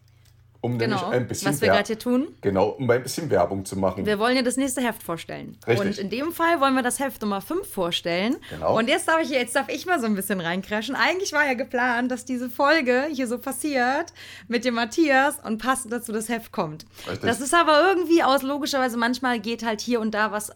Um 0.64 0.78
Genau. 0.78 0.96
nämlich 0.96 1.20
ein 1.20 1.28
bisschen 1.28 1.52
Was 1.52 1.60
wir 1.60 1.68
gerade 1.68 1.86
hier 1.86 1.98
tun. 1.98 2.28
Genau, 2.40 2.70
um 2.70 2.90
ein 2.90 3.02
bisschen 3.02 3.28
Werbung 3.28 3.66
zu 3.66 3.78
machen. 3.78 4.06
Wir 4.06 4.18
wollen 4.18 4.34
ja 4.34 4.40
das 4.40 4.56
nächste 4.56 4.80
Heft 4.80 5.02
vorstellen. 5.02 5.58
Richtig. 5.66 5.86
Und 5.86 5.98
in 5.98 6.08
dem 6.08 6.32
Fall 6.32 6.58
wollen 6.58 6.74
wir 6.74 6.82
das 6.82 7.00
Heft 7.00 7.20
Nummer 7.20 7.42
5 7.42 7.70
vorstellen. 7.70 8.36
Genau. 8.48 8.78
Und 8.78 8.88
jetzt 8.88 9.06
darf 9.06 9.20
ich, 9.20 9.28
jetzt 9.28 9.54
darf 9.54 9.68
ich 9.68 9.84
mal 9.84 10.00
so 10.00 10.06
ein 10.06 10.14
bisschen 10.14 10.40
reincrashen. 10.40 10.94
Eigentlich 10.96 11.34
war 11.34 11.44
ja 11.44 11.52
geplant, 11.52 12.10
dass 12.10 12.24
diese 12.24 12.48
Folge 12.48 13.08
hier 13.12 13.26
so 13.26 13.36
passiert 13.38 14.14
mit 14.48 14.64
dem 14.64 14.72
Matthias 14.74 15.38
und 15.44 15.58
passend 15.58 15.92
dazu 15.92 16.12
das 16.12 16.30
Heft 16.30 16.50
kommt. 16.50 16.86
Richtig. 17.06 17.28
Das 17.28 17.42
ist 17.42 17.52
aber 17.52 17.86
irgendwie 17.86 18.22
aus, 18.22 18.40
logischerweise, 18.42 18.96
manchmal 18.96 19.40
geht 19.40 19.66
halt 19.66 19.82
hier 19.82 20.00
und 20.00 20.12
da 20.14 20.32
was. 20.32 20.50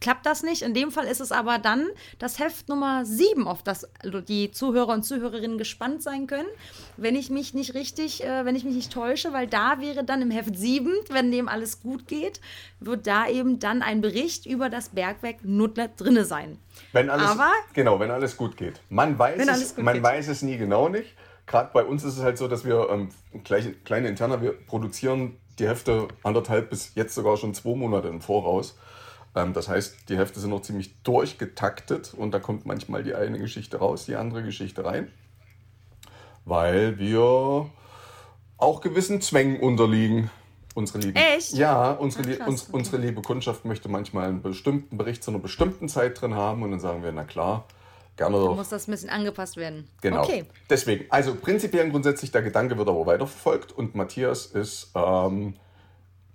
Klappt 0.00 0.26
das 0.26 0.42
nicht? 0.44 0.62
In 0.62 0.74
dem 0.74 0.92
Fall 0.92 1.06
ist 1.06 1.20
es 1.20 1.32
aber 1.32 1.58
dann 1.58 1.88
das 2.18 2.38
Heft 2.38 2.68
Nummer 2.68 3.04
7, 3.04 3.48
auf 3.48 3.62
das 3.62 3.88
die 4.28 4.50
Zuhörer 4.52 4.92
und 4.92 5.02
Zuhörerinnen 5.02 5.58
gespannt 5.58 6.02
sein 6.02 6.26
können. 6.28 6.46
Wenn 6.96 7.16
ich 7.16 7.30
mich 7.30 7.52
nicht 7.52 7.74
richtig, 7.74 8.22
äh, 8.24 8.44
wenn 8.44 8.54
ich 8.54 8.64
mich 8.64 8.74
nicht 8.74 8.92
täusche, 8.92 9.32
weil 9.32 9.48
da 9.48 9.80
wäre 9.80 10.04
dann 10.04 10.22
im 10.22 10.30
Heft 10.30 10.56
7, 10.56 10.92
wenn 11.10 11.32
dem 11.32 11.48
alles 11.48 11.82
gut 11.82 12.06
geht, 12.06 12.40
wird 12.78 13.06
da 13.08 13.26
eben 13.28 13.58
dann 13.58 13.82
ein 13.82 14.00
Bericht 14.00 14.46
über 14.46 14.68
das 14.70 14.90
Bergwerk 14.90 15.44
Nuttler 15.44 15.88
drinne 15.88 16.24
sein. 16.24 16.58
Wenn 16.92 17.10
alles, 17.10 17.30
Aber- 17.30 17.52
genau, 17.72 17.98
wenn 17.98 18.10
alles 18.12 18.36
gut 18.36 18.56
geht. 18.56 18.80
Man 18.90 19.18
weiß, 19.18 19.46
es, 19.48 19.76
man 19.78 19.94
geht. 19.94 20.02
weiß 20.04 20.28
es 20.28 20.42
nie 20.42 20.58
genau 20.58 20.88
nicht. 20.88 21.14
Gerade 21.46 21.70
bei 21.72 21.82
uns 21.84 22.04
ist 22.04 22.16
es 22.18 22.22
halt 22.22 22.38
so, 22.38 22.46
dass 22.46 22.64
wir 22.64 22.88
ähm, 22.90 23.08
gleich, 23.42 23.66
kleine 23.84 24.08
Interner, 24.08 24.42
wir 24.42 24.52
produzieren 24.52 25.36
die 25.58 25.66
Hefte 25.66 26.06
anderthalb 26.22 26.70
bis 26.70 26.92
jetzt 26.94 27.14
sogar 27.14 27.36
schon 27.36 27.52
zwei 27.54 27.74
Monate 27.74 28.06
im 28.08 28.20
Voraus. 28.20 28.76
Ähm, 29.34 29.52
das 29.52 29.68
heißt, 29.68 30.08
die 30.08 30.16
Hefte 30.16 30.40
sind 30.40 30.50
noch 30.50 30.62
ziemlich 30.62 31.02
durchgetaktet 31.02 32.14
und 32.14 32.32
da 32.32 32.38
kommt 32.38 32.66
manchmal 32.66 33.02
die 33.02 33.14
eine 33.14 33.38
Geschichte 33.38 33.78
raus, 33.78 34.06
die 34.06 34.16
andere 34.16 34.42
Geschichte 34.42 34.84
rein. 34.84 35.10
Weil 36.44 36.98
wir 36.98 37.70
auch 38.56 38.80
gewissen 38.80 39.20
Zwängen 39.20 39.60
unterliegen. 39.60 40.30
Unsere 40.74 40.98
lieben, 40.98 41.16
Echt? 41.16 41.54
Ja, 41.54 41.90
unsere, 41.90 42.36
krass, 42.36 42.46
uns, 42.46 42.68
unsere 42.70 42.98
liebe 42.98 43.20
Kundschaft 43.20 43.64
möchte 43.64 43.88
manchmal 43.88 44.28
einen 44.28 44.42
bestimmten 44.42 44.96
Bericht 44.96 45.24
zu 45.24 45.32
einer 45.32 45.40
bestimmten 45.40 45.88
Zeit 45.88 46.20
drin 46.20 46.34
haben 46.34 46.62
und 46.62 46.70
dann 46.70 46.78
sagen 46.78 47.02
wir, 47.02 47.10
na 47.10 47.24
klar, 47.24 47.64
gerne 48.16 48.36
doch. 48.36 48.54
Muss 48.54 48.68
das 48.68 48.86
ein 48.86 48.92
bisschen 48.92 49.10
angepasst 49.10 49.56
werden. 49.56 49.88
Genau. 50.02 50.22
Okay. 50.22 50.44
Deswegen, 50.70 51.06
also 51.10 51.34
prinzipiell 51.34 51.86
und 51.86 51.90
grundsätzlich, 51.90 52.30
der 52.30 52.42
Gedanke 52.42 52.78
wird 52.78 52.88
aber 52.88 53.06
weiterverfolgt 53.06 53.72
und 53.72 53.96
Matthias 53.96 54.46
ist, 54.46 54.92
ähm, 54.94 55.54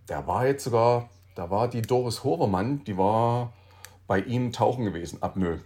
der 0.10 0.28
war 0.28 0.46
jetzt 0.48 0.66
sogar, 0.66 1.10
da 1.36 1.50
war 1.50 1.68
die 1.68 1.82
Doris 1.82 2.24
Hovermann, 2.24 2.84
die 2.86 2.98
war 2.98 3.54
bei 4.08 4.20
ihm 4.20 4.52
tauchen 4.52 4.86
gewesen, 4.86 5.22
ab 5.22 5.36
Nö. 5.38 5.58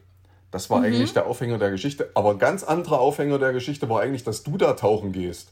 Das 0.52 0.70
Mhm. 0.70 0.74
war 0.74 0.82
eigentlich 0.84 1.14
der 1.14 1.26
Aufhänger 1.28 1.58
der 1.58 1.72
Geschichte. 1.72 2.10
Aber 2.14 2.32
ein 2.32 2.40
ganz 2.40 2.64
anderer 2.64 3.00
Aufhänger 3.00 3.38
der 3.40 3.52
Geschichte 3.54 3.90
war 3.90 4.02
eigentlich, 4.02 4.24
dass 4.24 4.44
du 4.44 4.58
da 4.58 4.74
tauchen 4.74 5.12
gehst. 5.12 5.52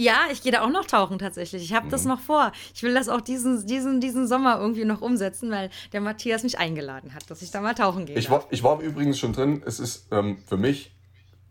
Ja, 0.00 0.14
ich 0.30 0.42
gehe 0.42 0.52
da 0.52 0.62
auch 0.62 0.70
noch 0.70 0.84
tauchen 0.84 1.18
tatsächlich. 1.18 1.62
Ich 1.64 1.72
habe 1.74 1.88
das 1.88 2.04
Mhm. 2.04 2.10
noch 2.10 2.20
vor. 2.20 2.52
Ich 2.72 2.82
will 2.84 2.94
das 2.94 3.08
auch 3.08 3.20
diesen, 3.20 3.66
diesen, 3.66 4.00
diesen 4.00 4.28
Sommer 4.28 4.60
irgendwie 4.60 4.84
noch 4.84 5.00
umsetzen, 5.00 5.50
weil 5.50 5.70
der 5.92 6.00
Matthias 6.00 6.44
mich 6.44 6.56
eingeladen 6.58 7.14
hat, 7.14 7.28
dass 7.30 7.42
ich 7.42 7.50
da 7.50 7.60
mal 7.60 7.74
tauchen 7.74 8.06
gehe. 8.06 8.16
Ich 8.16 8.30
war, 8.30 8.46
ich 8.50 8.62
war 8.62 8.80
übrigens 8.80 9.18
schon 9.18 9.32
drin. 9.32 9.62
Es 9.66 9.80
ist 9.80 10.06
ähm, 10.12 10.38
für 10.46 10.56
mich 10.56 10.92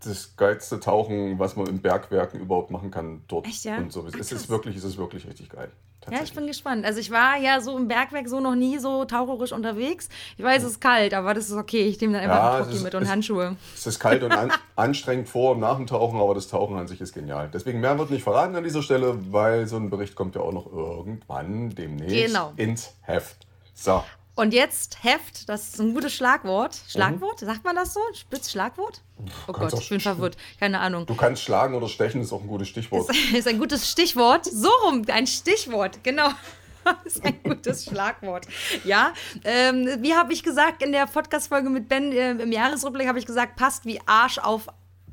das 0.03 0.35
geilste 0.37 0.79
Tauchen, 0.79 1.39
was 1.39 1.55
man 1.55 1.67
in 1.67 1.81
Bergwerken 1.81 2.39
überhaupt 2.39 2.71
machen 2.71 2.91
kann 2.91 3.21
dort. 3.27 3.47
Echt, 3.47 3.65
ja? 3.65 3.77
Und 3.77 3.91
so. 3.91 4.01
Ach, 4.03 4.07
es 4.07 4.13
krass. 4.13 4.31
ist 4.31 4.49
wirklich, 4.49 4.75
es 4.75 4.83
ist 4.83 4.97
wirklich 4.97 5.27
richtig 5.27 5.49
geil. 5.49 5.71
Ja, 6.09 6.19
ich 6.23 6.33
bin 6.33 6.47
gespannt. 6.47 6.85
Also 6.85 7.01
ich 7.01 7.11
war 7.11 7.35
ja 7.37 7.59
so 7.59 7.77
im 7.77 7.89
Bergwerk 7.89 8.29
so 8.29 8.39
noch 8.39 8.55
nie 8.55 8.77
so 8.77 9.03
taucherisch 9.03 9.51
unterwegs. 9.51 10.07
Ich 10.37 10.43
weiß, 10.43 10.63
es 10.63 10.71
ist 10.73 10.79
kalt, 10.79 11.13
aber 11.13 11.33
das 11.33 11.49
ist 11.49 11.55
okay. 11.57 11.81
Ich 11.81 11.99
nehme 11.99 12.13
dann 12.13 12.21
einfach 12.23 12.37
Ja, 12.37 12.63
einen 12.63 12.69
ist- 12.71 12.81
mit 12.83 12.95
und 12.95 13.03
es- 13.03 13.09
Handschuhe. 13.09 13.57
Es 13.75 13.85
ist 13.87 13.99
kalt 13.99 14.23
und 14.23 14.31
an, 14.31 14.49
anstrengend 14.77 15.27
vor 15.27 15.51
und 15.51 15.59
nach 15.59 15.75
dem 15.75 15.85
Tauchen, 15.85 16.17
aber 16.21 16.33
das 16.33 16.47
Tauchen 16.47 16.77
an 16.77 16.87
sich 16.87 17.01
ist 17.01 17.13
genial. 17.13 17.49
Deswegen 17.53 17.81
mehr 17.81 17.99
wird 17.99 18.09
nicht 18.09 18.23
verraten 18.23 18.55
an 18.55 18.63
dieser 18.63 18.83
Stelle, 18.83 19.17
weil 19.33 19.67
so 19.67 19.75
ein 19.75 19.89
Bericht 19.89 20.15
kommt 20.15 20.35
ja 20.35 20.41
auch 20.41 20.53
noch 20.53 20.71
irgendwann 20.71 21.71
demnächst 21.71 22.27
Genau. 22.27 22.53
ins 22.55 22.93
Heft. 23.01 23.45
So. 23.73 24.01
Und 24.37 24.53
jetzt 24.53 25.03
Heft, 25.03 25.49
das 25.49 25.69
ist 25.69 25.81
ein 25.81 25.95
gutes 25.95 26.13
Schlagwort. 26.13 26.79
Schlagwort? 26.87 27.39
Sagt 27.39 27.63
man 27.63 27.75
das 27.75 27.95
so? 27.95 27.99
Spitz 28.13 28.51
Schlagwort? 28.51 29.01
Oh 29.47 29.51
Gott, 29.51 29.73
ich 29.73 29.89
bin 29.89 29.99
verwirrt. 29.99 30.37
Keine 30.59 30.79
Ahnung. 30.79 31.07
Du 31.07 31.15
kannst 31.15 31.41
schlagen 31.41 31.73
oder 31.73 31.87
stechen, 31.87 32.21
ist 32.21 32.31
auch 32.31 32.41
ein 32.41 32.47
gutes 32.47 32.67
Stichwort. 32.67 33.09
Ist 33.33 33.47
ein 33.47 33.57
gutes 33.57 33.89
Stichwort. 33.89 34.45
So 34.45 34.69
rum, 34.85 35.01
ein 35.07 35.25
Stichwort, 35.25 36.03
genau. 36.03 36.29
ist 37.03 37.25
ein 37.25 37.41
gutes 37.41 37.85
Schlagwort. 37.85 38.47
Ja, 38.83 39.11
ähm, 39.43 39.89
wie 40.01 40.13
habe 40.13 40.31
ich 40.31 40.43
gesagt 40.43 40.83
in 40.83 40.91
der 40.91 41.07
Podcast-Folge 41.07 41.71
mit 41.71 41.89
Ben 41.89 42.11
äh, 42.11 42.31
im 42.33 42.51
Jahresrückblick, 42.51 43.07
habe 43.07 43.17
ich 43.17 43.25
gesagt, 43.25 43.55
passt 43.55 43.85
wie 43.85 43.99
Arsch 44.05 44.37
auf 44.37 44.67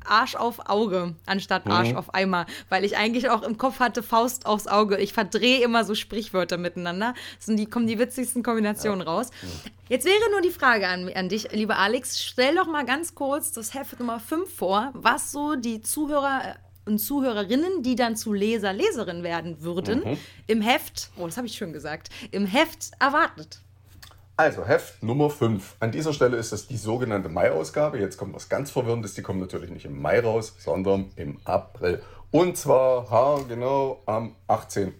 Arsch 0.07 0.35
auf 0.35 0.69
Auge 0.69 1.15
anstatt 1.25 1.67
Arsch 1.67 1.93
auf 1.93 2.13
Eimer, 2.13 2.45
weil 2.69 2.83
ich 2.83 2.97
eigentlich 2.97 3.29
auch 3.29 3.43
im 3.43 3.57
Kopf 3.57 3.79
hatte 3.79 4.03
Faust 4.03 4.45
aufs 4.45 4.67
Auge. 4.67 4.97
Ich 4.97 5.13
verdrehe 5.13 5.63
immer 5.63 5.83
so 5.83 5.95
Sprichwörter 5.95 6.57
miteinander. 6.57 7.13
Das 7.37 7.47
sind 7.47 7.57
die, 7.57 7.65
kommen 7.65 7.87
die 7.87 7.99
witzigsten 7.99 8.43
Kombinationen 8.43 9.01
raus. 9.01 9.31
Jetzt 9.87 10.05
wäre 10.05 10.31
nur 10.31 10.41
die 10.41 10.49
Frage 10.49 10.87
an, 10.87 11.09
an 11.13 11.29
dich, 11.29 11.51
lieber 11.51 11.77
Alex. 11.77 12.23
Stell 12.23 12.55
doch 12.55 12.67
mal 12.67 12.85
ganz 12.85 13.13
kurz 13.13 13.51
das 13.51 13.73
Heft 13.73 13.99
Nummer 13.99 14.19
5 14.19 14.51
vor, 14.51 14.91
was 14.93 15.31
so 15.31 15.55
die 15.55 15.81
Zuhörer 15.81 16.41
äh, 16.43 16.89
und 16.89 16.99
Zuhörerinnen, 16.99 17.81
die 17.81 17.95
dann 17.95 18.15
zu 18.15 18.31
Leser, 18.31 18.71
Leserinnen 18.71 19.23
werden 19.23 19.61
würden, 19.61 20.03
im 20.45 20.61
Heft, 20.61 21.09
oh, 21.17 21.25
das 21.25 21.35
habe 21.35 21.47
ich 21.47 21.53
schön 21.53 21.73
gesagt, 21.73 22.09
im 22.29 22.45
Heft 22.45 22.91
erwartet. 22.99 23.59
Also, 24.37 24.65
Heft 24.65 25.01
Nummer 25.01 25.29
5. 25.29 25.77
An 25.79 25.91
dieser 25.91 26.11
Stelle 26.11 26.35
ist 26.35 26.51
es 26.51 26.67
die 26.67 26.75
sogenannte 26.75 27.29
Mai-Ausgabe. 27.29 27.99
Jetzt 27.99 28.17
kommt 28.17 28.35
was 28.35 28.49
ganz 28.49 28.69
Verwirrendes. 28.69 29.13
Die 29.13 29.21
kommt 29.21 29.39
natürlich 29.39 29.69
nicht 29.69 29.85
im 29.85 30.01
Mai 30.01 30.19
raus, 30.19 30.53
sondern 30.59 31.11
im 31.15 31.39
April. 31.45 32.01
Und 32.31 32.57
zwar, 32.57 33.09
ha, 33.09 33.39
genau, 33.47 34.01
am 34.05 34.35
18. 34.47 34.93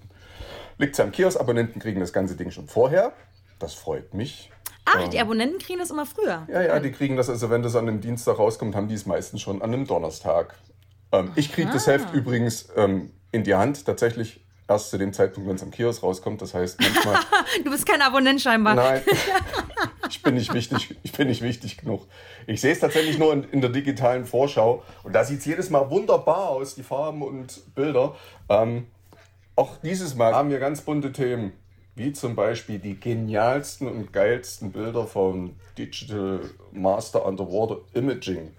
Liegt 0.78 0.94
es 0.94 1.02
am 1.02 1.12
Kiosk. 1.12 1.38
Abonnenten 1.38 1.82
kriegen 1.82 2.00
das 2.00 2.14
ganze 2.14 2.38
Ding 2.38 2.50
schon 2.50 2.68
vorher. 2.68 3.12
Das 3.60 3.74
freut 3.74 4.14
mich. 4.14 4.52
Ach, 4.86 5.06
die 5.10 5.20
Abonnenten 5.20 5.60
kriegen 5.60 5.80
das 5.80 5.90
immer 5.90 6.06
früher. 6.06 6.48
Ja, 6.48 6.62
ja, 6.62 6.80
die 6.80 6.92
kriegen 6.92 7.18
das, 7.18 7.30
also 7.30 7.50
wenn 7.50 7.62
das 7.62 7.76
an 7.76 7.90
einem 7.90 8.00
Dienstag 8.00 8.40
rauskommt, 8.40 8.74
haben 8.74 8.88
die 8.88 8.96
es 8.96 9.06
meistens 9.06 9.42
schon 9.42 9.62
an 9.62 9.74
einem 9.74 9.86
Donnerstag. 9.86 10.56
Ähm, 11.12 11.32
ich 11.36 11.52
kriege 11.52 11.72
das 11.74 11.88
Heft 11.88 12.14
übrigens 12.14 12.70
ähm, 12.78 13.12
in 13.34 13.44
die 13.44 13.56
Hand 13.56 13.86
tatsächlich 13.86 14.45
erst 14.68 14.90
zu 14.90 14.98
dem 14.98 15.14
Zeitpunkt, 15.14 15.48
wenn 15.48 15.56
es 15.56 15.64
am 15.64 15.72
Kiosk 15.72 16.04
rauskommt. 16.04 16.42
Das 16.42 16.54
heißt, 16.54 16.80
manchmal. 16.80 17.20
Du 17.64 17.72
bist 17.72 17.86
kein 17.86 18.02
Abonnent 18.02 18.42
scheinbar. 18.42 18.76
Nein, 18.76 19.02
ich 20.10 20.22
bin 20.22 20.36
nicht 20.36 20.54
wichtig, 20.54 20.96
ich 21.04 21.12
bin 21.12 21.28
nicht 21.28 21.42
wichtig 21.42 21.78
genug. 21.78 22.08
Ich 22.48 22.62
sehe 22.62 22.72
es 22.72 22.80
tatsächlich 22.80 23.18
nur 23.18 23.34
in, 23.34 23.44
in 23.46 23.62
der 23.62 23.70
digitalen 23.70 24.26
Vorschau 24.26 24.84
und 25.04 25.14
da 25.14 25.24
sieht 25.24 25.40
es 25.40 25.46
jedes 25.46 25.70
Mal 25.70 25.90
wunderbar 25.90 26.50
aus, 26.50 26.76
die 26.76 26.84
Farben 26.84 27.22
und 27.22 27.76
Bilder. 27.76 28.16
Ähm, 28.50 28.88
auch 29.56 29.78
dieses 29.84 30.16
Mal 30.16 30.34
haben 30.34 30.50
wir 30.50 30.60
ganz 30.60 30.82
bunte 30.82 31.12
Themen, 31.12 31.54
wie 31.96 32.12
zum 32.12 32.36
Beispiel 32.36 32.80
die 32.80 33.00
genialsten 33.00 33.88
und 33.88 34.12
geilsten 34.12 34.72
Bilder 34.72 35.08
vom 35.08 35.56
Digital 35.78 36.42
Master 36.72 37.26
Underwater 37.26 37.80
Imaging 37.94 38.52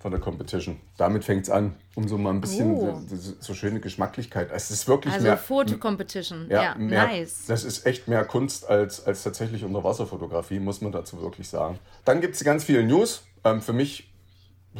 von 0.00 0.10
der 0.10 0.20
Competition. 0.20 0.80
Damit 0.96 1.24
fängt 1.24 1.42
es 1.42 1.50
an, 1.50 1.76
um 1.94 2.08
so 2.08 2.16
mal 2.16 2.30
ein 2.30 2.40
bisschen 2.40 2.74
Oh. 2.74 2.98
so, 3.06 3.34
so, 3.38 3.54
schöne 3.54 3.80
Geschmacklichkeit. 3.80 4.50
Es 4.50 4.70
ist 4.70 4.88
wirklich 4.88 5.12
Also 5.12 5.26
mehr, 5.26 5.36
Fotocompetition. 5.36 6.48
Ja, 6.50 6.74
mehr, 6.74 7.06
nice. 7.06 7.44
Das 7.46 7.64
ist 7.64 7.84
echt 7.84 8.08
mehr 8.08 8.24
Kunst 8.24 8.68
als, 8.68 9.06
als 9.06 9.22
tatsächlich 9.22 9.62
Unterwasserfotografie, 9.62 10.58
muss 10.58 10.80
man 10.80 10.90
dazu 10.90 11.20
wirklich 11.20 11.48
sagen. 11.48 11.78
Dann 12.06 12.22
gibt 12.22 12.34
es 12.34 12.42
ganz 12.42 12.64
viele 12.64 12.82
News. 12.82 13.24
Ähm, 13.44 13.60
für 13.60 13.74
mich 13.74 14.10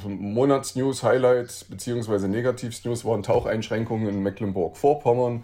Monatsnews, 0.04 1.02
Highlights 1.02 1.64
beziehungsweise 1.64 2.28
Negativsnews 2.28 3.04
waren 3.04 3.22
Taucheinschränkungen 3.22 4.08
in 4.08 4.22
Mecklenburg-Vorpommern. 4.22 5.42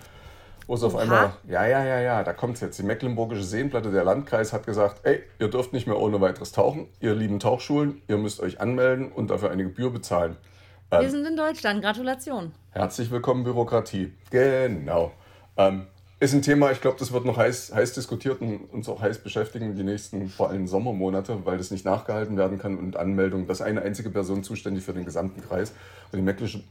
Wo 0.66 0.74
es 0.74 0.82
auf 0.82 0.94
Oha. 0.94 1.02
einmal, 1.02 1.32
ja, 1.48 1.64
ja, 1.66 1.84
ja, 1.84 2.00
ja, 2.00 2.24
da 2.24 2.32
kommt 2.32 2.56
es 2.56 2.60
jetzt. 2.60 2.78
Die 2.78 2.82
Mecklenburgische 2.82 3.44
Seenplatte, 3.44 3.92
der 3.92 4.02
Landkreis 4.02 4.52
hat 4.52 4.66
gesagt, 4.66 5.00
ey, 5.04 5.22
ihr 5.38 5.48
dürft 5.48 5.72
nicht 5.72 5.86
mehr 5.86 5.98
ohne 5.98 6.20
weiteres 6.20 6.50
tauchen. 6.50 6.88
Ihr 7.00 7.14
lieben 7.14 7.38
Tauchschulen, 7.38 8.02
ihr 8.08 8.16
müsst 8.16 8.40
euch 8.40 8.60
anmelden 8.60 9.12
und 9.12 9.30
dafür 9.30 9.50
eine 9.50 9.62
Gebühr 9.62 9.92
bezahlen. 9.92 10.36
Wir 10.90 11.10
sind 11.10 11.26
in 11.26 11.36
Deutschland. 11.36 11.82
Gratulation. 11.82 12.52
Herzlich 12.70 13.10
willkommen, 13.10 13.44
Bürokratie. 13.44 14.12
Genau. 14.30 15.12
Ähm, 15.56 15.86
ist 16.18 16.32
ein 16.32 16.42
Thema, 16.42 16.70
ich 16.70 16.80
glaube, 16.80 16.96
das 16.98 17.12
wird 17.12 17.26
noch 17.26 17.36
heiß, 17.36 17.74
heiß 17.74 17.92
diskutiert 17.92 18.40
und 18.40 18.72
uns 18.72 18.88
auch 18.88 19.02
heiß 19.02 19.18
beschäftigen 19.18 19.74
die 19.76 19.82
nächsten, 19.82 20.28
vor 20.28 20.48
allem 20.48 20.66
Sommermonate, 20.66 21.44
weil 21.44 21.58
das 21.58 21.70
nicht 21.70 21.84
nachgehalten 21.84 22.36
werden 22.38 22.58
kann 22.58 22.78
und 22.78 22.96
Anmeldung, 22.96 23.46
dass 23.46 23.60
eine 23.60 23.82
einzige 23.82 24.10
Person 24.10 24.42
zuständig 24.42 24.82
für 24.82 24.94
den 24.94 25.04
gesamten 25.04 25.42
Kreis 25.42 25.74
und 26.12 26.18
die 26.18 26.22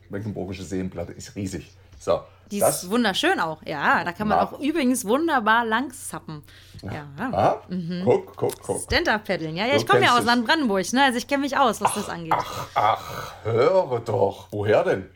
Mecklenburgische 0.10 0.64
Seenplatte 0.64 1.12
ist 1.12 1.36
riesig. 1.36 1.76
So, 2.00 2.22
Die 2.52 2.60
das, 2.60 2.84
ist 2.84 2.90
wunderschön 2.92 3.40
auch. 3.40 3.62
Ja, 3.66 4.04
da 4.04 4.12
kann 4.12 4.28
man 4.28 4.40
auch 4.40 4.60
übrigens 4.60 5.06
wunderbar 5.06 5.66
langsappen. 5.66 6.44
Ja. 6.84 7.08
ah, 7.32 7.62
guck, 8.04 8.36
guck, 8.36 8.62
guck. 8.62 8.84
Stand-up-Paddeln. 8.84 9.56
Ja, 9.58 9.66
ja, 9.66 9.76
ich 9.76 9.88
komme 9.88 10.04
ja 10.04 10.18
aus. 10.18 10.24
Landbrandenburg, 10.24 10.92
ne? 10.94 11.04
Also 11.04 11.18
ich 11.18 11.28
kenne 11.28 11.42
mich 11.42 11.58
aus, 11.58 11.82
was 11.82 11.94
das 11.96 12.10
angeht. 12.10 12.34
Ach, 12.76 13.34
höre 13.44 14.00
doch. 14.02 14.48
Woher 14.52 14.84
denn? 14.84 15.10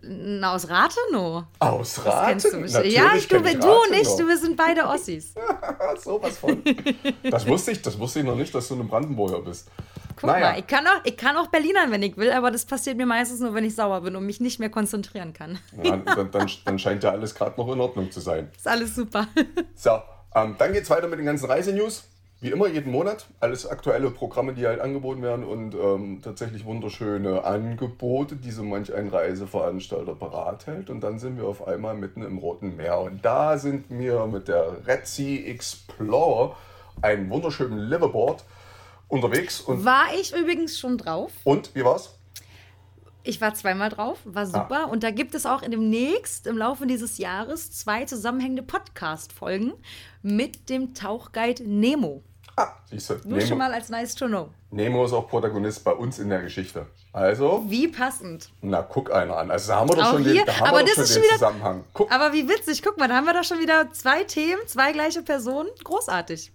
Na, 0.00 0.54
aus 0.54 0.68
Rathenow. 0.68 1.44
Aus 1.58 1.94
Das 1.96 2.06
Raten? 2.06 2.28
kennst 2.28 2.46
du 2.46 2.50
bestimmt. 2.60 2.72
Natürlich 2.72 2.96
Ja, 2.96 3.14
ich, 3.16 3.28
du, 3.28 3.40
du 3.40 3.48
und 3.48 3.56
Rathenow. 3.64 4.00
ich, 4.00 4.08
du, 4.16 4.28
wir 4.28 4.38
sind 4.38 4.56
beide 4.56 4.86
Ossis. 4.86 5.34
Sowas 6.02 6.38
von. 6.38 6.62
Das 7.24 7.46
wusste 7.46 7.72
ich, 7.72 7.82
das 7.82 7.98
wusste 7.98 8.20
ich 8.20 8.24
noch 8.24 8.36
nicht, 8.36 8.54
dass 8.54 8.68
du 8.68 8.74
eine 8.74 8.84
Brandenburger 8.84 9.40
bist. 9.40 9.68
Guck 10.20 10.30
mal, 10.30 10.58
ich 10.58 10.66
kann, 10.66 10.86
auch, 10.86 11.04
ich 11.04 11.16
kann 11.16 11.36
auch 11.36 11.46
Berlinern, 11.48 11.90
wenn 11.90 12.02
ich 12.02 12.16
will, 12.16 12.32
aber 12.32 12.50
das 12.50 12.64
passiert 12.64 12.96
mir 12.96 13.06
meistens 13.06 13.40
nur, 13.40 13.54
wenn 13.54 13.64
ich 13.64 13.74
sauer 13.74 14.00
bin 14.00 14.16
und 14.16 14.26
mich 14.26 14.40
nicht 14.40 14.58
mehr 14.58 14.70
konzentrieren 14.70 15.32
kann. 15.32 15.58
Ja, 15.82 15.96
dann, 15.96 16.30
dann, 16.30 16.50
dann 16.64 16.78
scheint 16.78 17.04
ja 17.04 17.10
alles 17.10 17.34
gerade 17.34 17.60
noch 17.60 17.72
in 17.72 17.80
Ordnung 17.80 18.10
zu 18.10 18.20
sein. 18.20 18.50
Ist 18.56 18.68
alles 18.68 18.94
super. 18.94 19.26
So, 19.74 19.90
ähm, 20.34 20.56
dann 20.58 20.72
geht 20.72 20.82
es 20.82 20.90
weiter 20.90 21.06
mit 21.06 21.20
den 21.20 21.26
ganzen 21.26 21.46
Reisenews. 21.46 22.04
Wie 22.40 22.50
immer, 22.50 22.68
jeden 22.68 22.92
Monat. 22.92 23.26
Alles 23.40 23.66
aktuelle 23.66 24.10
Programme, 24.10 24.54
die 24.54 24.64
halt 24.64 24.80
angeboten 24.80 25.22
werden 25.22 25.44
und 25.44 25.74
ähm, 25.74 26.20
tatsächlich 26.22 26.64
wunderschöne 26.64 27.44
Angebote, 27.44 28.36
die 28.36 28.52
so 28.52 28.62
manch 28.62 28.94
ein 28.94 29.08
Reiseveranstalter 29.08 30.14
bereithält. 30.14 30.88
Und 30.88 31.00
dann 31.00 31.18
sind 31.18 31.36
wir 31.36 31.46
auf 31.46 31.66
einmal 31.66 31.94
mitten 31.94 32.22
im 32.22 32.38
Roten 32.38 32.76
Meer. 32.76 33.00
Und 33.00 33.24
da 33.24 33.58
sind 33.58 33.86
wir 33.88 34.26
mit 34.26 34.46
der 34.46 34.86
Red 34.86 35.08
Sea 35.08 35.48
Explorer, 35.48 36.56
einem 37.02 37.28
wunderschönen 37.28 37.78
Liveaboard, 37.78 38.44
unterwegs. 39.08 39.60
Und, 39.60 39.84
War 39.84 40.06
ich 40.18 40.34
übrigens 40.34 40.78
schon 40.78 40.98
drauf. 40.98 41.32
und 41.44 41.74
wie 41.74 41.84
war's? 41.84 42.14
Ich 43.24 43.40
war 43.42 43.52
zweimal 43.52 43.90
drauf, 43.90 44.18
war 44.24 44.46
super. 44.46 44.88
Und 44.90 45.02
da 45.02 45.10
gibt 45.10 45.34
es 45.34 45.44
auch 45.44 45.60
demnächst 45.60 46.46
im 46.46 46.56
Laufe 46.56 46.86
dieses 46.86 47.18
Jahres 47.18 47.70
zwei 47.72 48.04
zusammenhängende 48.06 48.62
Podcast-Folgen 48.62 49.74
mit 50.22 50.70
dem 50.70 50.94
Tauchguide 50.94 51.62
Nemo. 51.64 52.22
Ah, 52.56 52.72
siehst 52.90 53.10
du, 53.10 53.14
Nur 53.24 53.40
schon 53.40 53.50
Nemo, 53.50 53.56
mal 53.58 53.74
als 53.74 53.88
nice 53.90 54.14
to 54.14 54.26
know. 54.26 54.48
Nemo 54.70 55.04
ist 55.04 55.12
auch 55.12 55.28
Protagonist 55.28 55.84
bei 55.84 55.92
uns 55.92 56.18
in 56.18 56.28
der 56.30 56.40
Geschichte. 56.42 56.86
Also, 57.12 57.64
Wie 57.68 57.88
passend. 57.88 58.50
na, 58.62 58.82
guck 58.82 59.12
einer 59.12 59.36
an. 59.36 59.50
Also, 59.50 59.72
da 59.72 59.80
haben 59.80 59.90
wir 59.90 59.96
doch 59.96 60.06
Auch 60.06 60.12
schon 60.14 60.22
hier? 60.24 60.34
den, 60.34 60.46
da 60.46 60.58
haben 60.60 60.68
Aber 60.68 60.78
wir 60.78 60.86
doch 60.86 60.94
das 60.94 60.94
schon 60.96 61.04
ist 61.04 61.10
den 61.10 61.14
schon 61.14 61.22
wieder- 61.24 61.34
Zusammenhang. 61.34 61.84
Guck, 61.92 62.10
Aber 62.10 62.32
wie 62.32 62.48
witzig, 62.48 62.82
guck 62.82 62.96
mal, 62.98 63.08
da 63.08 63.16
haben 63.16 63.26
wir 63.26 63.34
doch 63.34 63.44
schon 63.44 63.60
wieder 63.60 63.92
zwei 63.92 64.24
Themen, 64.24 64.60
zwei 64.66 64.92
gleiche 64.92 65.22
Personen. 65.22 65.68
Großartig. 65.84 66.50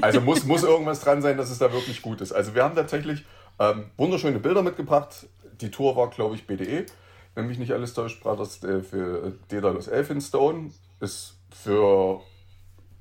Also 0.00 0.20
muss, 0.20 0.44
muss 0.44 0.62
irgendwas 0.62 1.00
dran 1.00 1.22
sein, 1.22 1.36
dass 1.36 1.50
es 1.50 1.58
da 1.58 1.72
wirklich 1.72 2.02
gut 2.02 2.20
ist. 2.20 2.32
Also 2.32 2.54
wir 2.54 2.62
haben 2.64 2.74
tatsächlich 2.74 3.24
ähm, 3.58 3.86
wunderschöne 3.96 4.38
Bilder 4.38 4.62
mitgebracht. 4.62 5.26
Die 5.60 5.70
Tour 5.70 5.96
war, 5.96 6.10
glaube 6.10 6.34
ich, 6.34 6.46
BDE. 6.46 6.86
Wenn 7.34 7.46
mich 7.46 7.58
nicht 7.58 7.72
alles 7.72 7.94
täuscht, 7.94 8.24
war 8.24 8.36
das 8.36 8.62
äh, 8.64 8.82
für 8.82 9.34
Daedalus 9.48 9.88
Elphinstone. 9.88 10.70
Ist 11.00 11.34
für 11.50 12.20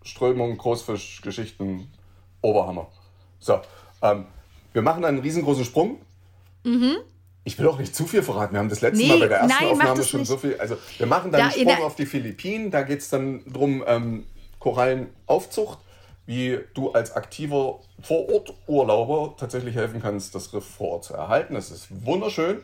Strömung, 0.03 0.57
Großfisch, 0.57 1.21
Geschichten, 1.21 1.91
Oberhammer. 2.41 2.87
So, 3.39 3.59
ähm, 4.01 4.25
wir 4.73 4.81
machen 4.81 5.03
einen 5.05 5.19
riesengroßen 5.19 5.65
Sprung. 5.65 5.99
Ich 7.43 7.57
will 7.57 7.67
auch 7.67 7.79
nicht 7.79 7.95
zu 7.95 8.05
viel 8.05 8.21
verraten. 8.23 8.53
Wir 8.53 8.59
haben 8.59 8.69
das 8.69 8.81
letzte 8.81 9.03
Mhm. 9.03 9.09
Nee, 9.09 9.13
Mal 9.13 9.19
bei 9.21 9.27
der 9.27 9.37
ersten 9.39 9.63
nein, 9.63 9.71
Aufnahme 9.73 10.03
schon 10.03 10.19
nicht. 10.21 10.29
so 10.29 10.37
viel. 10.37 10.55
Also 10.59 10.77
wir 10.97 11.07
machen 11.07 11.31
dann 11.31 11.41
Da 11.41 11.47
einen 11.47 11.55
in 11.55 11.69
Sprung 11.69 11.85
auf 11.85 11.95
die 11.95 12.05
Philippinen. 12.05 12.69
Da 12.71 12.83
geht 12.83 12.99
es 12.99 13.09
dann 13.09 13.41
darum, 13.51 13.83
ähm, 13.87 14.25
Korallenaufzucht, 14.59 15.79
wie 16.25 16.59
du 16.73 16.91
als 16.91 17.13
aktiver 17.15 17.79
Vororturlauber 18.01 19.35
tatsächlich 19.37 19.75
helfen 19.75 20.01
kannst, 20.01 20.35
das 20.35 20.53
Riff 20.53 20.65
vor 20.65 20.89
Ort 20.89 21.03
zu 21.05 21.13
erhalten. 21.13 21.53
Das 21.55 21.71
ist 21.71 21.87
wunderschön, 22.05 22.61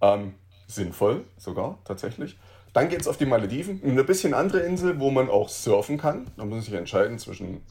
ähm, 0.00 0.34
sinnvoll 0.66 1.24
sogar 1.36 1.78
tatsächlich. 1.84 2.38
Dann 2.72 2.88
geht 2.88 3.02
es 3.02 3.08
auf 3.08 3.18
die 3.18 3.26
Malediven, 3.26 3.82
eine 3.84 4.02
bisschen 4.04 4.32
andere 4.32 4.60
Insel, 4.60 4.98
wo 4.98 5.10
man 5.10 5.28
auch 5.28 5.48
surfen 5.48 5.98
kann. 5.98 6.30
Da 6.36 6.44
muss 6.44 6.52
man 6.54 6.62
sich 6.62 6.72
entscheiden 6.72 7.18
zwischen, 7.18 7.62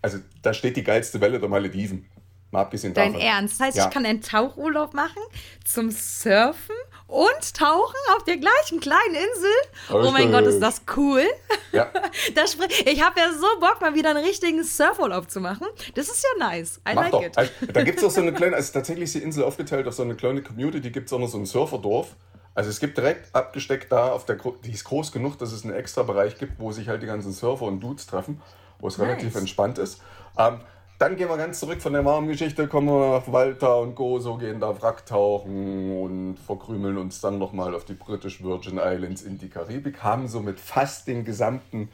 also 0.00 0.18
da 0.42 0.54
steht 0.54 0.76
die 0.76 0.84
geilste 0.84 1.20
Welle 1.20 1.38
der 1.38 1.48
Malediven. 1.50 2.06
Mal 2.50 2.62
abgesehen 2.62 2.94
Dein 2.94 3.12
davon. 3.12 3.26
Ernst? 3.26 3.60
Das 3.60 3.66
heißt, 3.66 3.76
Ja. 3.76 3.84
ich 3.88 3.90
kann 3.92 4.06
einen 4.06 4.22
Tauchurlaub 4.22 4.94
machen 4.94 5.20
zum 5.66 5.90
Surfen 5.90 6.74
und 7.08 7.54
Tauchen 7.54 7.96
auf 8.16 8.24
der 8.24 8.36
gleichen 8.36 8.80
kleinen 8.80 9.14
Insel? 9.14 9.50
Oh 9.90 10.10
mein 10.12 10.14
Richtig. 10.14 10.32
Gott, 10.32 10.44
ist 10.44 10.60
das 10.60 10.82
cool. 10.96 11.24
Ja. 11.72 11.90
Das 12.34 12.56
ich 12.84 13.02
habe 13.02 13.18
ja 13.20 13.32
so 13.32 13.46
Bock, 13.60 13.80
mal 13.80 13.94
wieder 13.94 14.10
einen 14.10 14.24
richtigen 14.24 14.62
Surfurlaub 14.62 15.30
zu 15.30 15.40
machen. 15.40 15.66
Das 15.94 16.08
ist 16.08 16.22
ja 16.22 16.46
nice. 16.46 16.80
I 16.88 16.94
Mach 16.94 17.02
like 17.02 17.10
doch. 17.12 17.22
it. 17.22 17.38
Also, 17.38 17.52
da 17.72 17.82
gibt 17.82 17.98
es 17.98 18.04
auch 18.04 18.10
so 18.10 18.20
eine 18.20 18.32
kleine, 18.34 18.56
also 18.56 18.72
tatsächlich 18.72 19.04
ist 19.04 19.14
die 19.14 19.22
Insel 19.22 19.44
aufgeteilt 19.44 19.86
auf 19.88 19.94
so 19.94 20.02
eine 20.02 20.14
kleine 20.14 20.42
Community, 20.42 20.90
gibt 20.90 21.06
es 21.06 21.12
auch 21.12 21.18
noch 21.18 21.28
so 21.28 21.38
ein 21.38 21.46
Surferdorf. 21.46 22.14
Also 22.54 22.70
es 22.70 22.80
gibt 22.80 22.98
direkt 22.98 23.34
abgesteckt 23.34 23.90
da, 23.92 24.12
auf 24.12 24.26
der, 24.26 24.36
die 24.64 24.72
ist 24.72 24.84
groß 24.84 25.12
genug, 25.12 25.38
dass 25.38 25.52
es 25.52 25.64
einen 25.64 25.74
extra 25.74 26.02
Bereich 26.02 26.38
gibt, 26.38 26.58
wo 26.58 26.72
sich 26.72 26.88
halt 26.88 27.02
die 27.02 27.06
ganzen 27.06 27.32
Surfer 27.32 27.66
und 27.66 27.80
Dudes 27.80 28.06
treffen, 28.06 28.42
wo 28.80 28.88
es 28.88 28.98
Nice. 28.98 29.08
relativ 29.08 29.36
entspannt 29.36 29.78
ist. 29.78 30.00
Ähm, 30.36 30.60
dann 30.98 31.16
gehen 31.16 31.28
wir 31.28 31.36
ganz 31.36 31.60
zurück 31.60 31.80
von 31.80 31.92
der 31.92 32.04
warmen 32.04 32.26
Geschichte, 32.28 32.66
kommen 32.66 32.88
wir 32.88 33.18
nach 33.20 33.32
Walter 33.32 33.78
und 33.78 33.94
Gozo, 33.94 34.36
gehen 34.36 34.58
da 34.58 34.80
Wracktauchen 34.82 35.96
und 35.96 36.36
verkrümeln 36.38 36.98
uns 36.98 37.20
dann 37.20 37.38
nochmal 37.38 37.74
auf 37.74 37.84
die 37.84 37.94
British 37.94 38.42
Virgin 38.42 38.78
Islands 38.78 39.22
in 39.22 39.38
die 39.38 39.48
Karibik, 39.48 40.02
haben 40.02 40.26
somit 40.26 40.58
fast 40.58 41.06
den 41.06 41.24
gesamten 41.24 41.88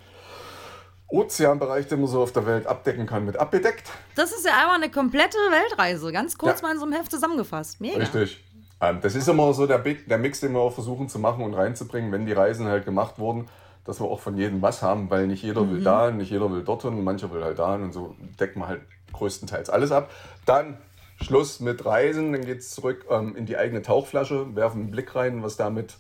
Ozeanbereich, 1.09 1.87
den 1.87 2.01
man 2.01 2.09
so 2.09 2.23
auf 2.23 2.33
der 2.33 2.47
Welt 2.47 2.67
abdecken 2.67 3.07
kann, 3.07 3.27
mit 3.27 3.37
abgedeckt. 3.37 3.91
Das 4.17 4.33
ist 4.33 4.47
ja 4.47 4.53
einmal 4.59 4.77
eine 4.77 4.91
komplette 4.91 5.37
Weltreise. 5.51 6.11
Ganz 6.11 6.39
kurz 6.39 6.61
Ja. 6.61 6.69
mal 6.69 6.73
in 6.73 6.81
so 6.81 6.87
einem 6.87 6.95
Heft 6.95 7.11
zusammengefasst. 7.11 7.81
Mega. 7.81 7.99
Richtig. 7.99 8.43
Ähm, 8.81 9.01
das 9.03 9.15
ist 9.15 9.29
immer 9.29 9.53
so 9.53 9.67
der, 9.67 9.79
Big, 9.79 10.09
der 10.09 10.19
Mix, 10.19 10.41
den 10.41 10.53
wir 10.53 10.61
auch 10.61 10.73
versuchen 10.73 11.09
zu 11.09 11.19
machen 11.19 11.45
und 11.45 11.55
reinzubringen, 11.55 12.11
wenn 12.11 12.27
die 12.27 12.33
Reisen 12.33 12.67
halt 12.67 12.85
gemacht 12.87 13.19
wurden, 13.19 13.47
dass 13.85 14.01
wir 14.01 14.07
auch 14.07 14.20
von 14.20 14.37
jedem 14.37 14.62
was 14.62 14.82
haben, 14.82 15.11
weil 15.11 15.26
nicht 15.26 15.43
jeder 15.43 15.70
will 15.70 15.82
da, 15.82 16.11
nicht 16.11 16.30
jeder 16.30 16.51
will 16.51 16.62
dort 16.62 16.82
hin, 16.82 17.03
mancher 17.05 17.32
will 17.32 17.45
halt 17.45 17.59
da 17.59 17.74
und 17.74 17.93
so 17.93 18.16
decken 18.41 18.61
wir 18.61 18.68
halt 18.68 18.82
größtenteils 19.12 19.70
alles 19.70 19.93
ab. 19.93 20.11
Dann 20.47 20.78
Schluss 21.20 21.61
mit 21.61 21.85
Reisen, 21.85 22.32
dann 22.32 22.45
geht 22.45 22.59
es 22.59 22.70
zurück 22.70 23.07
ähm, 23.11 23.37
in 23.37 23.47
die 23.47 23.57
eigene 23.57 23.82
Tauchflasche, 23.82 24.55
werfen 24.57 24.82
einen 24.82 24.91
Blick 24.91 25.14
rein, 25.14 25.43
was 25.43 25.57
damit 25.57 25.95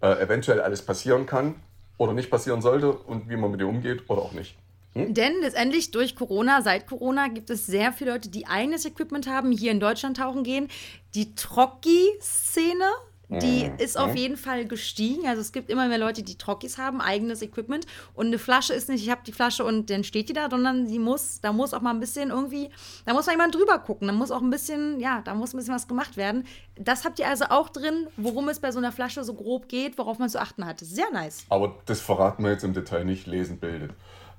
äh, 0.00 0.22
eventuell 0.22 0.60
alles 0.60 0.82
passieren 0.82 1.26
kann 1.26 1.56
oder 1.98 2.12
nicht 2.12 2.30
passieren 2.30 2.62
sollte 2.62 2.92
und 2.92 3.28
wie 3.28 3.36
man 3.36 3.50
mit 3.50 3.60
ihr 3.60 3.68
umgeht 3.68 4.08
oder 4.08 4.22
auch 4.22 4.32
nicht. 4.32 4.56
Denn 4.94 5.34
letztendlich 5.40 5.92
durch 5.92 6.16
Corona, 6.16 6.62
seit 6.62 6.88
Corona, 6.88 7.28
gibt 7.28 7.48
es 7.50 7.64
sehr 7.64 7.92
viele 7.92 8.12
Leute, 8.12 8.28
die 8.28 8.46
eigenes 8.48 8.84
Equipment 8.84 9.28
haben, 9.28 9.52
hier 9.52 9.70
in 9.70 9.78
Deutschland 9.78 10.16
tauchen 10.16 10.42
gehen. 10.42 10.68
Die 11.14 11.34
Trocki-Szene, 11.36 12.86
die 13.30 13.68
Mhm. 13.68 13.78
ist 13.78 13.96
auf 13.98 14.14
jeden 14.16 14.36
Fall 14.36 14.66
gestiegen. 14.66 15.26
Also 15.26 15.40
es 15.40 15.52
gibt 15.52 15.70
immer 15.70 15.86
mehr 15.88 15.98
Leute, 15.98 16.22
die 16.22 16.36
Trockis 16.36 16.78
haben, 16.78 17.00
eigenes 17.00 17.42
Equipment. 17.42 17.86
Und 18.14 18.26
eine 18.26 18.38
Flasche 18.38 18.74
ist 18.74 18.88
nicht, 18.88 19.04
ich 19.04 19.10
habe 19.10 19.20
die 19.26 19.32
Flasche 19.32 19.64
und 19.64 19.88
dann 19.90 20.04
steht 20.04 20.28
die 20.28 20.32
da, 20.32 20.50
sondern 20.50 20.88
die 20.88 20.98
muss, 20.98 21.40
da 21.40 21.52
muss 21.52 21.72
auch 21.72 21.80
mal 21.80 21.90
ein 21.90 22.00
bisschen 22.00 22.30
irgendwie, 22.30 22.70
da 23.06 23.12
muss 23.14 23.26
mal 23.26 23.32
jemand 23.32 23.54
drüber 23.54 23.78
gucken. 23.78 24.08
Da 24.08 24.12
muss 24.12 24.30
auch 24.30 24.42
ein 24.42 24.50
bisschen, 24.50 24.98
ja, 25.00 25.22
da 25.24 25.34
muss 25.34 25.54
ein 25.54 25.58
bisschen 25.58 25.74
was 25.74 25.86
gemacht 25.86 26.16
werden. 26.16 26.44
Das 26.76 27.04
habt 27.04 27.18
ihr 27.18 27.28
also 27.28 27.44
auch 27.46 27.68
drin, 27.68 28.08
worum 28.16 28.48
es 28.48 28.58
bei 28.58 28.72
so 28.72 28.78
einer 28.78 28.92
Flasche 28.92 29.22
so 29.24 29.34
grob 29.34 29.68
geht, 29.68 29.96
worauf 29.98 30.18
man 30.18 30.28
zu 30.28 30.40
achten 30.40 30.66
hat. 30.66 30.80
Sehr 30.80 31.10
nice. 31.12 31.44
Aber 31.48 31.76
das 31.86 32.00
verraten 32.00 32.42
wir 32.42 32.50
jetzt 32.50 32.64
im 32.64 32.72
Detail 32.74 33.04
nicht. 33.04 33.26
Lesen 33.26 33.58
bildet. 33.58 33.92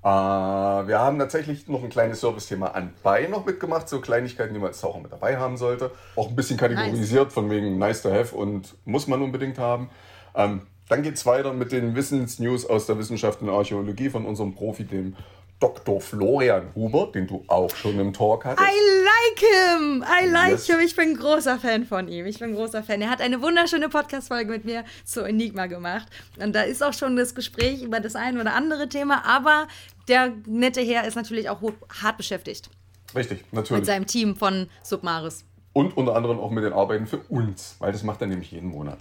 Äh, 0.03 0.07
wir 0.07 0.99
haben 0.99 1.19
tatsächlich 1.19 1.67
noch 1.67 1.83
ein 1.83 1.89
kleines 1.89 2.21
Service-Thema 2.21 2.73
anbei 2.73 3.27
noch 3.27 3.45
mitgemacht. 3.45 3.87
So 3.87 4.01
Kleinigkeiten, 4.01 4.53
die 4.53 4.59
man 4.59 4.69
als 4.69 4.81
Taucher 4.81 4.99
mit 4.99 5.11
dabei 5.11 5.37
haben 5.37 5.57
sollte. 5.57 5.91
Auch 6.15 6.29
ein 6.29 6.35
bisschen 6.35 6.57
kategorisiert 6.57 7.31
von 7.31 7.49
wegen 7.49 7.77
nice 7.77 8.01
to 8.01 8.11
have 8.11 8.35
und 8.35 8.75
muss 8.85 9.07
man 9.07 9.21
unbedingt 9.21 9.59
haben. 9.59 9.89
Ähm, 10.35 10.61
dann 10.89 11.03
geht 11.03 11.15
es 11.15 11.25
weiter 11.25 11.53
mit 11.53 11.71
den 11.71 11.95
Wissensnews 11.95 12.65
aus 12.65 12.85
der 12.85 12.97
Wissenschaft 12.97 13.41
und 13.41 13.49
Archäologie 13.49 14.09
von 14.09 14.25
unserem 14.25 14.53
Profi, 14.53 14.83
dem 14.83 15.15
Dr. 15.61 16.01
Florian 16.01 16.73
Huber, 16.75 17.11
den 17.13 17.27
du 17.27 17.43
auch 17.47 17.73
schon 17.75 17.97
im 17.99 18.11
Talk 18.11 18.43
hattest. 18.45 18.67
I 18.67 18.73
like 19.05 19.39
him! 19.39 20.03
I 20.03 20.25
like 20.27 20.51
Yes. 20.53 20.65
him! 20.65 20.79
Ich 20.79 20.95
bin 20.95 21.09
ein 21.11 21.15
großer 21.15 21.59
Fan 21.59 21.85
von 21.85 22.07
ihm. 22.07 22.25
Ich 22.25 22.39
bin 22.39 22.49
ein 22.49 22.55
großer 22.55 22.83
Fan. 22.83 22.99
Er 23.01 23.09
hat 23.11 23.21
eine 23.21 23.41
wunderschöne 23.41 23.87
Podcast-Folge 23.87 24.51
mit 24.51 24.65
mir 24.65 24.83
zu 25.05 25.21
Enigma 25.21 25.67
gemacht. 25.67 26.07
Und 26.43 26.53
da 26.55 26.63
ist 26.63 26.81
auch 26.83 26.93
schon 26.93 27.15
das 27.15 27.35
Gespräch 27.35 27.83
über 27.83 27.99
das 27.99 28.15
ein 28.15 28.39
oder 28.41 28.53
andere 28.55 28.89
Thema. 28.89 29.23
Aber 29.23 29.67
der 30.07 30.33
nette 30.47 30.81
Herr 30.81 31.05
ist 31.07 31.15
natürlich 31.15 31.47
auch 31.49 31.61
hart 32.01 32.17
beschäftigt 32.17 32.69
Richtig, 33.15 33.41
mit 33.51 33.53
natürlich. 33.53 33.85
seinem 33.85 34.07
Team 34.07 34.35
von 34.35 34.67
Submaris. 34.83 35.45
Und 35.73 35.95
unter 35.95 36.15
anderem 36.15 36.39
auch 36.39 36.49
mit 36.49 36.63
den 36.63 36.73
Arbeiten 36.73 37.05
für 37.05 37.19
uns, 37.29 37.75
weil 37.79 37.91
das 37.91 38.01
macht 38.03 38.19
er 38.21 38.27
nämlich 38.27 38.51
jeden 38.51 38.69
Monat. 38.69 38.97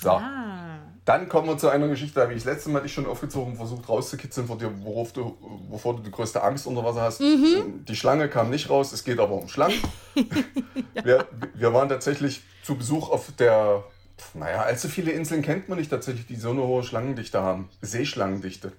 So. 0.00 0.10
Ah. 0.10 0.60
Dann 1.04 1.28
kommen 1.28 1.48
wir 1.48 1.58
zu 1.58 1.68
einer 1.68 1.88
Geschichte, 1.88 2.14
da 2.16 2.22
habe 2.22 2.34
ich 2.34 2.44
das 2.44 2.52
letzte 2.52 2.70
Mal 2.70 2.82
dich 2.82 2.92
schon 2.92 3.06
aufgezogen 3.06 3.52
und 3.52 3.56
versucht 3.56 3.88
rauszukitzeln, 3.88 4.46
vor 4.46 4.58
dir, 4.58 4.70
worauf 4.84 5.12
du, 5.12 5.36
wovor 5.68 5.96
du 5.96 6.02
die 6.02 6.10
größte 6.10 6.42
Angst 6.42 6.66
unter 6.66 6.84
Wasser 6.84 7.02
hast. 7.02 7.20
Die 7.20 7.96
Schlange 7.96 8.28
kam 8.28 8.50
nicht 8.50 8.70
raus, 8.70 8.92
es 8.92 9.02
geht 9.02 9.18
aber 9.18 9.32
um 9.32 9.48
Schlangen. 9.48 9.80
wir, 11.02 11.26
wir 11.54 11.72
waren 11.72 11.88
tatsächlich 11.88 12.42
zu 12.62 12.76
Besuch 12.76 13.10
auf 13.10 13.32
der, 13.38 13.82
naja, 14.34 14.62
allzu 14.62 14.88
viele 14.88 15.10
Inseln 15.10 15.42
kennt 15.42 15.68
man 15.68 15.78
nicht 15.78 15.90
tatsächlich, 15.90 16.26
die 16.26 16.36
so 16.36 16.50
eine 16.50 16.62
hohe 16.62 16.82
Schlangendichte 16.82 17.42
haben. 17.42 17.68
Seeschlangendichte. 17.80 18.72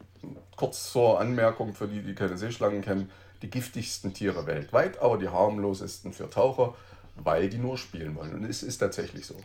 Kurz 0.55 0.91
zur 0.91 1.19
Anmerkung 1.19 1.73
für 1.73 1.87
die, 1.87 2.01
die 2.01 2.13
keine 2.13 2.37
Seeschlangen 2.37 2.81
kennen. 2.81 3.09
Die 3.41 3.49
giftigsten 3.49 4.13
Tiere 4.13 4.45
weltweit, 4.45 5.01
aber 5.01 5.17
die 5.17 5.27
harmlosesten 5.27 6.13
für 6.13 6.29
Taucher, 6.29 6.75
weil 7.15 7.49
die 7.49 7.57
nur 7.57 7.77
spielen 7.77 8.15
wollen. 8.15 8.35
Und 8.35 8.45
es 8.45 8.61
ist 8.61 8.77
tatsächlich 8.77 9.25
so. 9.25 9.35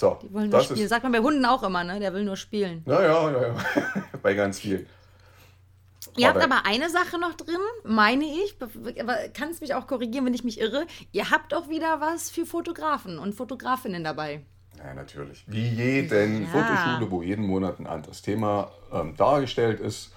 So, 0.00 0.18
Die 0.22 0.32
wollen 0.32 0.48
nur 0.48 0.52
das 0.58 0.64
spielen. 0.64 0.80
ist 0.80 0.88
Sagt 0.88 1.02
man 1.02 1.12
bei 1.12 1.18
Hunden 1.18 1.44
auch 1.44 1.62
immer, 1.62 1.84
ne? 1.84 2.00
Der 2.00 2.14
will 2.14 2.24
nur 2.24 2.36
spielen. 2.36 2.82
ja, 2.86 3.02
ja, 3.02 3.30
ja, 3.30 3.42
ja. 3.48 3.54
Bei 4.22 4.32
ganz 4.32 4.58
vielen. 4.58 4.86
Ihr 6.16 6.26
habt 6.28 6.38
Aber- 6.42 6.46
aber 6.56 6.66
eine 6.66 6.88
Sache 6.88 7.18
noch 7.20 7.34
drin, 7.34 7.60
meine 7.84 8.24
ich, 8.24 8.56
aber 9.00 9.16
kannst 9.34 9.60
mich 9.60 9.74
auch 9.74 9.86
korrigieren, 9.86 10.24
wenn 10.24 10.32
ich 10.32 10.42
mich 10.42 10.58
irre. 10.58 10.86
Ihr 11.12 11.30
habt 11.30 11.52
auch 11.52 11.68
wieder 11.68 12.00
was 12.00 12.30
für 12.30 12.46
Fotografen 12.46 13.18
und 13.18 13.34
Fotografinnen 13.34 14.02
dabei. 14.02 14.42
Ja, 14.78 14.94
natürlich. 14.94 15.44
Wie 15.46 15.68
jeden 15.68 16.44
Ja. 16.44 16.48
Fotoschule, 16.48 17.10
wo 17.10 17.22
jeden 17.22 17.46
Monat 17.46 17.78
ein 17.78 17.86
anderes 17.86 18.22
Thema 18.22 18.70
ähm, 18.90 19.14
dargestellt 19.18 19.80
ist, 19.80 20.12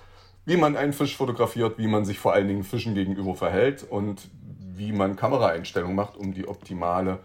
wie 0.46 0.56
man 0.56 0.78
einen 0.78 0.94
Fisch 0.94 1.18
fotografiert, 1.18 1.78
wie 1.78 1.88
man 1.88 2.06
sich 2.06 2.18
vor 2.20 2.32
allen 2.32 2.48
Dingen 2.48 2.64
Fischen 2.64 2.96
gegenüber 2.96 3.36
verhält 3.36 3.84
und 3.84 4.30
wie 4.76 4.94
man 4.94 5.18
Kameraeinstellungen 5.18 5.96
macht, 5.96 6.16
um 6.16 6.34
die 6.34 6.48
optimale, 6.48 7.20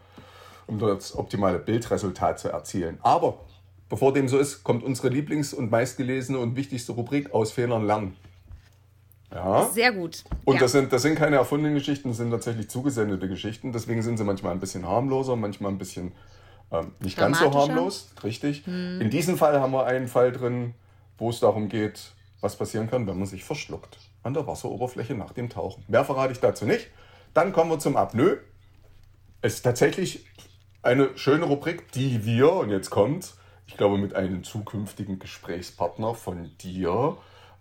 um 0.68 0.78
das 0.78 1.16
optimale 1.16 1.58
Bildresultat 1.58 2.38
zu 2.38 2.48
erzielen. 2.50 2.98
Aber 3.02 3.40
bevor 3.88 4.12
dem 4.12 4.28
so 4.28 4.38
ist, 4.38 4.62
kommt 4.62 4.84
unsere 4.84 5.08
Lieblings- 5.08 5.54
und 5.54 5.70
meistgelesene 5.70 6.38
und 6.38 6.56
wichtigste 6.56 6.92
Rubrik 6.92 7.32
aus 7.34 7.50
Fehlern 7.50 7.86
lernen. 7.86 8.16
Ja. 9.32 9.66
Sehr 9.66 9.92
gut. 9.92 10.24
Und 10.44 10.54
ja. 10.54 10.60
das, 10.60 10.72
sind, 10.72 10.92
das 10.92 11.02
sind 11.02 11.16
keine 11.16 11.36
erfundenen 11.36 11.74
Geschichten, 11.74 12.08
das 12.08 12.18
sind 12.18 12.30
tatsächlich 12.30 12.70
zugesendete 12.70 13.28
Geschichten. 13.28 13.72
Deswegen 13.72 14.02
sind 14.02 14.16
sie 14.16 14.24
manchmal 14.24 14.52
ein 14.52 14.60
bisschen 14.60 14.86
harmloser, 14.86 15.36
manchmal 15.36 15.72
ein 15.72 15.78
bisschen 15.78 16.12
ähm, 16.70 16.92
nicht 17.00 17.18
ganz 17.18 17.38
so 17.38 17.52
harmlos. 17.52 18.10
Richtig. 18.24 18.66
In 18.66 19.10
diesem 19.10 19.36
Fall 19.36 19.60
haben 19.60 19.72
wir 19.72 19.84
einen 19.86 20.08
Fall 20.08 20.32
drin, 20.32 20.74
wo 21.18 21.30
es 21.30 21.40
darum 21.40 21.68
geht, 21.68 22.12
was 22.40 22.56
passieren 22.56 22.88
kann, 22.88 23.06
wenn 23.06 23.18
man 23.18 23.26
sich 23.26 23.44
verschluckt 23.44 23.98
an 24.22 24.34
der 24.34 24.46
Wasseroberfläche 24.46 25.14
nach 25.14 25.32
dem 25.32 25.48
Tauchen. 25.48 25.84
Mehr 25.88 26.04
verrate 26.04 26.32
ich 26.32 26.40
dazu 26.40 26.64
nicht. 26.64 26.88
Dann 27.34 27.52
kommen 27.52 27.70
wir 27.70 27.78
zum 27.78 27.96
Apnoe. 27.96 28.38
Es 29.40 29.54
ist 29.54 29.62
tatsächlich 29.62 30.24
eine 30.82 31.16
schöne 31.16 31.44
Rubrik, 31.44 31.92
die 31.92 32.24
wir, 32.24 32.52
und 32.52 32.70
jetzt 32.70 32.90
kommt, 32.90 33.34
ich 33.66 33.76
glaube, 33.76 33.98
mit 33.98 34.14
einem 34.14 34.44
zukünftigen 34.44 35.18
Gesprächspartner 35.18 36.14
von 36.14 36.50
dir 36.58 37.16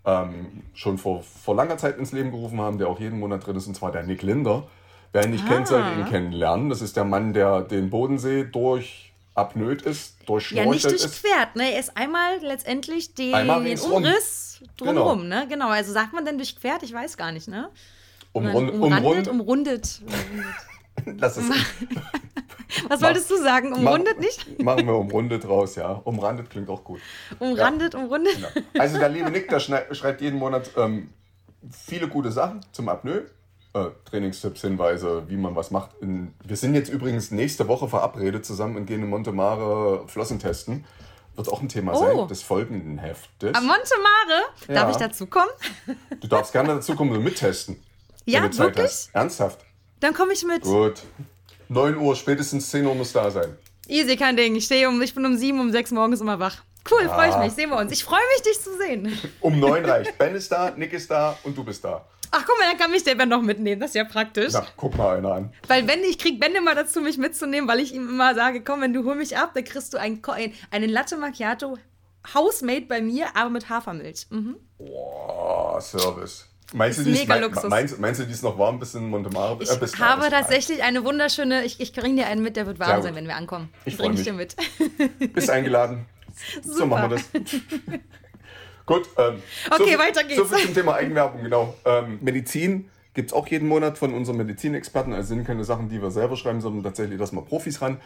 ähm, 0.06 0.64
schon 0.74 0.98
vor, 0.98 1.22
vor 1.24 1.56
langer 1.56 1.78
Zeit 1.78 1.98
ins 1.98 2.12
Leben 2.14 2.32
gerufen 2.32 2.62
haben, 2.62 2.78
der 2.78 2.88
auch 2.88 3.00
jeden 3.00 3.20
Monat 3.20 3.46
drin 3.46 3.58
ist, 3.58 3.68
und 3.68 3.76
zwar 3.76 3.92
der 3.92 4.04
Nick 4.04 4.22
Linder. 4.22 4.68
Wer 5.12 5.26
ihn 5.26 5.32
nicht 5.32 5.48
kennt, 5.48 5.68
sollte 5.68 5.90
ihn 6.00 6.06
kennenlernen. 6.06 6.70
Das 6.70 6.82
ist 6.82 6.96
der 6.96 7.04
Mann, 7.04 7.34
der 7.34 7.62
den 7.62 7.90
Bodensee 7.90 8.44
durch 8.44 9.12
apnoet 9.36 9.82
ist, 9.84 10.18
ja, 10.20 10.26
durchschnorchelt 10.26 10.70
nicht 10.72 10.86
ist. 10.86 11.24
durchquert, 11.24 11.56
ne? 11.56 11.74
Er 11.74 11.80
ist 11.80 11.96
einmal 11.96 12.40
letztendlich 12.42 13.14
den, 13.14 13.34
Einmal 13.34 13.64
den. 13.64 13.80
Umriss 13.80 14.62
drumherum, 14.78 15.28
ne? 15.28 15.46
Genau, 15.48 15.70
also 15.70 15.94
sagt 15.94 16.14
man 16.14 16.26
denn 16.26 16.38
durchquert? 16.38 16.84
Ich 16.84 16.94
weiß 16.94 17.18
gar 17.18 17.32
nicht, 17.32 17.48
ne? 17.48 17.70
Umrund, 18.34 18.72
umrandet, 18.72 19.28
umrund, 19.28 19.28
umrundet. 19.28 20.02
lass 21.18 21.38
es, 21.38 21.46
Was 22.90 23.02
wolltest 23.02 23.30
du 23.32 23.38
sagen? 23.38 23.74
Umrundet 23.74 24.16
mach- 24.18 24.24
nicht? 24.24 24.60
Machen 24.62 24.86
wir 24.86 24.96
umrundet 24.96 25.48
raus, 25.48 25.76
ja. 25.76 25.92
Umrandet 26.04 26.50
klingt 26.50 26.70
auch 26.70 26.84
gut. 26.84 27.00
Umrandet, 27.40 27.96
umrundet? 27.96 28.36
Genau. 28.36 28.68
Also 28.78 28.98
der 29.00 29.10
liebe 29.10 29.32
Nick, 29.32 29.50
der 29.50 29.60
schreibt 29.60 30.22
jeden 30.22 30.38
Monat 30.40 30.72
ähm, 30.78 31.10
viele 31.72 32.08
gute 32.08 32.32
Sachen 32.32 32.62
zum 32.72 32.90
Apnoe. 32.90 33.26
Äh, 33.74 33.86
Trainingstipps, 34.06 34.62
Hinweise, 34.62 35.24
wie 35.30 35.38
man 35.38 35.56
was 35.56 35.72
macht. 35.72 35.92
In, 36.02 36.34
wir 36.44 36.56
sind 36.58 36.74
jetzt 36.76 36.90
übrigens 36.90 37.32
nächste 37.32 37.68
Woche 37.68 37.88
verabredet 37.88 38.46
zusammen 38.46 38.76
und 38.76 38.86
gehen 38.86 39.02
in 39.04 39.10
Montemare 39.10 40.08
Flossen 40.08 40.40
testen. 40.40 40.86
Wird 41.36 41.50
auch 41.50 41.62
ein 41.62 41.70
Thema 41.70 41.94
Oh. 41.94 42.00
sein 42.00 42.28
des 42.28 42.42
folgenden 42.42 42.98
Heftes. 42.98 43.54
Am 43.54 43.66
Montemare? 43.66 44.44
Ja. 44.68 44.74
Darf 44.74 44.92
ich 44.92 44.98
dazu 44.98 45.28
kommen? 45.28 45.52
Du 46.20 46.28
darfst 46.28 46.52
gerne 46.52 46.70
dazu 46.70 46.96
kommen 46.96 47.12
und 47.12 47.24
mittesten. 47.24 47.80
Ja, 48.26 48.42
wirklich? 48.58 48.86
hast. 48.86 49.10
Ernsthaft. 49.14 49.64
Dann 50.00 50.14
komme 50.14 50.34
ich 50.34 50.44
mit. 50.46 50.62
Gut. 50.64 51.02
9 51.70 51.98
Uhr, 51.98 52.16
spätestens 52.16 52.70
10 52.70 52.86
Uhr 52.86 52.96
muss 52.96 53.12
da 53.14 53.30
sein. 53.32 53.56
Easy, 53.88 54.16
kein 54.18 54.38
Ding. 54.38 54.56
Ich 54.56 54.66
stehe 54.66 54.88
um, 54.90 55.02
ich 55.02 55.14
bin 55.16 55.26
um 55.26 55.36
sieben, 55.38 55.60
um 55.60 55.72
sechs 55.72 55.92
morgens 55.92 56.22
immer 56.22 56.40
wach. 56.40 56.58
Cool, 56.90 57.08
freue 57.10 57.30
ich 57.30 57.36
Ah. 57.36 57.44
mich. 57.44 57.54
Sehen 57.54 57.70
wir 57.70 57.78
uns. 57.78 57.92
Ich 57.92 58.04
freue 58.04 58.20
mich, 58.36 58.44
dich 58.44 58.62
zu 58.62 58.78
sehen. 58.78 59.18
Um 59.42 59.60
9 59.60 59.84
reicht. 59.86 60.18
Ben 60.18 60.36
ist 60.36 60.52
da, 60.52 60.72
Nick 60.72 60.94
ist 60.94 61.10
da 61.12 61.38
und 61.44 61.58
du 61.58 61.64
bist 61.64 61.84
da. 61.84 62.06
Ach, 62.32 62.44
guck 62.46 62.58
mal, 62.60 62.66
dann 62.70 62.78
kann 62.78 62.92
mich 62.92 63.04
der 63.04 63.16
Ben 63.16 63.28
noch 63.30 63.42
mitnehmen. 63.42 63.80
Das 63.82 63.92
ist 63.92 63.96
ja 63.96 64.04
praktisch. 64.04 64.52
Na, 64.54 64.66
guck 64.76 64.98
mal 64.98 65.18
einer 65.18 65.32
an. 65.34 65.54
Weil 65.68 65.84
Ben, 65.84 66.00
ich 66.04 66.18
krieg 66.20 66.40
Ben 66.40 66.54
immer 66.56 66.76
dazu, 66.76 67.00
mich 67.02 67.18
mitzunehmen, 67.18 67.70
weil 67.70 67.80
ich 67.80 67.94
ihm 67.94 68.08
immer 68.10 68.36
sage, 68.36 68.62
komm, 68.64 68.82
wenn 68.82 68.94
du 68.94 69.04
hol 69.06 69.16
mich 69.16 69.38
ab, 69.38 69.52
dann 69.54 69.64
kriegst 69.64 69.94
du 69.94 69.98
ein, 69.98 70.22
Ko- 70.22 70.32
ein, 70.34 70.54
einen 70.72 70.90
Latte 70.90 71.16
Macchiato, 71.18 71.78
Housemade 72.34 72.86
bei 72.88 73.02
mir, 73.02 73.28
aber 73.36 73.50
mit 73.50 73.70
Hafermilch. 73.70 74.28
Mhm. 74.30 74.58
Boah, 74.78 75.80
Service. 75.82 76.46
Meinst 76.74 76.98
du, 76.98 77.02
Ist 77.02 77.08
die 77.08 77.12
ist, 77.14 77.20
mega 77.22 77.34
mein- 77.36 77.44
Luxus. 77.44 77.70
meinst, 77.70 78.00
meinst 78.00 78.20
du, 78.20 78.26
die 78.26 78.34
ist 78.34 78.44
noch 78.44 78.58
warm 78.60 78.78
bis 78.80 78.94
in 78.94 79.10
Montemare? 79.10 79.58
Ich 79.62 79.72
Äh, 79.72 79.78
bis 79.78 79.98
habe 80.00 80.22
bis- 80.22 80.30
tatsächlich 80.32 80.84
eine 80.84 81.04
wunderschöne, 81.06 81.64
ich, 81.64 81.80
ich 81.80 81.94
bringe 81.94 82.16
dir 82.22 82.28
einen 82.28 82.42
mit, 82.44 82.58
der 82.58 82.66
wird 82.68 82.78
warm 82.80 82.90
Sehr 82.90 83.02
sein, 83.04 83.12
gut. 83.14 83.18
wenn 83.22 83.28
wir 83.28 83.36
ankommen. 83.38 83.70
Ich 83.86 83.98
Bring 83.98 84.12
freu 84.12 84.20
ich 84.20 84.24
dir 84.26 84.34
mit. 84.34 84.56
Bist 85.34 85.50
eingeladen. 85.50 86.06
So 86.64 86.74
Super. 86.74 86.86
machen 86.88 87.10
wir 87.12 87.18
das. 87.18 87.26
Gut. 88.86 89.10
Ähm, 89.18 89.42
Okay, 89.72 89.94
so 89.94 90.00
weiter 90.00 90.24
geht's. 90.24 90.36
So 90.38 90.46
viel 90.46 90.66
zum 90.66 90.74
Thema 90.76 90.94
Eigenwerbung, 90.96 91.42
genau. 91.44 91.74
Ähm, 91.86 92.20
Medizin 92.22 92.90
Gibt 93.16 93.32
es 93.32 93.34
auch 93.34 93.48
jeden 93.48 93.68
Monat 93.68 93.98
von 93.98 94.14
unseren 94.14 94.38
Medizinexperten. 94.38 95.12
Also 95.12 95.30
sind 95.30 95.44
keine 95.48 95.64
Sachen, 95.64 95.90
die 95.90 96.00
wir 96.00 96.12
selber 96.12 96.36
schreiben, 96.38 96.62
sondern 96.62 96.84
tatsächlich 96.84 97.20
lassen 97.20 97.36
wir 97.36 97.42
Profis 97.42 97.82
ran. 97.82 98.00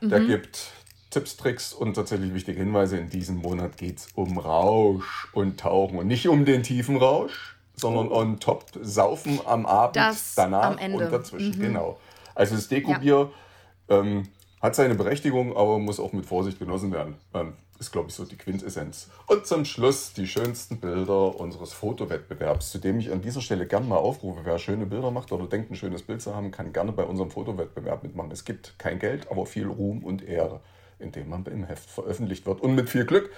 Der 0.00 0.20
gibt 0.20 0.70
Tipps, 1.10 1.36
Tricks 1.36 1.74
und 1.74 1.92
tatsächlich 1.92 2.32
wichtige 2.32 2.58
Hinweise. 2.60 2.96
In 2.96 3.10
diesem 3.10 3.36
Monat 3.36 3.76
geht 3.76 3.98
es 3.98 4.08
um 4.14 4.38
Rausch 4.38 5.28
und 5.34 5.60
Tauchen 5.60 5.98
und 5.98 6.06
nicht 6.06 6.26
um 6.28 6.46
den 6.46 6.62
tiefen 6.62 6.96
Rausch, 6.96 7.53
sondern 7.76 8.10
on 8.10 8.40
top 8.40 8.64
Saufen 8.80 9.40
am 9.46 9.66
Abend, 9.66 9.96
Das 9.96 10.34
danach 10.34 10.78
am 10.78 10.94
und 10.94 11.12
dazwischen. 11.12 11.60
Genau. 11.60 11.98
Also 12.34 12.54
das 12.54 12.68
Dekobier 12.68 13.30
ähm, 13.88 14.28
hat 14.60 14.74
seine 14.74 14.94
Berechtigung, 14.94 15.56
aber 15.56 15.78
muss 15.78 16.00
auch 16.00 16.12
mit 16.12 16.26
Vorsicht 16.26 16.58
genossen 16.58 16.92
werden. 16.92 17.16
Ähm, 17.34 17.54
ist, 17.78 17.92
glaube 17.92 18.08
ich, 18.08 18.14
so 18.14 18.24
die 18.24 18.36
Quintessenz. 18.36 19.08
Und 19.26 19.46
zum 19.46 19.64
Schluss 19.64 20.12
die 20.12 20.26
schönsten 20.26 20.78
Bilder 20.78 21.38
unseres 21.38 21.72
Fotowettbewerbs, 21.72 22.70
zu 22.70 22.78
dem 22.78 22.98
ich 22.98 23.12
an 23.12 23.20
dieser 23.20 23.40
Stelle 23.40 23.66
gerne 23.66 23.86
mal 23.86 23.96
aufrufe. 23.96 24.40
Wer 24.44 24.58
schöne 24.58 24.86
Bilder 24.86 25.10
macht 25.10 25.32
oder 25.32 25.46
denkt, 25.46 25.70
ein 25.70 25.76
schönes 25.76 26.02
Bild 26.02 26.22
zu 26.22 26.34
haben, 26.34 26.50
kann 26.50 26.72
gerne 26.72 26.92
bei 26.92 27.04
unserem 27.04 27.30
Fotowettbewerb 27.30 28.02
mitmachen. 28.02 28.30
Es 28.30 28.44
gibt 28.44 28.78
kein 28.78 28.98
Geld, 28.98 29.30
aber 29.30 29.44
viel 29.46 29.66
Ruhm 29.66 30.04
und 30.04 30.22
Ehre, 30.22 30.60
indem 30.98 31.28
man 31.28 31.44
im 31.46 31.64
Heft 31.64 31.90
veröffentlicht 31.90 32.46
wird. 32.46 32.60
Und 32.60 32.74
mit 32.74 32.88
viel 32.88 33.04
Glück, 33.04 33.30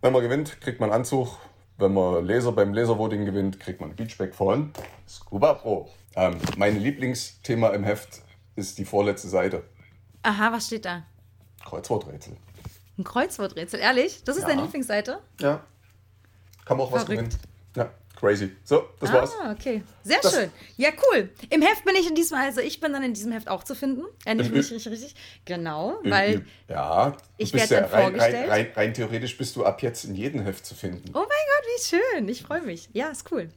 wenn 0.00 0.12
man 0.12 0.22
gewinnt, 0.22 0.60
kriegt 0.60 0.80
man 0.80 0.90
Anzug. 0.90 1.38
Wenn 1.78 1.94
man 1.94 2.24
Laser 2.26 2.50
beim 2.52 2.74
Laservoting 2.74 3.24
gewinnt, 3.24 3.60
kriegt 3.60 3.80
man 3.80 3.94
Beachback 3.94 4.34
von 4.34 4.72
Scuba 5.08 5.54
Pro. 5.54 5.88
Ähm, 6.16 6.36
mein 6.56 6.76
Lieblingsthema 6.80 7.68
im 7.68 7.84
Heft 7.84 8.20
ist 8.56 8.78
die 8.78 8.84
vorletzte 8.84 9.28
Seite. 9.28 9.62
Aha, 10.22 10.52
was 10.52 10.66
steht 10.66 10.84
da? 10.84 11.04
Kreuzworträtsel. 11.64 12.36
Ein 12.98 13.04
Kreuzworträtsel, 13.04 13.78
ehrlich? 13.78 14.24
Das 14.24 14.36
ist 14.36 14.42
Ja. 14.42 14.48
deine 14.48 14.62
Lieblingsseite? 14.62 15.20
Ja. 15.40 15.64
Kann 16.64 16.76
man 16.78 16.86
auch 16.86 16.92
was 16.92 17.04
Verrückt. 17.04 17.30
gewinnen. 17.30 17.42
Ja, 17.76 17.90
crazy. 18.18 18.50
So, 18.64 18.88
das 19.00 19.12
war's. 19.12 19.32
Ah, 19.40 19.52
okay. 19.52 19.82
Sehr 20.02 20.18
Das- 20.20 20.34
schön. 20.34 20.50
Ja, 20.76 20.90
cool. 21.12 21.30
Im 21.50 21.62
Heft 21.62 21.84
bin 21.84 21.94
ich 21.96 22.08
in 22.08 22.14
diesem, 22.14 22.36
also 22.36 22.60
ich 22.60 22.80
bin 22.80 22.92
dann 22.92 23.02
in 23.02 23.14
diesem 23.14 23.32
Heft 23.32 23.48
auch 23.48 23.62
zu 23.64 23.74
finden. 23.74 24.02
Äh, 24.24 24.34
nicht, 24.34 24.52
richtig, 24.52 24.86
richtig. 24.88 25.14
Genau, 25.44 25.98
weil, 26.04 26.44
ja, 26.68 27.10
du 27.10 27.16
ich 27.38 27.52
bist 27.52 27.70
werd 27.70 27.82
ja 27.82 27.88
dann 27.88 27.90
rein, 27.90 28.02
rein, 28.02 28.12
vorgestellt. 28.12 28.50
rein, 28.50 28.66
rein 28.74 28.94
theoretisch 28.94 29.36
bist 29.38 29.56
du 29.56 29.64
ab 29.64 29.82
jetzt 29.82 30.04
in 30.04 30.14
jedem 30.14 30.42
Heft 30.42 30.66
zu 30.66 30.74
finden. 30.74 31.04
oh 31.14 31.18
mein 31.18 31.26
Gott, 31.26 31.66
wie 31.66 31.82
schön. 32.16 32.28
Ich 32.28 32.42
freue 32.42 32.62
mich. 32.62 32.88
Ja, 32.92 33.08
ist 33.08 33.30
cool. 33.30 33.48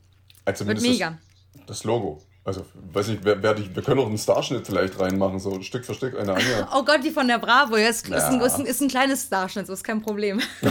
Also 0.45 0.65
Wird 0.67 0.81
mega. 0.81 1.17
Das, 1.55 1.65
das 1.67 1.83
Logo. 1.83 2.21
Also, 2.43 2.65
weiß 2.93 3.07
nicht, 3.09 3.23
wer, 3.23 3.41
wer 3.43 3.53
die, 3.53 3.73
wir 3.75 3.83
können 3.83 3.99
auch 3.99 4.07
einen 4.07 4.17
Starschnitt 4.17 4.65
vielleicht 4.65 4.99
reinmachen, 4.99 5.39
so 5.39 5.61
Stück 5.61 5.85
für 5.85 5.93
Stück 5.93 6.17
eine 6.19 6.33
Anja. 6.33 6.67
Oh 6.73 6.83
Gott, 6.83 7.03
die 7.03 7.11
von 7.11 7.27
der 7.27 7.37
Bravo. 7.37 7.77
Ja, 7.77 7.87
ist, 7.89 8.07
ist, 8.09 8.13
ein, 8.23 8.39
Ja. 8.39 8.45
ist, 8.45 8.55
ein, 8.55 8.65
ist 8.65 8.81
ein 8.81 8.87
kleines 8.87 9.25
Starschnitt, 9.25 9.67
so 9.67 9.73
ist 9.73 9.83
kein 9.83 10.01
Problem. 10.01 10.39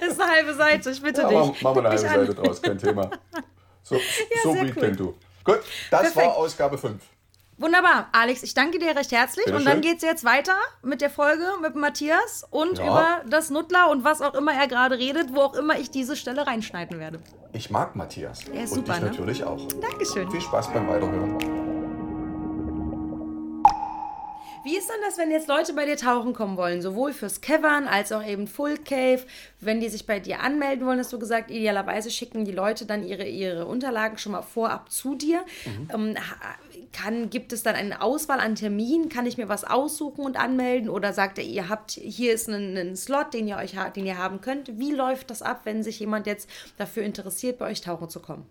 ist 0.00 0.20
eine 0.20 0.30
halbe 0.32 0.54
Seite, 0.54 0.90
ich 0.90 1.02
bitte 1.02 1.22
Ja, 1.22 1.28
dich. 1.28 1.62
machen, 1.62 1.76
wir 1.76 1.80
eine 1.80 1.88
halbe 1.90 1.98
Seite 1.98 2.34
draus, 2.34 2.62
kein 2.62 2.78
Thema. 2.78 3.10
So, 3.82 3.96
so 4.42 4.52
sehr 4.54 4.62
wie 4.74 4.80
cool. 4.80 4.92
du. 4.96 5.14
Gut, 5.44 5.60
das 5.90 6.00
Perfekt. 6.00 6.16
war 6.16 6.36
Ausgabe 6.36 6.78
5. 6.78 7.02
Wunderbar. 7.58 8.08
Alex, 8.12 8.42
ich 8.42 8.54
danke 8.54 8.78
dir 8.78 8.96
recht 8.96 9.12
herzlich. 9.12 9.44
Bitte 9.44 9.56
und 9.58 9.64
dann 9.64 9.74
schön. 9.74 9.82
geht 9.82 9.96
es 9.98 10.02
jetzt 10.02 10.24
weiter 10.24 10.54
mit 10.82 11.00
der 11.00 11.10
Folge 11.10 11.44
mit 11.60 11.76
Matthias 11.76 12.44
und 12.50 12.78
Ja. 12.78 12.84
über 12.84 13.20
das 13.28 13.50
Nuttler 13.50 13.90
und 13.90 14.04
was 14.04 14.20
auch 14.20 14.34
immer 14.34 14.52
er 14.52 14.66
gerade 14.66 14.98
redet, 14.98 15.34
wo 15.34 15.40
auch 15.42 15.54
immer 15.54 15.78
ich 15.78 15.90
diese 15.90 16.16
Stelle 16.16 16.46
reinschneiden 16.46 16.98
werde. 16.98 17.20
Ich 17.52 17.70
mag 17.70 17.94
Matthias. 17.94 18.40
Er 18.52 18.64
ist 18.64 18.72
Und 18.72 18.86
super, 18.86 18.94
ich 18.96 19.00
ne? 19.02 19.06
natürlich 19.10 19.44
auch. 19.44 19.60
Dankeschön. 19.80 20.30
Viel 20.30 20.40
Spaß 20.40 20.72
beim 20.72 20.88
Weiterhören. 20.88 21.38
Wie 24.64 24.76
ist 24.78 24.88
denn 24.88 24.96
das, 25.04 25.18
wenn 25.18 25.32
jetzt 25.32 25.48
Leute 25.48 25.72
bei 25.72 25.84
dir 25.86 25.96
tauchen 25.96 26.34
kommen 26.34 26.56
wollen, 26.56 26.82
sowohl 26.82 27.12
fürs 27.12 27.40
Cavern 27.40 27.88
als 27.88 28.12
auch 28.12 28.24
eben 28.24 28.46
Full 28.46 28.78
Cave, 28.78 29.22
wenn 29.58 29.80
die 29.80 29.88
sich 29.88 30.06
bei 30.06 30.20
dir 30.20 30.38
anmelden 30.38 30.86
wollen, 30.86 31.00
hast 31.00 31.12
du 31.12 31.18
gesagt, 31.18 31.50
idealerweise 31.50 32.12
schicken 32.12 32.44
die 32.44 32.52
Leute 32.52 32.86
dann 32.86 33.02
ihre, 33.02 33.24
ihre 33.26 33.66
Unterlagen 33.66 34.18
schon 34.18 34.30
mal 34.30 34.42
vorab 34.42 34.88
zu 34.88 35.16
dir. 35.16 35.44
Ähm, 35.92 36.14
ha- 36.16 36.54
kann, 36.92 37.30
gibt 37.30 37.52
es 37.52 37.62
dann 37.62 37.74
eine 37.74 38.02
Auswahl 38.02 38.40
an 38.40 38.54
Terminen? 38.54 39.08
Kann 39.08 39.26
ich 39.26 39.36
mir 39.36 39.48
was 39.48 39.64
aussuchen 39.64 40.24
und 40.24 40.36
anmelden? 40.36 40.88
Oder 40.88 41.12
sagt 41.12 41.38
er, 41.38 41.44
ihr 41.44 41.68
habt, 41.68 41.92
hier 41.92 42.32
ist 42.32 42.48
ein, 42.48 42.76
ein 42.76 42.96
Slot, 42.96 43.34
den 43.34 43.48
ihr, 43.48 43.56
euch, 43.56 43.74
den 43.94 44.06
ihr 44.06 44.18
haben 44.18 44.40
könnt? 44.40 44.78
Wie 44.78 44.92
läuft 44.92 45.30
das 45.30 45.42
ab, 45.42 45.62
wenn 45.64 45.82
sich 45.82 46.00
jemand 46.00 46.26
jetzt 46.26 46.48
dafür 46.76 47.02
interessiert, 47.02 47.58
bei 47.58 47.66
euch 47.66 47.80
tauchen 47.80 48.08
zu 48.08 48.20
kommen? 48.20 48.46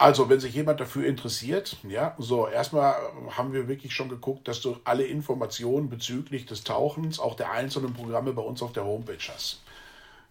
Also, 0.00 0.28
wenn 0.28 0.38
sich 0.38 0.54
jemand 0.54 0.78
dafür 0.78 1.06
interessiert, 1.06 1.76
ja, 1.82 2.14
so 2.18 2.46
erstmal 2.46 2.94
haben 3.36 3.52
wir 3.52 3.66
wirklich 3.66 3.92
schon 3.92 4.08
geguckt, 4.08 4.46
dass 4.46 4.60
du 4.60 4.76
alle 4.84 5.04
Informationen 5.04 5.88
bezüglich 5.88 6.46
des 6.46 6.62
Tauchens, 6.62 7.18
auch 7.18 7.34
der 7.34 7.50
einzelnen 7.50 7.92
Programme 7.94 8.32
bei 8.32 8.42
uns 8.42 8.62
auf 8.62 8.72
der 8.72 8.84
Homepage 8.84 9.18
hast. 9.28 9.60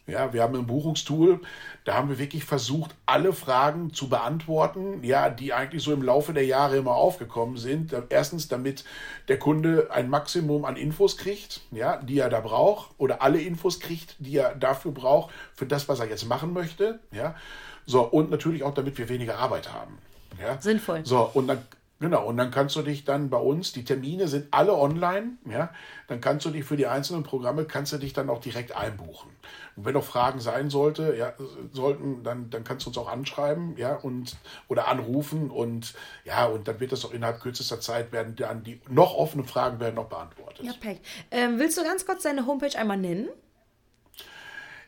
Ja, 0.08 0.32
wir 0.32 0.41
haben 0.41 0.55
ein 0.55 0.66
Buchungstool, 0.66 1.41
da 1.84 1.95
haben 1.95 2.08
wir 2.08 2.18
wirklich 2.18 2.45
versucht, 2.45 2.95
alle 3.05 3.34
Fragen 3.34 3.93
zu 3.93 4.08
beantworten, 4.08 5.03
ja, 5.03 5.30
die 5.30 5.51
eigentlich 5.51 5.84
so 5.84 5.91
im 5.91 6.01
Laufe 6.01 6.34
der 6.34 6.45
Jahre 6.45 6.78
immer 6.78 6.95
aufgekommen 6.95 7.58
sind. 7.58 7.93
Erstens, 8.08 8.47
damit 8.47 8.86
der 9.28 9.38
Kunde 9.38 9.89
ein 9.91 10.10
Maximum 10.10 10.64
an 10.64 10.78
Infos 10.78 11.18
kriegt, 11.18 11.60
ja, 11.72 11.97
die 11.97 12.20
er 12.20 12.30
da 12.30 12.39
braucht, 12.39 12.91
oder 12.97 13.22
alle 13.22 13.41
Infos 13.41 13.82
kriegt, 13.82 14.16
die 14.20 14.38
er 14.38 14.55
dafür 14.55 14.93
braucht, 14.93 15.34
für 15.53 15.66
das, 15.66 15.89
was 15.89 15.99
er 15.99 16.08
jetzt 16.08 16.26
machen 16.26 16.53
möchte, 16.53 16.99
ja. 17.12 17.36
So, 17.86 18.01
und 18.01 18.32
natürlich 18.32 18.64
auch, 18.64 18.74
damit 18.74 18.97
wir 18.97 19.10
weniger 19.10 19.38
Arbeit 19.38 19.74
haben. 19.74 19.97
Ja? 20.41 20.60
Sinnvoll. 20.62 21.05
So, 21.05 21.30
und 21.34 21.47
dann, 21.47 21.60
genau, 21.99 22.26
und 22.26 22.38
dann 22.38 22.51
kannst 22.51 22.76
du 22.76 22.82
dich 22.82 23.05
dann 23.05 23.30
bei 23.30 23.38
uns, 23.38 23.72
die 23.74 23.84
Termine 23.84 24.28
sind 24.28 24.47
alle 24.51 24.74
online, 24.74 25.38
ja, 25.49 25.70
dann 26.08 26.22
kannst 26.22 26.45
du 26.45 26.49
dich 26.49 26.64
für 26.64 26.78
die 26.78 26.88
einzelnen 26.88 27.24
Programme, 27.24 27.66
kannst 27.66 27.93
du 27.93 27.97
dich 27.97 28.14
dann 28.14 28.30
auch 28.30 28.39
direkt 28.39 28.76
einbuchen. 28.76 29.32
Und 29.78 29.86
wenn 29.86 29.93
noch 29.93 30.03
Fragen 30.03 30.39
sein 30.39 30.71
sollte, 30.71 31.15
ja, 31.15 31.34
sollten, 31.71 32.23
dann, 32.23 32.49
dann 32.49 32.63
kannst 32.63 32.86
du 32.86 32.89
uns 32.89 32.97
auch 32.97 33.07
anschreiben, 33.07 33.78
ja, 33.78 33.95
und, 33.95 34.36
oder 34.67 34.88
anrufen 34.88 35.51
und, 35.51 35.93
ja, 36.25 36.47
und 36.47 36.67
dann 36.67 36.80
wird 36.80 36.91
das 36.91 37.05
auch 37.05 37.13
innerhalb 37.13 37.39
kürzester 37.39 37.80
Zeit 37.80 38.11
werden 38.11 38.36
dann 38.36 38.63
die 38.63 38.82
noch 38.89 39.13
offenen 39.13 39.45
Fragen 39.45 39.80
werden 39.80 39.93
noch 39.93 40.09
beantwortet. 40.09 40.65
Ja, 40.65 40.73
perfekt. 40.73 41.05
Ähm, 41.30 41.59
willst 41.59 41.78
du 41.78 41.84
ganz 41.84 42.07
kurz 42.07 42.23
deine 42.23 42.47
Homepage 42.47 42.75
einmal 42.75 42.97
nennen? 42.97 43.30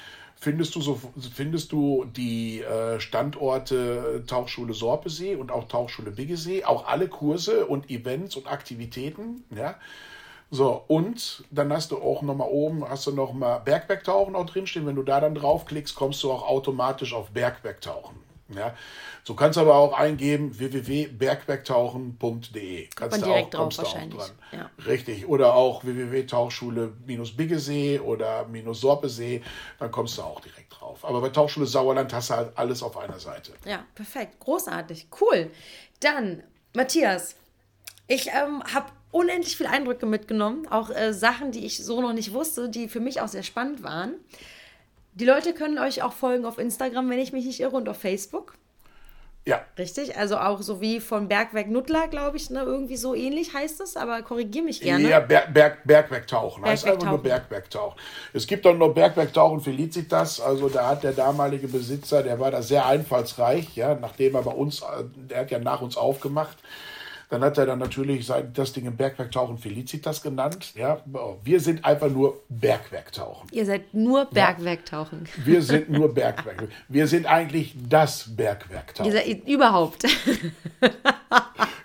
findest 0.43 0.75
du 0.75 0.81
so 0.81 1.01
findest 1.35 1.71
du 1.71 2.05
die 2.05 2.63
äh, 2.63 2.99
Standorte 2.99 4.25
Tauchschule 4.27 4.75
Sorpesee 4.75 5.37
und 5.37 5.53
auch 5.53 5.69
Tauchschule 5.69 6.11
Biggesee, 6.11 6.65
auch 6.65 6.89
alle 6.89 7.07
Kurse 7.07 7.65
und 7.67 7.91
Events 7.91 8.35
und 8.35 8.51
Aktivitäten, 8.51 9.45
ja. 9.55 9.77
So, 10.51 10.85
und 10.89 11.45
dann 11.51 11.73
hast 11.73 11.93
du 11.93 11.99
auch 11.99 12.23
nochmal 12.23 12.49
oben, 12.51 12.87
hast 12.87 13.07
du 13.07 13.13
nochmal 13.13 13.61
Bergwerktauchen 13.65 14.35
auch 14.35 14.45
drinstehen. 14.45 14.85
Wenn 14.85 14.97
du 14.97 15.05
da 15.05 15.21
dann 15.21 15.35
draufklickst, 15.35 15.95
kommst 15.95 16.23
du 16.25 16.33
auch 16.33 16.47
automatisch 16.47 17.15
auf 17.15 17.31
Bergwerktauchen. 17.31 18.17
Ja, 18.57 18.75
so 19.25 19.35
kannst 19.35 19.57
du 19.57 19.61
aber 19.61 19.77
auch 19.77 19.93
eingeben 19.93 20.59
www.bergwerktauchen.de. 20.59 22.89
Kannst 22.95 23.13
man 23.13 23.21
du 23.21 23.27
direkt 23.27 23.55
auch, 23.55 23.69
drauf 23.69 23.79
auch 23.79 23.85
wahrscheinlich, 23.85 24.19
dran. 24.19 24.31
ja. 24.53 24.71
Richtig. 24.85 25.29
Oder 25.29 25.55
auch 25.55 25.85
www.tauchschule-Biggesee 25.85 28.01
oder 28.01 28.47
Sorpesee. 28.73 29.43
Dann 29.79 29.91
kommst 29.91 30.17
du 30.19 30.23
auch 30.23 30.41
direkt 30.41 30.81
drauf. 30.81 31.05
Aber 31.05 31.21
bei 31.21 31.29
Tauchschule 31.29 31.67
Sauerland 31.67 32.13
hast 32.13 32.31
du 32.31 32.35
halt 32.35 32.57
alles 32.57 32.83
auf 32.83 32.97
einer 32.97 33.21
Seite. 33.21 33.53
Ja, 33.65 33.85
perfekt. 33.95 34.41
Großartig. 34.41 35.07
Cool. 35.21 35.51
Dann, 36.01 36.43
Matthias, 36.75 37.37
ich 38.09 38.27
ähm, 38.29 38.63
habe 38.75 38.87
unendlich 39.13 39.57
viele 39.57 39.71
Eindrücke 39.71 40.07
mitgenommen. 40.07 40.67
Auch 40.69 40.91
äh, 40.91 41.15
Sachen, 41.15 41.53
die 41.53 41.65
ich 41.65 41.85
so 41.85 42.01
noch 42.01 42.13
nicht 42.13 42.33
wusste, 42.33 42.69
die 42.69 42.89
für 42.89 43.01
mich 43.01 43.21
auch 43.21 43.29
sehr 43.29 43.45
spannend 43.45 43.85
waren. 43.85 44.15
Die 45.15 45.25
Leute 45.25 45.53
können 45.53 45.79
euch 45.79 46.03
auch 46.03 46.13
folgen 46.13 46.45
auf 46.45 46.59
Instagram, 46.59 47.11
wenn 47.11 47.19
ich 47.19 47.33
mich 47.33 47.45
nicht 47.45 47.61
irre, 47.61 47.77
und 47.77 47.89
auf 47.89 47.99
Facebook. 47.99 48.55
Ja, 49.45 49.61
Richtig? 49.77 50.17
Also 50.17 50.37
auch 50.37 50.63
so 50.63 50.81
wie 50.81 51.01
von 51.01 51.27
Bergwerk 51.27 51.69
Nuttler, 51.69 52.07
glaube 52.07 52.37
ich, 52.37 52.49
ne? 52.51 52.61
irgendwie 52.61 52.97
so 52.97 53.13
ähnlich 53.13 53.53
heißt 53.53 53.81
es, 53.81 53.97
aber 53.97 54.23
korrigier 54.23 54.63
mich 54.63 54.81
gerne. 54.81 55.09
Ja, 55.09 55.19
Berg, 55.19 55.53
Berg, 55.53 55.85
Bergwerktauchen. 55.85 56.65
Heißt 56.65 56.87
einfach 56.87 57.09
nur 57.09 57.21
Bergwerktauchen. 57.21 57.97
Bergwerktauchen. 57.97 57.99
Es 58.33 58.47
gibt 58.47 58.65
auch 58.69 58.75
noch 58.75 58.95
Bergwerktauchen 58.95 59.61
Felicitas. 59.61 60.41
Also 60.41 60.69
da 60.69 60.87
hat 60.87 61.03
der 61.03 61.11
damalige 61.11 61.67
Besitzer, 61.67 62.23
der 62.23 62.39
war 62.39 62.53
da 62.53 62.63
sehr 62.63 62.87
einfallsreich, 62.87 63.75
ja, 63.75 63.97
nachdem 63.97 64.37
er 64.37 64.43
bei 64.43 64.53
uns, 64.53 64.83
äh, 64.83 65.05
der 65.17 65.41
hat 65.41 65.51
ja 65.51 65.59
nach 65.59 65.83
uns 65.83 65.97
aufgemacht. 65.97 66.59
Dann 67.33 67.43
hat 67.43 67.57
er 67.57 67.65
dann 67.65 67.79
natürlich 67.79 68.27
sein, 68.27 68.51
das 68.53 68.75
Ding 68.75 68.85
im 68.85 68.95
Bergwerktauchen 68.95 69.57
Felicitas 69.57 70.21
genannt. 70.23 70.75
Ja, 70.77 71.01
wir 71.43 71.61
sind 71.61 71.83
einfach 71.83 72.11
nur 72.11 72.41
Bergwerktauchen. 72.51 73.49
Ihr 73.53 73.65
seid 73.65 73.95
nur 73.95 74.27
Bergwerktauchen. 74.27 75.27
Wir 75.43 75.63
sind 75.63 75.89
nur 75.89 76.13
Bergwerk. 76.13 76.69
Wir 76.89 77.07
sind 77.07 77.25
eigentlich 77.25 77.75
das 77.89 78.27
Ihr 78.29 78.37
Bergwerktauchen. 78.37 79.11
seid 79.13 79.49
überhaupt. 79.49 80.05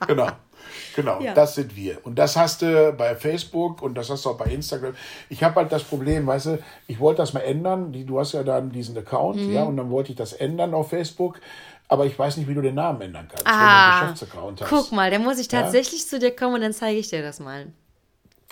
Genau. 0.07 0.27
Genau, 0.95 1.21
Ja. 1.21 1.33
das 1.33 1.55
sind 1.55 1.75
wir. 1.75 2.03
Und 2.05 2.17
das 2.17 2.35
hast 2.35 2.61
du 2.63 2.91
bei 2.97 3.15
Facebook 3.15 3.81
und 3.83 3.95
das 3.95 4.09
hast 4.09 4.25
du 4.25 4.29
auch 4.31 4.37
bei 4.37 4.45
Instagram. 4.45 4.95
Ich 5.29 5.43
habe 5.43 5.55
halt 5.55 5.71
das 5.71 5.83
Problem, 5.83 6.25
weißt 6.25 6.45
du, 6.47 6.59
ich 6.87 6.99
wollte 6.99 7.21
das 7.21 7.33
mal 7.33 7.41
ändern. 7.41 7.93
Du 8.05 8.19
hast 8.19 8.33
ja 8.33 8.43
dann 8.43 8.71
diesen 8.71 8.97
Account, 8.97 9.37
Mhm. 9.37 9.53
ja, 9.53 9.63
und 9.63 9.77
dann 9.77 9.89
wollte 9.91 10.11
ich 10.11 10.17
das 10.17 10.33
ändern 10.33 10.73
auf 10.73 10.89
Facebook. 10.89 11.39
Aber 11.89 12.05
ich 12.05 12.17
weiß 12.19 12.37
nicht, 12.37 12.47
wie 12.49 12.53
du 12.53 12.61
den 12.61 12.75
Namen 12.75 13.01
ändern 13.01 13.27
kannst, 13.29 13.45
wenn 13.45 13.53
du 13.53 13.63
Ah, 13.65 13.85
einen 14.01 14.13
Geschäftsaccount 14.15 14.61
hast. 14.61 14.69
Guck 14.69 14.91
mal, 14.91 15.09
dann 15.09 15.23
muss 15.23 15.39
ich 15.39 15.49
Ja? 15.51 15.61
tatsächlich 15.61 16.05
zu 16.07 16.19
dir 16.19 16.35
kommen 16.35 16.55
und 16.55 16.61
dann 16.61 16.73
zeige 16.73 16.99
ich 16.99 17.09
dir 17.09 17.21
das 17.21 17.39
mal. 17.39 17.67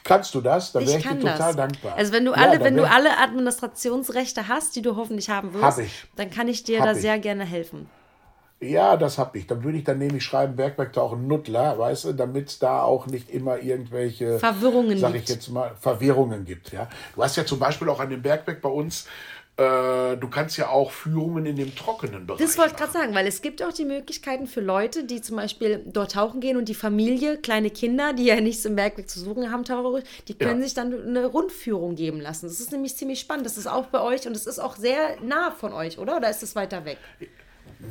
Kannst 0.06 0.36
du 0.36 0.42
das? 0.42 0.72
Dann 0.72 0.86
wäre 0.86 0.98
Ich 1.00 1.04
dir 1.04 1.20
total 1.20 1.38
das. 1.38 1.56
dankbar. 1.56 1.98
Also 1.98 2.14
wenn 2.14 2.26
du 2.26 2.32
Ja, 2.32 2.38
alle, 2.38 2.52
dann 2.54 2.64
wenn 2.66 2.78
du 2.78 2.88
alle 2.88 3.18
Administrationsrechte 3.18 4.48
hast, 4.48 4.76
die 4.76 4.82
du 4.82 4.96
hoffentlich 4.96 5.30
haben 5.30 5.54
wirst, 5.54 5.80
Hab 5.80 5.86
dann 6.16 6.30
kann 6.30 6.48
ich 6.48 6.64
dir 6.64 6.80
Hab 6.80 6.86
da 6.86 6.92
ich. 6.94 7.02
sehr 7.02 7.20
gerne 7.20 7.44
helfen. 7.44 7.90
Ja, 8.62 8.96
das 8.96 9.18
hab 9.18 9.36
ich. 9.36 9.48
Dann 9.48 9.64
würde 9.64 9.78
ich 9.78 9.84
dann 9.84 9.98
nämlich 9.98 10.24
schreiben, 10.24 10.56
Bergwerktauchen 10.56 11.28
Nuttler, 11.28 11.78
weißt 11.78 12.06
du, 12.06 12.14
damit 12.14 12.50
es 12.50 12.60
da 12.60 12.84
auch 12.84 13.06
nicht 13.08 13.30
immer 13.30 13.60
irgendwelche 13.60 14.40
Verwirrungen 14.40 14.98
sag 14.98 15.12
gibt. 15.12 15.24
ich 15.24 15.30
jetzt 15.36 15.50
mal, 15.50 15.76
Verwirrungen 15.80 16.46
gibt. 16.46 16.72
Ja? 16.72 16.88
Du 17.16 17.24
hast 17.24 17.36
ja 17.36 17.46
zum 17.46 17.60
Beispiel 17.60 17.90
auch 17.90 18.00
an 18.00 18.10
dem 18.10 18.22
Bergwerk 18.22 18.62
bei 18.62 18.70
uns, 18.70 19.08
äh, 19.58 20.18
du 20.18 20.28
kannst 20.30 20.58
ja 20.58 20.68
auch 20.70 20.92
Führungen 20.92 21.46
in 21.46 21.56
dem 21.56 21.74
trockenen 21.76 22.28
Bereich 22.28 22.42
Das 22.42 22.58
wollte 22.58 22.72
ich 22.72 22.78
gerade 22.78 22.92
sagen, 22.92 23.16
weil 23.16 23.26
es 23.26 23.42
gibt 23.42 23.64
auch 23.64 23.72
die 23.72 23.86
Möglichkeiten 23.86 24.48
für 24.48 24.60
Leute, 24.60 25.06
die 25.06 25.22
zum 25.22 25.38
Beispiel 25.38 25.82
dort 25.86 26.12
tauchen 26.12 26.42
gehen 26.42 26.58
und 26.58 26.68
die 26.68 26.74
Familie, 26.76 27.38
kleine 27.38 27.70
Kinder, 27.70 28.12
die 28.14 28.26
ja 28.26 28.42
nichts 28.42 28.66
im 28.66 28.76
Bergweg 28.76 29.10
zu 29.10 29.20
suchen 29.20 29.52
haben, 29.52 29.64
taucherisch, 29.64 30.04
die 30.28 30.34
können 30.34 30.60
Ja. 30.60 30.66
sich 30.66 30.74
dann 30.74 30.94
eine 31.08 31.26
Rundführung 31.28 31.96
geben 31.96 32.20
lassen. 32.20 32.48
Das 32.48 32.60
ist 32.60 32.72
nämlich 32.74 32.98
ziemlich 32.98 33.20
spannend. 33.22 33.46
Das 33.46 33.58
ist 33.58 33.68
auch 33.68 33.86
bei 33.86 34.02
euch 34.02 34.28
und 34.28 34.36
es 34.36 34.46
ist 34.46 34.60
auch 34.60 34.76
sehr 34.76 35.22
nah 35.22 35.52
von 35.52 35.72
euch, 35.72 36.00
oder? 36.00 36.18
Oder 36.18 36.30
ist 36.30 36.44
es 36.44 36.56
weiter 36.56 36.84
weg? 36.84 36.98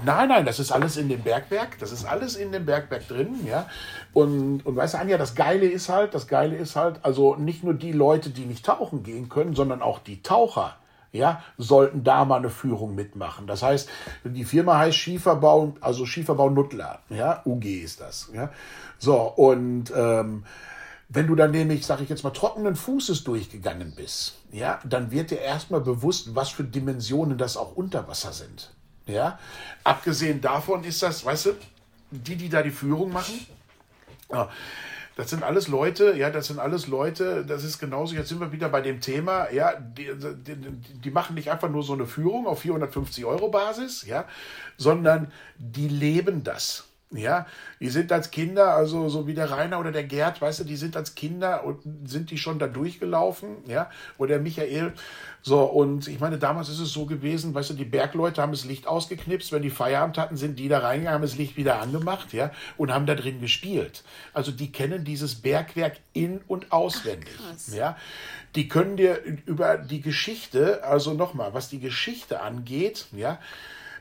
Nein, 0.04 0.28
nein, 0.28 0.44
das 0.46 0.58
ist 0.60 0.70
alles 0.72 0.96
in 0.96 1.08
dem 1.08 1.22
Bergwerk. 1.22 1.78
Das 1.78 1.92
ist 1.92 2.04
alles 2.04 2.36
in 2.36 2.52
dem 2.52 2.66
Bergwerk 2.66 3.06
drin, 3.08 3.46
ja. 3.46 3.68
Und, 4.12 4.64
und 4.66 4.76
weißt 4.76 4.94
du, 4.94 4.98
Anja, 4.98 5.18
das 5.18 5.34
Geile 5.34 5.66
ist 5.66 5.88
halt, 5.88 6.14
das 6.14 6.26
Geile 6.26 6.56
ist 6.56 6.76
halt, 6.76 6.96
also 7.02 7.36
nicht 7.36 7.64
nur 7.64 7.74
die 7.74 7.92
Leute, 7.92 8.30
die 8.30 8.42
nicht 8.44 8.64
tauchen 8.66 9.02
gehen 9.02 9.28
können, 9.28 9.54
sondern 9.54 9.82
auch 9.82 9.98
die 9.98 10.22
Taucher, 10.22 10.76
ja, 11.14 11.42
sollten 11.56 12.02
da 12.02 12.24
mal 12.24 12.38
eine 12.38 12.50
Führung 12.50 12.94
mitmachen. 12.94 13.46
Das 13.46 13.62
heißt, 13.62 13.88
die 14.24 14.44
Firma 14.44 14.78
heißt 14.78 14.96
Schieferbau, 14.96 15.74
also 15.80 16.06
Schieferbau 16.06 16.50
Nuttler, 16.50 16.98
ja, 17.08 17.40
UG 17.46 17.64
ist 17.64 18.00
das, 18.00 18.30
ja. 18.34 18.50
So, 18.98 19.20
und, 19.20 19.92
ähm, 19.96 20.44
wenn 21.08 21.28
du 21.28 21.36
dann 21.36 21.52
nämlich, 21.52 21.86
sag 21.86 22.00
ich 22.00 22.08
jetzt 22.08 22.24
mal, 22.24 22.30
trockenen 22.30 22.74
Fußes 22.74 23.22
durchgegangen 23.22 23.94
bist, 23.94 24.34
ja, 24.50 24.80
dann 24.84 25.12
wird 25.12 25.30
dir 25.30 25.38
erstmal 25.38 25.80
bewusst, 25.80 26.34
was 26.34 26.48
für 26.48 26.64
Dimensionen 26.64 27.38
das 27.38 27.56
auch 27.56 27.76
unter 27.76 28.08
Wasser 28.08 28.32
sind. 28.32 28.72
Ja, 29.06 29.38
abgesehen 29.84 30.40
davon 30.40 30.82
ist 30.82 31.02
das, 31.02 31.24
weißt 31.24 31.46
du, 31.46 31.50
die, 32.10 32.36
die 32.36 32.48
da 32.48 32.62
die 32.62 32.70
Führung 32.70 33.12
machen, 33.12 33.34
ja, 34.32 34.48
das 35.16 35.30
sind 35.30 35.42
alles 35.42 35.68
Leute, 35.68 36.16
ja, 36.16 36.30
das 36.30 36.48
sind 36.48 36.58
alles 36.58 36.88
Leute, 36.88 37.44
das 37.46 37.62
ist 37.62 37.78
genauso, 37.78 38.14
jetzt 38.14 38.28
sind 38.28 38.40
wir 38.40 38.52
wieder 38.52 38.68
bei 38.68 38.80
dem 38.80 39.00
Thema, 39.00 39.50
ja, 39.52 39.74
die, 39.74 40.10
die, 40.16 40.56
die 41.00 41.10
machen 41.10 41.34
nicht 41.34 41.50
einfach 41.50 41.70
nur 41.70 41.82
so 41.82 41.92
eine 41.92 42.06
Führung 42.06 42.46
auf 42.46 42.60
450 42.60 43.24
Euro 43.24 43.48
Basis, 43.48 44.04
ja, 44.06 44.24
sondern 44.76 45.30
die 45.56 45.88
leben 45.88 46.42
das. 46.42 46.88
Ja, 47.16 47.46
die 47.80 47.88
sind 47.88 48.10
als 48.12 48.30
Kinder, 48.30 48.74
also 48.74 49.08
so 49.08 49.26
wie 49.26 49.34
der 49.34 49.50
Rainer 49.50 49.78
oder 49.78 49.92
der 49.92 50.04
Gerd, 50.04 50.40
weißt 50.40 50.60
du, 50.60 50.64
die 50.64 50.76
sind 50.76 50.96
als 50.96 51.14
Kinder 51.14 51.64
und 51.64 51.80
sind 52.04 52.30
die 52.30 52.38
schon 52.38 52.58
da 52.58 52.66
durchgelaufen, 52.66 53.56
ja, 53.66 53.90
oder 54.18 54.34
der 54.34 54.40
Michael. 54.40 54.92
So, 55.42 55.62
und 55.62 56.08
ich 56.08 56.20
meine, 56.20 56.38
damals 56.38 56.70
ist 56.70 56.80
es 56.80 56.92
so 56.92 57.04
gewesen, 57.04 57.54
weißt 57.54 57.70
du, 57.70 57.74
die 57.74 57.84
Bergleute 57.84 58.40
haben 58.40 58.52
das 58.52 58.64
Licht 58.64 58.86
ausgeknipst, 58.86 59.52
wenn 59.52 59.62
die 59.62 59.70
Feierabend 59.70 60.16
hatten, 60.16 60.36
sind 60.36 60.58
die 60.58 60.68
da 60.68 60.78
reingegangen, 60.78 61.14
haben 61.14 61.22
das 61.22 61.36
Licht 61.36 61.56
wieder 61.56 61.80
angemacht, 61.80 62.32
ja, 62.32 62.50
und 62.78 62.92
haben 62.92 63.06
da 63.06 63.14
drin 63.14 63.40
gespielt. 63.40 64.04
Also 64.32 64.50
die 64.50 64.72
kennen 64.72 65.04
dieses 65.04 65.34
Bergwerk 65.34 65.98
in- 66.14 66.40
und 66.48 66.72
auswendig, 66.72 67.38
ja. 67.72 67.96
Die 68.54 68.68
können 68.68 68.96
dir 68.96 69.20
über 69.46 69.76
die 69.78 70.00
Geschichte, 70.00 70.84
also 70.84 71.12
nochmal, 71.12 71.54
was 71.54 71.68
die 71.68 71.80
Geschichte 71.80 72.40
angeht, 72.40 73.06
ja, 73.12 73.38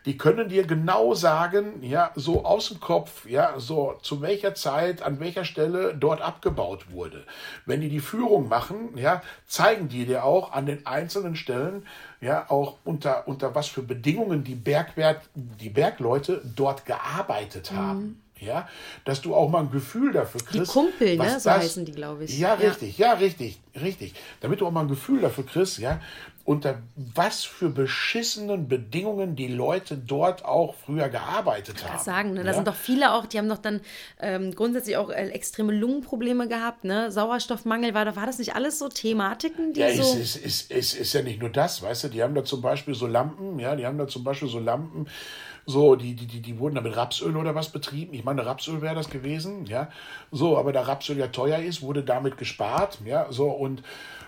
die 0.05 0.17
können 0.17 0.49
dir 0.49 0.65
genau 0.67 1.13
sagen, 1.13 1.81
ja, 1.81 2.11
so 2.15 2.43
aus 2.43 2.69
dem 2.69 2.79
Kopf, 2.79 3.25
ja, 3.25 3.53
so 3.57 3.95
zu 4.01 4.21
welcher 4.21 4.53
Zeit, 4.53 5.01
an 5.01 5.19
welcher 5.19 5.45
Stelle 5.45 5.95
dort 5.97 6.21
abgebaut 6.21 6.91
wurde. 6.91 7.23
Wenn 7.65 7.81
die 7.81 7.89
die 7.89 7.99
Führung 8.01 8.49
machen, 8.49 8.97
ja, 8.97 9.21
zeigen 9.47 9.87
die 9.87 10.05
dir 10.05 10.25
auch 10.25 10.51
an 10.51 10.65
den 10.65 10.85
einzelnen 10.85 11.35
Stellen, 11.35 11.85
ja, 12.19 12.49
auch 12.49 12.77
unter, 12.83 13.27
unter 13.27 13.55
was 13.55 13.67
für 13.67 13.81
Bedingungen 13.81 14.43
die 14.43 14.55
Bergwerk, 14.55 15.21
die 15.35 15.69
Bergleute 15.69 16.41
dort 16.55 16.85
gearbeitet 16.85 17.71
haben. 17.71 18.19
Ja, 18.39 18.67
dass 19.05 19.21
du 19.21 19.33
auch 19.33 19.47
mal 19.49 19.61
ein 19.61 19.71
Gefühl 19.71 20.11
dafür 20.11 20.41
kriegst. 20.41 20.73
Kumpel, 20.73 21.15
ne? 21.15 21.39
So 21.39 21.49
heißen 21.49 21.85
die, 21.85 21.93
glaube 21.93 22.25
ich. 22.25 22.37
Ja, 22.37 22.49
Ja. 22.55 22.55
richtig, 22.55 22.97
ja, 22.97 23.13
richtig, 23.13 23.61
richtig. 23.79 24.15
Damit 24.41 24.59
du 24.59 24.67
auch 24.67 24.71
mal 24.71 24.81
ein 24.81 24.89
Gefühl 24.89 25.21
dafür 25.21 25.45
kriegst, 25.45 25.77
ja, 25.77 26.01
unter 26.45 26.79
was 26.95 27.45
für 27.45 27.69
beschissenen 27.69 28.67
Bedingungen 28.67 29.37
die 29.37 29.47
Leute 29.47 29.97
dort 29.97 30.43
auch 30.43 30.75
früher 30.75 31.07
gearbeitet 31.07 31.83
haben. 31.85 31.93
Das 31.93 32.03
sagen, 32.03 32.33
ne? 32.33 32.41
Da 32.41 32.47
ja? 32.47 32.53
sind 32.53 32.67
doch 32.67 32.75
viele 32.75 33.13
auch, 33.13 33.25
die 33.25 33.37
haben 33.37 33.47
doch 33.47 33.59
dann 33.59 33.79
ähm, 34.19 34.53
grundsätzlich 34.53 34.97
auch 34.97 35.09
äh, 35.09 35.29
extreme 35.29 35.71
Lungenprobleme 35.71 36.49
gehabt, 36.49 36.83
ne? 36.83 37.11
Sauerstoffmangel, 37.13 37.93
war, 37.93 38.03
da- 38.03 38.17
war 38.17 38.25
das 38.25 38.39
nicht 38.39 38.55
alles 38.55 38.77
so 38.77 38.89
Thematiken, 38.89 39.71
die 39.71 39.79
Ja, 39.79 39.89
so. 39.91 40.01
ist, 40.01 40.35
ist, 40.35 40.35
ist, 40.35 40.71
ist, 40.71 40.93
ist 40.95 41.13
ja 41.13 41.21
nicht 41.21 41.39
nur 41.39 41.49
das, 41.49 41.81
weißt 41.81 42.05
du, 42.05 42.07
die 42.09 42.21
haben 42.21 42.35
da 42.35 42.43
zum 42.43 42.61
Beispiel 42.61 42.93
so 42.93 43.07
Lampen, 43.07 43.57
ja, 43.59 43.77
die 43.77 43.85
haben 43.85 43.97
da 43.97 44.07
zum 44.07 44.25
Beispiel 44.25 44.49
so 44.49 44.59
Lampen, 44.59 45.07
so, 45.65 45.95
die, 45.95 46.13
die, 46.13 46.27
die, 46.27 46.41
die 46.41 46.59
wurden 46.59 46.75
da 46.75 46.81
mit 46.81 46.95
Rapsöl 46.95 47.37
oder 47.37 47.55
was 47.55 47.69
betrieben. 47.69 48.13
Ich 48.13 48.25
meine, 48.25 48.45
Rapsöl 48.45 48.81
wäre 48.81 48.95
das 48.95 49.09
gewesen, 49.09 49.65
ja. 49.65 49.89
So, 50.29 50.57
aber 50.57 50.73
da 50.73 50.81
Rapsöl 50.81 51.17
ja 51.17 51.27
teuer 51.27 51.59
ist, 51.59 51.81
wurde 51.81 52.03
damit 52.03 52.37
gespart, 52.37 52.99
ja, 53.05 53.27
so 53.29 53.49
und 53.49 53.81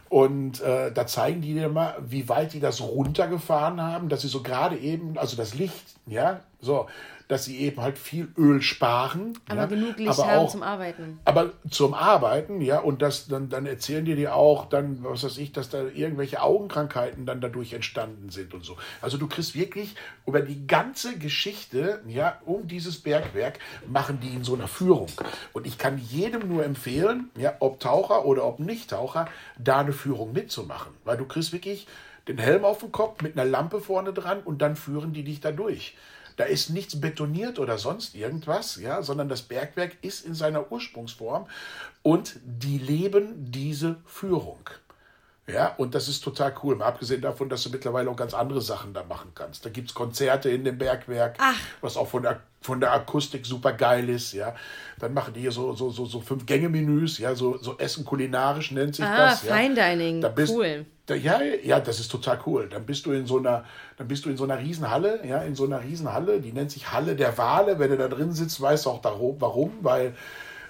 und 0.09 0.61
äh, 0.61 0.91
da 0.91 1.07
zeigen 1.07 1.41
die 1.41 1.53
dir 1.53 1.69
mal, 1.69 1.95
wie 2.05 2.29
weit 2.29 2.53
die 2.53 2.59
das 2.59 2.81
runtergefahren 2.81 3.81
haben, 3.81 4.09
dass 4.09 4.21
sie 4.21 4.27
so 4.27 4.43
gerade 4.43 4.77
eben, 4.77 5.17
also 5.17 5.35
das 5.35 5.55
Licht, 5.55 5.95
ja, 6.05 6.41
so, 6.61 6.87
dass 7.27 7.45
sie 7.45 7.57
eben 7.59 7.81
halt 7.81 7.97
viel 7.97 8.27
Öl 8.37 8.61
sparen. 8.61 9.37
aber 9.47 9.61
ja, 9.61 9.65
genug 9.65 9.97
Licht 9.97 10.09
aber 10.11 10.27
haben 10.27 10.39
auch, 10.39 10.51
zum 10.51 10.63
Arbeiten. 10.63 11.19
aber 11.25 11.53
zum 11.69 11.93
Arbeiten, 11.93 12.61
ja, 12.61 12.79
und 12.79 13.01
das, 13.01 13.27
dann, 13.27 13.49
dann 13.49 13.65
erzählen 13.65 14.05
die 14.05 14.15
dir 14.15 14.35
auch, 14.35 14.67
dann, 14.67 15.03
was 15.03 15.23
weiß 15.23 15.37
ich, 15.39 15.51
dass 15.51 15.69
da 15.69 15.83
irgendwelche 15.83 16.41
Augenkrankheiten 16.41 17.25
dann 17.25 17.41
dadurch 17.41 17.73
entstanden 17.73 18.29
sind 18.29 18.53
und 18.53 18.63
so. 18.63 18.77
Also 19.01 19.17
du 19.17 19.27
kriegst 19.27 19.55
wirklich 19.55 19.95
über 20.25 20.41
die 20.41 20.67
ganze 20.67 21.17
Geschichte, 21.17 22.01
ja, 22.07 22.39
um 22.45 22.67
dieses 22.67 22.99
Bergwerk, 22.99 23.59
machen 23.87 24.19
die 24.21 24.35
in 24.35 24.43
so 24.43 24.53
einer 24.53 24.67
Führung. 24.67 25.07
Und 25.53 25.65
ich 25.65 25.77
kann 25.77 25.97
jedem 25.97 26.47
nur 26.47 26.63
empfehlen, 26.63 27.29
ja, 27.37 27.55
ob 27.59 27.79
Taucher 27.79 28.25
oder 28.25 28.45
ob 28.45 28.59
Nicht-Taucher, 28.59 29.27
da 29.57 29.79
eine 29.79 29.93
Führung 29.93 30.33
mitzumachen. 30.33 30.93
Weil 31.03 31.17
du 31.17 31.25
kriegst 31.25 31.53
wirklich 31.53 31.87
den 32.27 32.37
Helm 32.37 32.65
auf 32.65 32.79
dem 32.79 32.91
Kopf 32.91 33.21
mit 33.21 33.37
einer 33.37 33.49
Lampe 33.49 33.79
vorne 33.79 34.13
dran 34.13 34.41
und 34.43 34.61
dann 34.61 34.75
führen 34.75 35.13
die 35.13 35.23
dich 35.23 35.41
da 35.41 35.51
durch. 35.51 35.95
Da 36.37 36.43
ist 36.43 36.69
nichts 36.69 36.99
betoniert 36.99 37.59
oder 37.59 37.77
sonst 37.77 38.13
irgendwas, 38.15 38.75
ja, 38.77 39.01
sondern 39.01 39.29
das 39.29 39.41
Bergwerk 39.41 39.97
ist 40.01 40.25
in 40.25 40.33
seiner 40.33 40.71
Ursprungsform 40.71 41.47
und 42.01 42.35
die 42.43 42.77
leben 42.77 43.51
diese 43.51 43.97
Führung. 44.05 44.59
Ja, 45.47 45.75
und 45.77 45.93
das 45.93 46.07
ist 46.07 46.21
total 46.23 46.55
cool. 46.63 46.75
Mal 46.75 46.87
abgesehen 46.87 47.21
davon, 47.21 47.49
dass 47.49 47.61
du 47.63 47.69
mittlerweile 47.69 48.09
auch 48.09 48.15
ganz 48.15 48.33
andere 48.33 48.61
Sachen 48.61 48.95
da 48.95 49.03
machen 49.03 49.31
kannst. 49.35 49.63
Da 49.63 49.69
gibt 49.69 49.89
es 49.89 49.93
Konzerte 49.93 50.49
in 50.49 50.63
dem 50.63 50.77
Bergwerk, 50.79 51.35
Ach. 51.39 51.55
was 51.81 51.97
auch 51.97 52.07
von 52.07 52.23
der, 52.23 52.39
von 52.61 52.79
der 52.79 52.91
Akustik 52.91 53.45
super 53.45 53.73
geil 53.73 54.09
ist. 54.09 54.33
Ja, 54.33 54.55
dann 54.97 55.13
machen 55.13 55.35
die 55.35 55.41
hier 55.41 55.51
so, 55.51 55.73
so, 55.73 55.91
so, 55.91 56.05
so 56.05 56.19
Fünf-Gänge-Menüs, 56.19 57.19
ja, 57.19 57.35
so, 57.35 57.57
so 57.59 57.77
Essen 57.77 58.03
kulinarisch 58.05 58.71
nennt 58.71 58.95
sich 58.95 59.05
Ah, 59.05 59.29
das. 59.29 59.43
Ja. 59.43 59.55
Fine 59.55 59.75
Dining, 59.75 60.21
Da 60.21 60.29
bist, 60.29 60.51
cool. 60.51 60.87
Ja, 61.09 61.39
ja, 61.41 61.79
das 61.79 61.99
ist 61.99 62.09
total 62.09 62.39
cool. 62.47 62.67
Dann 62.67 62.85
bist 62.85 63.05
du 63.05 63.11
in 63.11 63.27
so 63.27 63.37
einer, 63.37 63.63
dann 63.97 64.07
bist 64.07 64.25
du 64.25 64.29
in 64.31 64.37
so 64.37 64.43
einer 64.43 64.57
Riesenhalle, 64.57 65.25
ja, 65.25 65.39
in 65.43 65.53
so 65.55 65.65
einer 65.65 65.83
Riesenhalle, 65.83 66.39
die 66.41 66.51
nennt 66.51 66.71
sich 66.71 66.91
Halle 66.91 67.15
der 67.15 67.37
Wale. 67.37 67.77
Wenn 67.77 67.91
du 67.91 67.97
da 67.97 68.07
drin 68.07 68.31
sitzt, 68.33 68.59
weißt 68.59 68.85
du 68.85 68.89
auch 68.89 69.01
darum, 69.01 69.35
warum, 69.39 69.71
weil, 69.81 70.15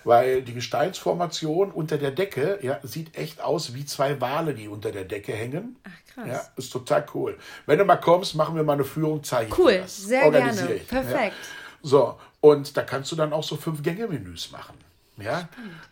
weil 0.03 0.41
die 0.41 0.53
Gesteinsformation 0.53 1.71
unter 1.71 1.97
der 1.97 2.11
Decke, 2.11 2.59
ja, 2.61 2.79
sieht 2.83 3.17
echt 3.17 3.41
aus 3.41 3.73
wie 3.73 3.85
zwei 3.85 4.19
Wale, 4.19 4.53
die 4.53 4.67
unter 4.67 4.91
der 4.91 5.05
Decke 5.05 5.31
hängen. 5.31 5.77
Ach, 5.85 6.13
krass. 6.13 6.27
Ja, 6.27 6.41
ist 6.57 6.71
total 6.73 7.05
cool. 7.13 7.37
Wenn 7.65 7.79
du 7.79 7.85
mal 7.85 7.95
kommst, 7.95 8.35
machen 8.35 8.55
wir 8.57 8.63
mal 8.63 8.73
eine 8.73 8.83
Führung, 8.83 9.23
zeige 9.23 9.49
ich 9.51 9.57
Cool, 9.57 9.71
dir 9.71 9.81
das. 9.83 9.97
sehr 9.97 10.25
Organisiere 10.25 10.67
gerne. 10.67 10.81
ich, 10.81 10.87
Perfekt. 10.89 11.35
Ja. 11.41 11.79
So, 11.81 12.15
und 12.41 12.75
da 12.75 12.81
kannst 12.81 13.11
du 13.11 13.15
dann 13.15 13.31
auch 13.31 13.43
so 13.43 13.55
fünf 13.55 13.81
Gänge-Menüs 13.83 14.51
machen. 14.51 14.75
Ja, 15.17 15.47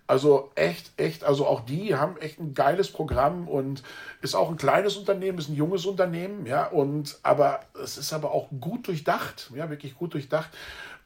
also 0.05 0.51
echt, 0.55 0.99
echt, 0.99 1.23
also 1.23 1.47
auch 1.47 1.61
die 1.61 1.95
haben 1.95 2.17
echt 2.17 2.39
ein 2.39 2.53
geiles 2.53 2.91
Programm 2.91 3.47
und 3.47 3.81
ist 4.21 4.35
auch 4.35 4.49
ein 4.49 4.57
kleines 4.57 4.97
Unternehmen, 4.97 5.37
ist 5.37 5.47
ein 5.47 5.55
junges 5.55 5.85
Unternehmen, 5.85 6.45
ja, 6.45 6.65
und 6.65 7.19
aber 7.23 7.61
es 7.81 7.97
ist 7.97 8.11
aber 8.11 8.31
auch 8.31 8.49
gut 8.59 8.87
durchdacht, 8.87 9.49
ja, 9.55 9.69
wirklich 9.69 9.95
gut 9.95 10.13
durchdacht 10.13 10.49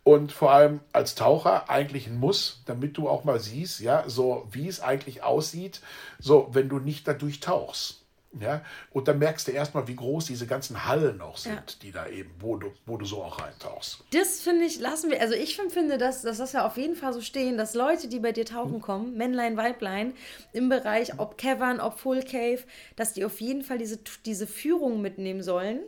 und 0.04 0.32
vor 0.32 0.52
allem 0.52 0.80
als 0.94 1.14
Taucher 1.14 1.70
eigentlich 1.70 2.08
ein 2.08 2.18
Muss, 2.18 2.64
damit 2.66 2.98
du 2.98 3.08
auch 3.08 3.24
mal 3.24 3.40
siehst, 3.40 3.82
ja, 3.82 4.04
so 4.08 4.48
wie 4.50 4.68
es 4.68 4.82
eigentlich 4.82 5.22
aussieht, 5.22 5.82
so 6.18 6.50
wenn 6.54 6.70
du 6.70 6.80
nicht 6.80 7.08
dadurch 7.08 7.40
tauchst. 7.40 8.07
Ja, 8.42 8.62
und 8.92 9.08
dann 9.08 9.20
merkst 9.20 9.48
du 9.48 9.52
erstmal, 9.52 9.88
wie 9.88 9.96
groß 9.96 10.26
diese 10.26 10.48
ganzen 10.48 10.86
Hallen 10.86 11.22
auch 11.22 11.38
sind, 11.38 11.54
Ja. 11.56 11.64
die 11.82 11.92
da 11.92 12.08
eben, 12.08 12.32
wo 12.40 12.56
du, 12.58 12.72
wo 12.86 12.98
du 12.98 13.06
so 13.06 13.24
auch 13.24 13.40
reintauchst. 13.42 14.04
Das 14.12 14.42
finde 14.42 14.66
ich, 14.66 14.80
lassen 14.80 15.10
wir, 15.12 15.20
also 15.22 15.34
ich 15.34 15.58
finde, 15.58 15.98
dass, 15.98 16.22
dass 16.22 16.38
das 16.38 16.54
ja 16.54 16.66
auf 16.66 16.78
jeden 16.78 16.96
Fall 16.96 17.14
so 17.14 17.22
stehen, 17.22 17.58
dass 17.58 17.74
Leute, 17.74 18.08
die 18.08 18.20
bei 18.20 18.32
dir 18.32 18.46
tauchen 18.46 18.82
kommen, 18.82 19.16
Männlein, 19.18 19.58
Weiblein, 19.58 20.14
im 20.54 20.70
Bereich, 20.70 21.20
ob 21.20 21.38
Cavern, 21.38 21.80
ob 21.80 22.00
Full 22.00 22.24
Cave, 22.24 22.60
dass 22.96 23.14
die 23.14 23.26
auf 23.26 23.40
jeden 23.42 23.64
Fall 23.64 23.78
diese, 23.78 24.00
diese 24.26 24.48
Führung 24.48 25.02
mitnehmen 25.02 25.42
sollen. 25.44 25.80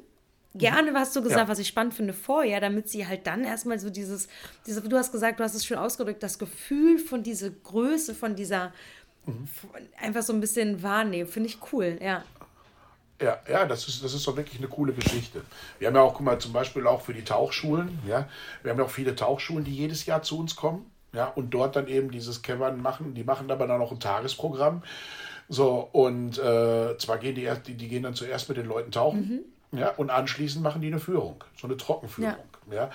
Gerne, 0.55 0.95
was 0.95 1.13
du 1.13 1.21
gesagt, 1.21 1.41
Ja. 1.41 1.47
was 1.47 1.59
ich 1.59 1.67
spannend 1.67 1.93
finde, 1.93 2.11
vorher, 2.11 2.59
damit 2.59 2.89
sie 2.89 3.05
halt 3.05 3.27
dann 3.27 3.43
erstmal 3.43 3.77
so 3.77 3.91
dieses, 3.91 4.27
diese, 4.65 4.81
du 4.81 4.97
hast 4.97 5.11
gesagt, 5.11 5.39
du 5.39 5.43
hast 5.43 5.53
es 5.53 5.63
schön 5.63 5.77
ausgedrückt, 5.77 6.23
das 6.23 6.39
Gefühl 6.39 6.97
von 6.97 7.21
dieser 7.21 7.51
Größe, 7.51 8.15
von 8.15 8.35
dieser 8.35 8.73
einfach 10.01 10.23
so 10.23 10.33
ein 10.33 10.39
bisschen 10.39 10.81
wahrnehmen. 10.81 11.29
Finde 11.29 11.49
ich 11.49 11.59
cool, 11.71 11.99
ja. 12.01 12.23
Ja, 13.21 13.39
ja, 13.49 13.65
das 13.65 13.87
ist, 13.87 14.03
das 14.03 14.13
ist 14.13 14.25
doch 14.25 14.37
wirklich 14.37 14.59
eine 14.59 14.69
coole 14.69 14.93
Geschichte. 14.93 15.41
Wir 15.77 15.87
haben 15.87 15.95
ja 15.95 16.01
auch, 16.01 16.13
guck 16.13 16.25
mal, 16.25 16.39
zum 16.39 16.53
Beispiel 16.53 16.87
auch 16.87 17.01
für 17.01 17.13
die 17.13 17.23
Tauchschulen, 17.23 17.99
ja, 18.07 18.29
wir 18.63 18.71
haben 18.71 18.79
ja 18.79 18.85
auch 18.85 18.89
viele 18.89 19.15
Tauchschulen, 19.15 19.65
die 19.65 19.75
jedes 19.75 20.05
Jahr 20.05 20.23
zu 20.23 20.39
uns 20.39 20.55
kommen, 20.55 20.89
ja, 21.11 21.25
und 21.25 21.53
dort 21.53 21.75
dann 21.75 21.87
eben 21.87 22.11
dieses 22.11 22.41
Cavern 22.41 22.81
machen. 22.81 23.15
Die 23.15 23.23
machen 23.23 23.51
aber 23.51 23.67
dann 23.67 23.81
auch 23.81 23.91
ein 23.91 23.99
Tagesprogramm. 23.99 24.83
So, 25.49 25.89
und 25.91 26.37
äh, 26.37 26.97
zwar 26.97 27.17
gehen 27.17 27.35
die 27.35 27.43
erst, 27.43 27.67
die, 27.67 27.73
die 27.73 27.89
gehen 27.89 28.03
dann 28.03 28.13
zuerst 28.13 28.47
mit 28.47 28.57
den 28.57 28.67
Leuten 28.67 28.91
tauchen, 28.91 29.41
ja, 29.71 29.89
und 29.91 30.11
anschließend 30.11 30.63
machen 30.63 30.81
die 30.81 30.87
eine 30.87 30.99
Führung, 30.99 31.43
so 31.59 31.67
eine 31.67 31.75
Trockenführung. 31.75 32.35
Ja. 32.71 32.89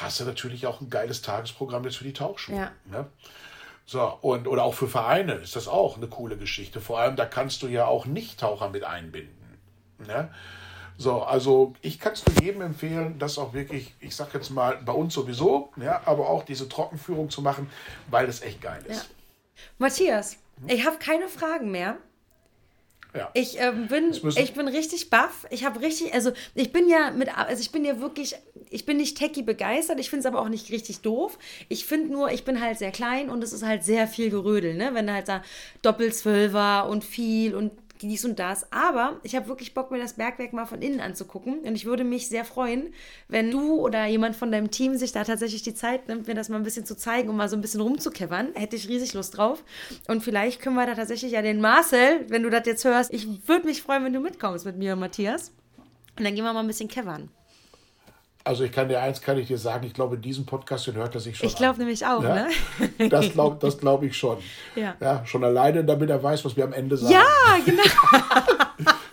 Hast 0.00 0.20
du 0.20 0.24
natürlich 0.24 0.66
auch 0.66 0.80
ein 0.80 0.88
geiles 0.88 1.22
Tagesprogramm 1.22 1.84
jetzt 1.84 1.96
für 1.96 2.04
die 2.04 2.12
Tauchschulen. 2.12 2.60
Ja. 2.60 2.70
Ne? 2.90 3.06
So, 3.86 4.02
und 4.20 4.46
oder 4.46 4.62
auch 4.62 4.74
für 4.74 4.86
Vereine 4.88 5.34
ist 5.34 5.56
das 5.56 5.66
auch 5.66 5.96
eine 5.96 6.06
coole 6.06 6.36
Geschichte. 6.36 6.80
Vor 6.80 7.00
allem, 7.00 7.16
da 7.16 7.26
kannst 7.26 7.62
du 7.62 7.66
ja 7.66 7.86
auch 7.86 8.06
Nichttaucher 8.06 8.68
mit 8.68 8.84
einbinden. 8.84 9.39
Ne? 10.06 10.30
So, 10.96 11.22
also 11.22 11.72
ich 11.80 11.98
kann 11.98 12.12
es 12.12 12.26
nur 12.26 12.42
jedem 12.42 12.60
empfehlen, 12.60 13.18
das 13.18 13.38
auch 13.38 13.54
wirklich, 13.54 13.94
ich 14.00 14.14
sag 14.14 14.34
jetzt 14.34 14.50
mal, 14.50 14.76
bei 14.84 14.92
uns 14.92 15.14
sowieso, 15.14 15.72
ja, 15.76 16.02
aber 16.04 16.28
auch 16.28 16.44
diese 16.44 16.68
Trockenführung 16.68 17.30
zu 17.30 17.40
machen, 17.40 17.70
weil 18.10 18.28
es 18.28 18.42
echt 18.42 18.60
geil 18.60 18.84
ist. 18.86 19.08
Matthias, 19.78 20.36
ich 20.66 20.84
habe 20.84 20.98
keine 20.98 21.28
Fragen 21.28 21.70
mehr. 21.70 21.96
Ja. 23.14 23.30
Ich 23.34 23.58
ähm, 23.58 23.88
bin, 23.88 24.12
ich 24.12 24.54
bin 24.54 24.68
richtig 24.68 25.10
baff. 25.10 25.46
Ich 25.50 25.64
habe 25.64 25.80
richtig, 25.80 26.14
also 26.14 26.32
ich 26.54 26.72
bin 26.72 26.88
ja 26.88 27.10
mit, 27.10 27.36
also 27.36 27.60
ich 27.60 27.72
bin 27.72 27.84
ja 27.84 28.00
wirklich, 28.00 28.36
ich 28.68 28.86
bin 28.86 28.98
nicht 28.98 29.16
techie 29.18 29.42
begeistert. 29.42 29.98
Ich 29.98 30.10
finde 30.10 30.20
es 30.20 30.26
aber 30.26 30.40
auch 30.40 30.48
nicht 30.48 30.70
richtig 30.70 31.00
doof. 31.00 31.38
Ich 31.68 31.86
finde 31.86 32.12
nur, 32.12 32.30
ich 32.30 32.44
bin 32.44 32.60
halt 32.60 32.78
sehr 32.78 32.92
klein 32.92 33.30
und 33.30 33.42
es 33.42 33.52
ist 33.52 33.64
halt 33.64 33.84
sehr 33.84 34.06
viel 34.06 34.30
Gerödel, 34.30 34.74
ne? 34.74 34.90
Wenn 34.92 35.08
da 35.08 35.14
halt 35.14 35.28
da 35.28 35.42
Doppelzwölfer 35.82 36.88
und 36.88 37.04
viel 37.04 37.54
und 37.54 37.72
dies 38.08 38.24
und 38.24 38.38
das. 38.38 38.70
Aber 38.72 39.20
ich 39.22 39.36
habe 39.36 39.48
wirklich 39.48 39.74
Bock, 39.74 39.90
mir 39.90 39.98
das 39.98 40.14
Bergwerk 40.14 40.52
mal 40.52 40.66
von 40.66 40.82
innen 40.82 41.00
anzugucken. 41.00 41.60
Und 41.60 41.74
ich 41.74 41.84
würde 41.84 42.04
mich 42.04 42.28
sehr 42.28 42.44
freuen, 42.44 42.94
wenn 43.28 43.50
du 43.50 43.74
oder 43.74 44.06
jemand 44.06 44.36
von 44.36 44.50
deinem 44.50 44.70
Team 44.70 44.96
sich 44.96 45.12
da 45.12 45.24
tatsächlich 45.24 45.62
die 45.62 45.74
Zeit 45.74 46.08
nimmt, 46.08 46.26
mir 46.26 46.34
das 46.34 46.48
mal 46.48 46.56
ein 46.56 46.62
bisschen 46.62 46.86
zu 46.86 46.96
zeigen 46.96 47.28
und 47.28 47.36
mal 47.36 47.48
so 47.48 47.56
ein 47.56 47.60
bisschen 47.60 47.80
rumzukeppern. 47.80 48.54
Hätte 48.54 48.76
ich 48.76 48.88
riesig 48.88 49.14
Lust 49.14 49.36
drauf. 49.36 49.62
Und 50.08 50.22
vielleicht 50.22 50.60
können 50.60 50.76
wir 50.76 50.86
da 50.86 50.94
tatsächlich 50.94 51.32
ja 51.32 51.42
den 51.42 51.60
Marcel, 51.60 52.26
wenn 52.28 52.42
du 52.42 52.50
das 52.50 52.66
jetzt 52.66 52.84
hörst, 52.84 53.12
ich 53.12 53.48
würde 53.48 53.66
mich 53.66 53.82
freuen, 53.82 54.04
wenn 54.04 54.12
du 54.12 54.20
mitkommst 54.20 54.64
mit 54.64 54.76
mir 54.76 54.94
und 54.94 55.00
Matthias. 55.00 55.52
Und 56.18 56.24
dann 56.24 56.34
gehen 56.34 56.44
wir 56.44 56.52
mal 56.52 56.60
ein 56.60 56.66
bisschen 56.66 56.88
keppern. 56.88 57.30
Also 58.50 58.64
ich 58.64 58.72
kann 58.72 58.88
dir 58.88 59.00
eins, 59.00 59.20
kann 59.22 59.38
ich 59.38 59.46
dir 59.46 59.58
sagen, 59.58 59.86
ich 59.86 59.94
glaube, 59.94 60.18
diesen 60.18 60.44
Podcast, 60.44 60.84
den 60.88 60.96
hört 60.96 61.14
er 61.14 61.20
sich 61.20 61.36
schon 61.36 61.46
Ich 61.48 61.54
glaube 61.54 61.78
nämlich 61.78 62.04
auch, 62.04 62.20
Ja? 62.20 62.34
ne? 62.34 62.48
Das 63.08 63.30
glaube 63.30 63.58
das 63.60 63.78
glaub 63.78 64.02
ich 64.02 64.16
schon. 64.16 64.38
Ja. 64.74 64.96
ja. 65.00 65.24
Schon 65.24 65.44
alleine, 65.44 65.84
damit 65.84 66.10
er 66.10 66.20
weiß, 66.20 66.44
was 66.44 66.56
wir 66.56 66.64
am 66.64 66.72
Ende 66.72 66.96
sagen. 66.96 67.12
Ja, 67.12 67.58
genau. 67.64 67.80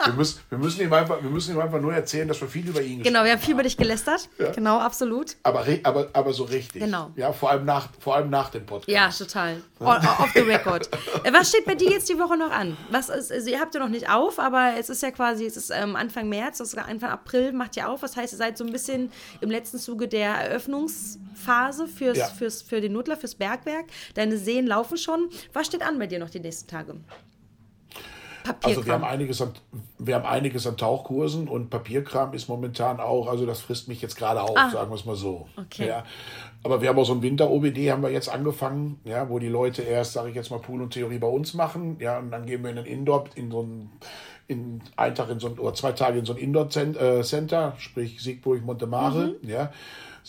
Wir, 0.07 0.13
müssen, 0.13 0.39
wir, 0.49 0.57
müssen 0.57 0.81
ihm 0.81 0.93
einfach, 0.93 1.21
wir 1.21 1.29
müssen 1.29 1.55
ihm 1.55 1.61
einfach 1.61 1.79
nur 1.79 1.93
erzählen, 1.93 2.27
dass 2.27 2.41
wir 2.41 2.47
viel 2.47 2.67
über 2.67 2.81
ihn 2.81 3.03
Genau, 3.03 3.23
wir 3.23 3.31
haben 3.31 3.39
viel 3.39 3.53
über 3.53 3.63
dich 3.63 3.77
gelästert. 3.77 4.29
Genau, 4.55 4.79
absolut. 4.79 5.35
Aber, 5.43 5.65
aber, 5.83 6.09
aber 6.13 6.33
so 6.33 6.43
richtig. 6.43 6.81
Genau. 6.81 7.11
Ja, 7.15 7.31
vor 7.33 7.51
allem 7.51 7.65
nach, 7.65 7.89
vor 7.99 8.15
allem 8.15 8.29
nach 8.29 8.49
dem 8.49 8.65
Podcast. 8.65 8.89
Ja, 8.89 9.09
total. 9.09 9.61
Off 9.79 10.31
the 10.33 10.41
record. 10.41 10.89
Äh, 11.23 11.31
Was 11.33 11.49
steht 11.49 11.65
bei 11.65 11.75
dir 11.75 11.89
jetzt 11.91 12.09
die 12.09 12.17
Woche 12.17 12.37
noch 12.37 12.51
an? 12.51 12.75
Was 12.89 13.09
ist, 13.09 13.31
also 13.31 13.49
ihr 13.49 13.59
habt 13.59 13.73
ja 13.75 13.79
noch 13.79 13.89
nicht 13.89 14.09
auf, 14.09 14.39
aber 14.39 14.73
es 14.79 14.89
ist 14.89 15.01
ja 15.03 15.11
quasi, 15.11 15.45
es 15.45 15.57
ist 15.57 15.69
ähm, 15.71 15.95
Anfang 15.95 16.29
März, 16.29 16.57
das 16.59 16.69
ist 16.73 16.77
Anfang 16.77 17.09
April 17.09 17.51
macht 17.53 17.77
ihr 17.77 17.89
auf. 17.89 18.01
Das 18.01 18.15
heißt, 18.15 18.33
ihr 18.33 18.37
seid 18.37 18.57
so 18.57 18.63
ein 18.63 18.71
bisschen 18.71 19.11
im 19.41 19.49
letzten 19.51 19.77
Zuge 19.77 20.07
der 20.07 20.29
Eröffnungsphase 20.29 21.87
fürs, 21.87 22.17
Ja. 22.17 22.27
fürs, 22.27 22.61
für 22.61 22.81
den 22.81 22.93
Nutler, 22.93 23.17
fürs 23.17 23.35
Bergwerk. 23.35 23.85
Deine 24.15 24.37
Seen 24.37 24.67
laufen 24.67 24.97
schon. 24.97 25.29
Was 25.53 25.67
steht 25.67 25.81
an 25.81 25.99
bei 25.99 26.07
dir 26.07 26.19
noch 26.19 26.29
die 26.29 26.39
nächsten 26.39 26.67
Tage? 26.67 26.95
Papierkram. 28.53 28.69
Also 28.77 28.85
wir 28.85 28.93
haben, 28.93 29.03
einiges 29.03 29.41
an, 29.41 29.51
wir 29.99 30.15
haben 30.15 30.25
einiges 30.25 30.67
an 30.67 30.77
Tauchkursen 30.77 31.47
und 31.47 31.69
Papierkram 31.69 32.33
ist 32.33 32.47
momentan 32.47 32.99
auch, 32.99 33.27
also 33.27 33.45
das 33.45 33.61
frisst 33.61 33.87
mich 33.87 34.01
jetzt 34.01 34.15
gerade 34.15 34.41
auf, 34.41 34.55
sagen 34.71 34.89
wir 34.91 34.95
es 34.95 35.05
mal 35.05 35.15
so. 35.15 35.47
Ah. 35.55 35.61
Okay. 35.61 35.87
Ja. 35.87 36.03
Aber 36.63 36.81
wir 36.81 36.89
haben 36.89 36.97
auch 36.99 37.05
so 37.05 37.13
ein 37.13 37.21
Winter-OBD 37.21 37.91
haben 37.91 38.01
wir 38.03 38.09
jetzt 38.09 38.29
angefangen, 38.29 38.99
ja, 39.05 39.29
wo 39.29 39.39
die 39.39 39.47
Leute 39.47 39.83
erst, 39.83 40.13
sage 40.13 40.29
ich 40.29 40.35
jetzt 40.35 40.49
mal, 40.51 40.59
Pool 40.59 40.81
und 40.81 40.91
Theorie 40.93 41.19
bei 41.19 41.27
uns 41.27 41.53
machen, 41.53 41.97
ja, 41.99 42.17
und 42.19 42.31
dann 42.31 42.45
gehen 42.45 42.63
wir 42.63 42.71
in 42.71 42.77
ein 42.79 42.85
Indoor, 42.85 43.25
in 43.35 43.51
so 43.51 43.61
ein, 43.61 43.89
in 44.47 44.81
einen 44.95 45.15
Tag 45.15 45.29
in 45.29 45.39
so 45.39 45.47
ein, 45.47 45.59
oder 45.59 45.73
zwei 45.73 45.91
Tage 45.91 46.19
in 46.19 46.25
so 46.25 46.33
ein 46.33 46.39
Indoor-Center, 46.39 47.73
sprich 47.77 48.21
Siegburg, 48.21 48.63
Montemare, 48.65 49.35
Mhm. 49.41 49.49
ja. 49.49 49.71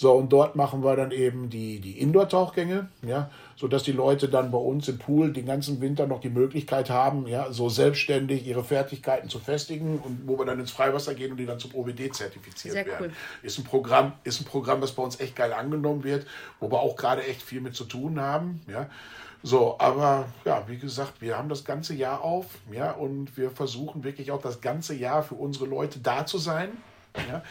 So, 0.01 0.13
und 0.13 0.33
dort 0.33 0.55
machen 0.55 0.85
wir 0.85 0.95
dann 0.95 1.11
eben 1.11 1.51
die, 1.51 1.81
die 1.81 1.99
Indoor-Tauchgänge, 1.99 2.89
ja, 3.03 3.33
sodass 3.57 3.83
die 3.83 3.91
Leute 3.91 4.29
dann 4.29 4.53
bei 4.53 4.59
uns 4.59 4.87
im 4.87 4.97
Pool 4.97 5.33
den 5.33 5.45
ganzen 5.45 5.81
Winter 5.81 6.07
noch 6.07 6.21
die 6.21 6.31
Möglichkeit 6.31 6.89
haben, 6.89 7.27
ja, 7.27 7.51
so 7.51 7.69
selbstständig 7.69 8.47
ihre 8.47 8.63
Fertigkeiten 8.63 9.29
zu 9.29 9.41
festigen 9.41 9.99
und 9.99 10.21
wo 10.29 10.39
wir 10.39 10.47
dann 10.47 10.61
ins 10.61 10.71
Freiwasser 10.71 11.17
gehen 11.17 11.33
und 11.33 11.39
die 11.39 11.47
dann 11.47 11.59
zum 11.59 11.75
OBD 11.75 12.13
zertifiziert 12.13 12.75
Sehr 12.75 12.87
werden. 12.87 13.07
cool. 13.07 13.13
Ist 13.43 13.59
ein 13.59 13.65
Programm, 13.65 14.13
ist 14.23 14.41
ein 14.41 14.45
Programm, 14.45 14.81
das 14.81 14.93
bei 14.93 15.03
uns 15.03 15.19
echt 15.19 15.35
geil 15.35 15.53
angenommen 15.53 16.05
wird, 16.05 16.29
wo 16.61 16.71
wir 16.71 16.79
auch 16.79 16.95
gerade 16.95 17.27
echt 17.27 17.43
viel 17.43 17.61
mit 17.61 17.75
zu 17.75 17.83
tun 17.83 18.21
haben, 18.21 18.61
ja. 18.69 18.89
So, 19.43 19.81
aber 19.81 20.27
ja, 20.45 20.63
wie 20.69 20.79
gesagt, 20.79 21.21
wir 21.21 21.37
haben 21.37 21.49
das 21.49 21.65
ganze 21.65 21.95
Jahr 21.95 22.23
auf, 22.23 22.47
ja, 22.71 22.93
und 22.93 23.37
wir 23.37 23.51
versuchen 23.51 24.05
wirklich 24.05 24.31
auch 24.31 24.41
das 24.41 24.61
ganze 24.61 24.95
Jahr 24.95 25.25
für 25.25 25.35
unsere 25.35 25.67
Leute 25.67 25.99
da 25.99 26.25
zu 26.25 26.39
sein, 26.39 26.69
ja, 27.29 27.43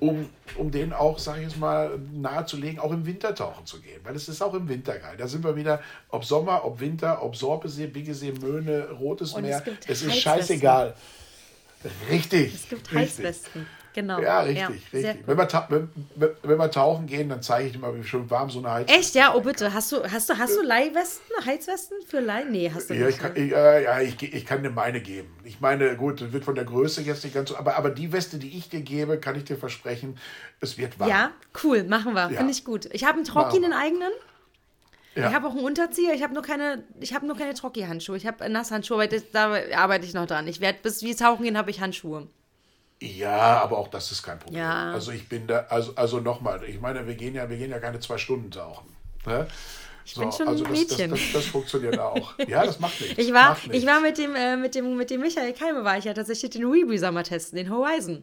um, 0.00 0.28
um 0.56 0.70
denen 0.70 0.92
auch, 0.92 1.18
sage 1.18 1.40
ich 1.40 1.48
jetzt 1.48 1.58
mal, 1.58 1.98
nahezulegen, 2.12 2.78
auch 2.78 2.92
im 2.92 3.06
Winter 3.06 3.34
tauchen 3.34 3.66
zu 3.66 3.80
gehen. 3.80 4.00
Weil 4.04 4.14
es 4.16 4.28
ist 4.28 4.42
auch 4.42 4.54
im 4.54 4.68
Winter 4.68 4.98
geil. 4.98 5.16
Da 5.18 5.26
sind 5.26 5.44
wir 5.44 5.56
wieder, 5.56 5.80
ob 6.08 6.24
Sommer, 6.24 6.64
ob 6.64 6.80
Winter, 6.80 7.22
ob 7.22 7.36
Sorpesee, 7.36 7.86
Biggesee, 7.86 8.32
Möhne, 8.32 8.90
Rotes 8.90 9.32
Und 9.32 9.44
es 9.44 9.50
Meer. 9.50 9.60
gibt 9.60 9.88
Es 9.88 10.02
ist 10.02 10.16
scheißegal. 10.16 10.94
Richtig. 12.10 12.54
es 12.54 12.68
gibt. 12.68 12.92
Heizwesten. 12.92 13.66
Genau. 13.96 14.20
Ja, 14.20 14.40
richtig, 14.40 14.82
sehr 14.92 15.14
richtig. 15.14 15.26
Wenn, 15.26 15.38
wir 15.38 15.66
wenn, 15.70 16.30
wenn, 16.42 16.58
wir 16.58 16.70
tauchen 16.70 17.06
gehen, 17.06 17.30
dann 17.30 17.40
zeige 17.40 17.68
ich 17.68 17.72
dir 17.72 17.78
mal, 17.78 17.96
wie 17.96 18.04
schön 18.04 18.28
warm 18.28 18.50
so 18.50 18.58
eine 18.58 18.70
Heizung 18.70 18.94
Echt, 18.94 19.14
ja? 19.14 19.34
Oh, 19.34 19.40
bitte. 19.40 19.72
Hast 19.72 19.90
du, 19.90 20.02
hast 20.04 20.28
du, 20.28 20.36
hast 20.36 20.54
du 20.54 20.60
Leihwesten, 20.60 21.46
Heizwesten 21.46 21.96
für 22.06 22.20
Leih? 22.20 22.44
Nee, 22.44 22.70
hast 22.74 22.90
du 22.90 22.94
Ja, 22.94 23.06
nicht. 23.06 23.16
ich 23.16 23.22
kann, 23.22 23.32
ich, 23.34 23.52
äh, 23.52 23.84
ja 23.84 23.98
ich, 24.02 24.22
ich 24.22 24.44
kann 24.44 24.62
dir 24.62 24.68
meine 24.68 25.00
geben. 25.00 25.34
Ich 25.44 25.60
meine, 25.60 25.96
gut, 25.96 26.20
das 26.20 26.30
wird 26.34 26.44
von 26.44 26.54
der 26.54 26.66
Größe 26.66 27.00
jetzt 27.00 27.24
nicht 27.24 27.32
ganz 27.32 27.48
so, 27.48 27.56
aber, 27.56 27.76
aber 27.76 27.88
die 27.88 28.12
Weste, 28.12 28.36
die 28.36 28.58
ich 28.58 28.68
dir 28.68 28.82
gebe, 28.82 29.18
kann 29.18 29.34
ich 29.34 29.44
dir 29.44 29.56
versprechen, 29.56 30.18
es 30.60 30.76
wird 30.76 31.00
warm. 31.00 31.08
Ja, 31.08 31.30
cool, 31.64 31.82
machen 31.84 32.12
wir. 32.12 32.30
Ja. 32.30 32.36
Finde 32.36 32.52
ich 32.52 32.66
gut. 32.66 32.90
Ich 32.92 33.04
habe 33.04 33.14
einen 33.14 33.24
Trocki, 33.24 33.56
einen 33.56 33.72
eigenen. 33.72 34.12
Ja. 35.14 35.28
Ich 35.28 35.34
habe 35.34 35.46
auch 35.46 35.52
einen 35.52 35.64
Unterzieher. 35.64 36.12
Ich 36.12 36.22
habe 36.22 36.34
nur 36.34 36.42
keine, 36.42 36.84
ich 37.00 37.14
habe 37.14 37.26
nur 37.26 37.34
keine 37.38 37.54
Trocki-Handschuhe. 37.54 38.18
Ich 38.18 38.26
habe 38.26 38.46
Nasshandschuhe, 38.46 38.98
aber 38.98 39.06
das, 39.06 39.22
da 39.32 39.54
arbeite 39.74 40.04
ich 40.04 40.12
noch 40.12 40.26
dran. 40.26 40.46
Ich 40.48 40.60
werde 40.60 40.80
bis 40.82 41.02
wir 41.02 41.16
tauchen 41.16 41.44
gehen, 41.44 41.56
habe 41.56 41.70
ich 41.70 41.80
Handschuhe. 41.80 42.28
Ja, 43.00 43.60
aber 43.62 43.78
auch 43.78 43.88
das 43.88 44.10
ist 44.10 44.22
kein 44.22 44.38
Problem. 44.38 44.62
Ja. 44.62 44.92
Also 44.92 45.12
ich 45.12 45.28
bin 45.28 45.46
da, 45.46 45.66
also, 45.68 45.92
also 45.96 46.20
nochmal, 46.20 46.64
ich 46.64 46.80
meine, 46.80 47.06
wir 47.06 47.14
gehen 47.14 47.34
ja, 47.34 47.48
wir 47.48 47.58
gehen 47.58 47.70
ja 47.70 47.78
keine 47.78 48.00
zwei 48.00 48.16
Stunden 48.16 48.50
tauchen. 48.50 48.86
Ne? 49.26 49.46
Ich 50.06 50.14
bin 50.14 50.30
schon 50.30 50.48
ein 50.48 50.58
das, 50.58 50.70
Mädchen. 50.70 51.10
Das, 51.10 51.20
das, 51.20 51.32
das 51.32 51.44
funktioniert 51.46 51.98
auch. 51.98 52.38
Ja, 52.46 52.64
das 52.64 52.78
macht 52.78 53.00
nichts. 53.00 53.18
Ich 53.18 53.32
war, 53.34 53.50
macht 53.50 53.64
ich 53.64 53.72
nichts. 53.72 53.86
war 53.86 54.00
mit 54.00 54.18
dem, 54.18 54.34
äh, 54.36 54.56
mit 54.56 54.74
dem, 54.74 54.96
mit 54.96 55.10
dem 55.10 55.20
Michael 55.20 55.52
Keime 55.52 55.84
war 55.84 55.98
ich 55.98 56.04
ja 56.04 56.14
tatsächlich 56.14 56.52
den 56.52 56.64
Rebreezer 56.64 57.10
mal 57.10 57.24
testen, 57.24 57.56
den 57.56 57.70
Horizon. 57.70 58.22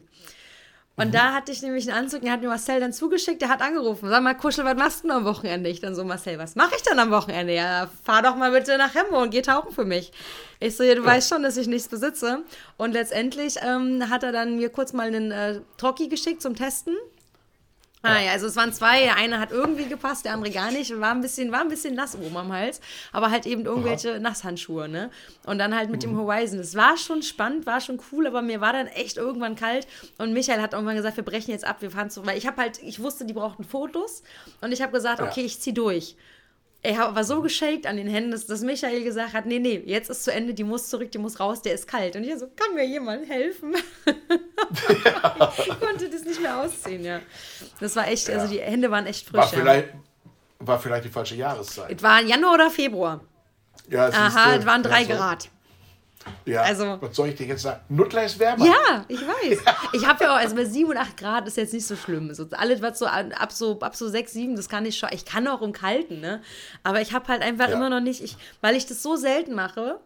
Und 0.96 1.12
da 1.12 1.32
hatte 1.32 1.50
ich 1.50 1.60
nämlich 1.60 1.88
einen 1.88 2.04
Anzug, 2.04 2.20
den 2.20 2.30
hat 2.30 2.40
mir 2.40 2.48
Marcel 2.48 2.78
dann 2.78 2.92
zugeschickt, 2.92 3.42
der 3.42 3.48
hat 3.48 3.62
angerufen. 3.62 4.08
Sag 4.08 4.22
mal, 4.22 4.34
Kuschel, 4.34 4.64
was 4.64 4.76
machst 4.76 5.02
du 5.02 5.08
denn 5.08 5.16
am 5.16 5.24
Wochenende? 5.24 5.68
Ich 5.68 5.80
dann 5.80 5.96
so, 5.96 6.04
Marcel, 6.04 6.38
was 6.38 6.54
mache 6.54 6.76
ich 6.76 6.82
denn 6.82 6.98
am 7.00 7.10
Wochenende? 7.10 7.52
Ja, 7.52 7.90
fahr 8.04 8.22
doch 8.22 8.36
mal 8.36 8.52
bitte 8.52 8.78
nach 8.78 8.94
Hemmo 8.94 9.20
und 9.20 9.30
geh 9.30 9.42
tauchen 9.42 9.72
für 9.72 9.84
mich. 9.84 10.12
Ich 10.60 10.76
so, 10.76 10.84
ja, 10.84 10.94
du 10.94 11.04
weißt 11.04 11.28
schon, 11.28 11.42
dass 11.42 11.56
ich 11.56 11.66
nichts 11.66 11.88
besitze. 11.88 12.44
Und 12.76 12.92
letztendlich 12.92 13.56
ähm, 13.60 14.08
hat 14.08 14.22
er 14.22 14.30
dann 14.30 14.56
mir 14.56 14.68
kurz 14.68 14.92
mal 14.92 15.08
einen 15.08 15.32
äh, 15.32 15.60
Trocki 15.78 16.06
geschickt 16.08 16.40
zum 16.40 16.54
Testen. 16.54 16.94
Ah, 18.04 18.20
ja, 18.20 18.32
also 18.32 18.46
es 18.46 18.54
waren 18.54 18.70
zwei. 18.72 19.00
Der 19.00 19.16
eine 19.16 19.40
hat 19.40 19.50
irgendwie 19.50 19.86
gepasst, 19.86 20.26
der 20.26 20.34
andere 20.34 20.52
gar 20.52 20.70
nicht. 20.70 20.92
Und 20.92 21.00
war 21.00 21.10
ein 21.10 21.22
bisschen, 21.22 21.50
war 21.52 21.62
ein 21.62 21.68
bisschen 21.68 21.94
nass 21.94 22.14
oben 22.14 22.36
am 22.36 22.52
Hals. 22.52 22.82
Aber 23.12 23.30
halt 23.30 23.46
eben 23.46 23.64
irgendwelche 23.64 24.20
Nasshandschuhe, 24.20 24.88
ne? 24.88 25.10
Und 25.46 25.58
dann 25.58 25.74
halt 25.74 25.88
mit 25.88 26.02
dem 26.02 26.16
Horizon. 26.16 26.58
Es 26.58 26.74
war 26.74 26.98
schon 26.98 27.22
spannend, 27.22 27.64
war 27.64 27.80
schon 27.80 27.98
cool, 28.12 28.26
aber 28.26 28.42
mir 28.42 28.60
war 28.60 28.74
dann 28.74 28.88
echt 28.88 29.16
irgendwann 29.16 29.56
kalt. 29.56 29.86
Und 30.18 30.34
Michael 30.34 30.60
hat 30.60 30.74
irgendwann 30.74 30.96
gesagt, 30.96 31.16
wir 31.16 31.24
brechen 31.24 31.50
jetzt 31.50 31.64
ab, 31.64 31.78
wir 31.80 31.90
fahren 31.90 32.10
zu. 32.10 32.26
Weil 32.26 32.36
ich 32.36 32.46
habe 32.46 32.60
halt, 32.60 32.82
ich 32.82 33.00
wusste, 33.00 33.24
die 33.24 33.32
brauchten 33.32 33.64
Fotos. 33.64 34.22
Und 34.60 34.72
ich 34.72 34.82
habe 34.82 34.92
gesagt, 34.92 35.22
okay, 35.22 35.42
ich 35.42 35.60
zieh 35.60 35.72
durch. 35.72 36.14
Er 36.86 37.14
war 37.14 37.24
so 37.24 37.40
geschakt 37.40 37.86
an 37.86 37.96
den 37.96 38.06
Händen, 38.06 38.30
dass, 38.30 38.46
dass 38.46 38.60
Michael 38.60 39.04
gesagt 39.04 39.32
hat, 39.32 39.46
nee, 39.46 39.58
nee, 39.58 39.82
jetzt 39.86 40.10
ist 40.10 40.22
zu 40.22 40.30
Ende, 40.30 40.52
die 40.52 40.64
muss 40.64 40.90
zurück, 40.90 41.10
die 41.10 41.18
muss 41.18 41.40
raus, 41.40 41.62
der 41.62 41.72
ist 41.72 41.88
kalt. 41.88 42.14
Und 42.14 42.24
ich 42.24 42.38
so, 42.38 42.46
kann 42.54 42.74
mir 42.74 42.86
jemand 42.86 43.26
helfen? 43.26 43.74
ich 44.06 45.80
konnte 45.80 46.10
das 46.10 46.24
nicht 46.24 46.42
mehr 46.42 46.60
ausziehen, 46.60 47.02
ja. 47.02 47.20
Das 47.80 47.96
war 47.96 48.06
echt, 48.06 48.28
also 48.28 48.52
die 48.52 48.60
Hände 48.60 48.90
waren 48.90 49.06
echt 49.06 49.26
frisch. 49.26 49.40
war, 49.40 49.52
ja. 49.52 49.58
vielleicht, 49.58 49.88
war 50.58 50.78
vielleicht 50.78 51.04
die 51.06 51.08
falsche 51.08 51.36
Jahreszeit. 51.36 51.90
Es 51.96 52.02
war 52.02 52.20
Januar 52.20 52.54
oder 52.54 52.70
Februar. 52.70 53.20
Ja, 53.88 54.08
Aha, 54.08 54.56
es 54.56 54.66
waren 54.66 54.82
drei 54.82 55.02
ja. 55.02 55.16
Grad. 55.16 55.48
Ja, 56.46 56.62
Also- 56.62 56.98
was 57.00 57.16
soll 57.16 57.28
ich 57.28 57.34
dir 57.36 57.46
jetzt 57.46 57.62
sagen? 57.62 57.80
Nuttler 57.88 58.24
ist 58.24 58.38
wärmer. 58.38 58.66
Ja, 58.66 59.04
ich 59.08 59.20
weiß. 59.20 59.58
Ich 59.92 60.06
habe 60.06 60.24
ja 60.24 60.32
auch, 60.34 60.38
also 60.38 60.54
bei 60.56 60.64
7 60.64 60.90
und 60.90 60.96
8 60.96 61.16
Grad 61.16 61.46
ist 61.46 61.56
jetzt 61.56 61.72
nicht 61.72 61.86
so 61.86 61.96
schlimm. 61.96 62.32
So, 62.34 62.46
alles, 62.52 62.82
was 62.82 62.98
so 62.98 63.06
ab 63.06 63.52
so, 63.52 63.78
ab 63.80 63.96
so 63.96 64.08
6, 64.08 64.32
7, 64.32 64.56
das 64.56 64.68
kann 64.68 64.84
ich 64.86 64.98
schon. 64.98 65.08
Ich 65.12 65.24
kann 65.24 65.46
auch 65.48 65.62
im 65.62 65.72
Kalten, 65.72 66.20
ne? 66.20 66.42
Aber 66.82 67.00
ich 67.00 67.12
habe 67.12 67.28
halt 67.28 67.42
einfach 67.42 67.68
Ja. 67.68 67.74
immer 67.74 67.88
noch 67.90 68.00
nicht, 68.00 68.22
ich, 68.22 68.36
weil 68.60 68.76
ich 68.76 68.86
das 68.86 69.02
so 69.02 69.16
selten 69.16 69.54
mache 69.54 70.00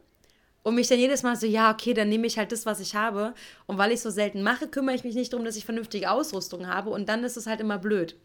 und 0.62 0.74
mich 0.74 0.88
dann 0.88 0.98
jedes 0.98 1.22
Mal 1.22 1.34
so, 1.36 1.46
ja, 1.46 1.70
okay, 1.72 1.94
dann 1.94 2.08
nehme 2.08 2.26
ich 2.26 2.38
halt 2.38 2.52
das, 2.52 2.66
was 2.66 2.78
ich 2.80 2.94
habe. 2.94 3.34
Und 3.66 3.78
weil 3.78 3.90
ich 3.92 4.00
so 4.00 4.10
selten 4.10 4.42
mache, 4.42 4.68
kümmere 4.68 4.94
ich 4.94 5.04
mich 5.04 5.14
nicht 5.14 5.32
darum, 5.32 5.44
dass 5.44 5.56
ich 5.56 5.64
vernünftige 5.64 6.10
Ausrüstung 6.10 6.66
habe. 6.68 6.90
Und 6.90 7.08
dann 7.08 7.24
ist 7.24 7.36
es 7.36 7.46
halt 7.46 7.60
immer 7.60 7.78
blöd. 7.78 8.16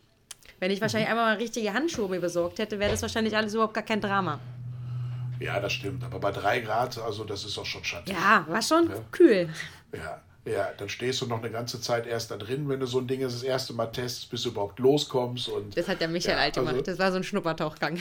Wenn 0.59 0.71
ich 0.71 0.81
wahrscheinlich 0.81 1.09
einmal 1.09 1.25
mal 1.33 1.37
richtige 1.41 1.73
Handschuhe 1.73 2.09
mir 2.09 2.19
besorgt 2.19 2.59
hätte, 2.59 2.79
wäre 2.79 2.91
das 2.91 3.01
wahrscheinlich 3.01 3.35
alles 3.35 3.53
überhaupt 3.53 3.73
gar 3.73 3.83
kein 3.83 4.01
Drama. 4.01 4.39
Ja, 5.39 5.59
das 5.59 5.73
stimmt. 5.73 6.03
Aber 6.03 6.19
bei 6.19 6.31
drei 6.31 6.59
Grad, 6.59 6.97
also 6.97 7.23
das 7.23 7.43
ist 7.45 7.57
auch 7.57 7.65
schon 7.65 7.83
schattig. 7.83 8.13
Ja, 8.13 8.45
war 8.47 8.61
schon 8.61 8.89
kühl. 9.11 9.49
Ja, 9.93 10.21
ja, 10.45 10.69
dann 10.77 10.89
stehst 10.89 11.21
du 11.21 11.25
noch 11.27 11.39
eine 11.39 11.49
ganze 11.51 11.79
Zeit 11.79 12.05
erst 12.05 12.31
da 12.31 12.37
drin, 12.37 12.67
wenn 12.67 12.79
du 12.79 12.85
so 12.85 12.99
ein 12.99 13.07
Ding 13.07 13.21
das 13.21 13.43
erste 13.43 13.73
Mal 13.73 13.87
testest, 13.87 14.29
bis 14.29 14.43
du 14.43 14.49
überhaupt 14.49 14.77
loskommst. 14.79 15.47
Und, 15.49 15.77
Das 15.77 15.87
hat 15.87 16.01
der 16.01 16.07
Michael 16.09 16.35
Ja, 16.35 16.41
halt 16.41 16.55
gemacht. 16.55 16.73
also- 16.73 16.83
Das 16.85 16.99
war 16.99 17.11
so 17.11 17.17
ein 17.17 17.23
Schnuppertauchgang. 17.23 17.97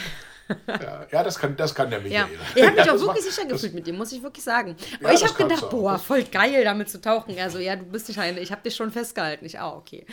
ja, 0.67 1.07
ja, 1.11 1.23
das, 1.23 1.39
kann, 1.39 1.57
das 1.57 1.75
kann 1.75 1.89
der 1.89 2.01
Ja, 2.01 2.27
Michael. 2.27 2.39
ich 2.57 2.63
habe 2.63 2.77
mich 2.77 2.85
Ja, 2.87 2.93
auch 2.93 2.99
wirklich 2.99 3.07
macht- 3.25 3.33
sicher 3.33 3.47
gefühlt 3.47 3.75
mit 3.75 3.87
dir, 3.87 3.93
muss 3.93 4.11
ich 4.13 4.23
wirklich 4.23 4.45
sagen. 4.45 4.75
Aber 5.01 5.11
Ja, 5.11 5.15
ich 5.19 5.25
habe 5.25 5.35
gedacht, 5.35 5.71
boah, 5.71 5.99
voll 5.99 6.25
geil, 6.25 6.65
damit 6.65 6.89
zu 6.91 7.01
tauchen. 7.01 7.39
Also 7.39 7.59
ja, 7.61 7.77
du 7.77 7.85
bist 7.85 8.09
nicht 8.09 8.19
eine, 8.19 8.41
ich 8.41 8.51
habe 8.51 8.61
dich 8.63 8.75
schon 8.75 8.91
festgehalten. 8.91 9.45
Ich 9.47 9.59
auch, 9.61 9.77
okay. 9.77 10.05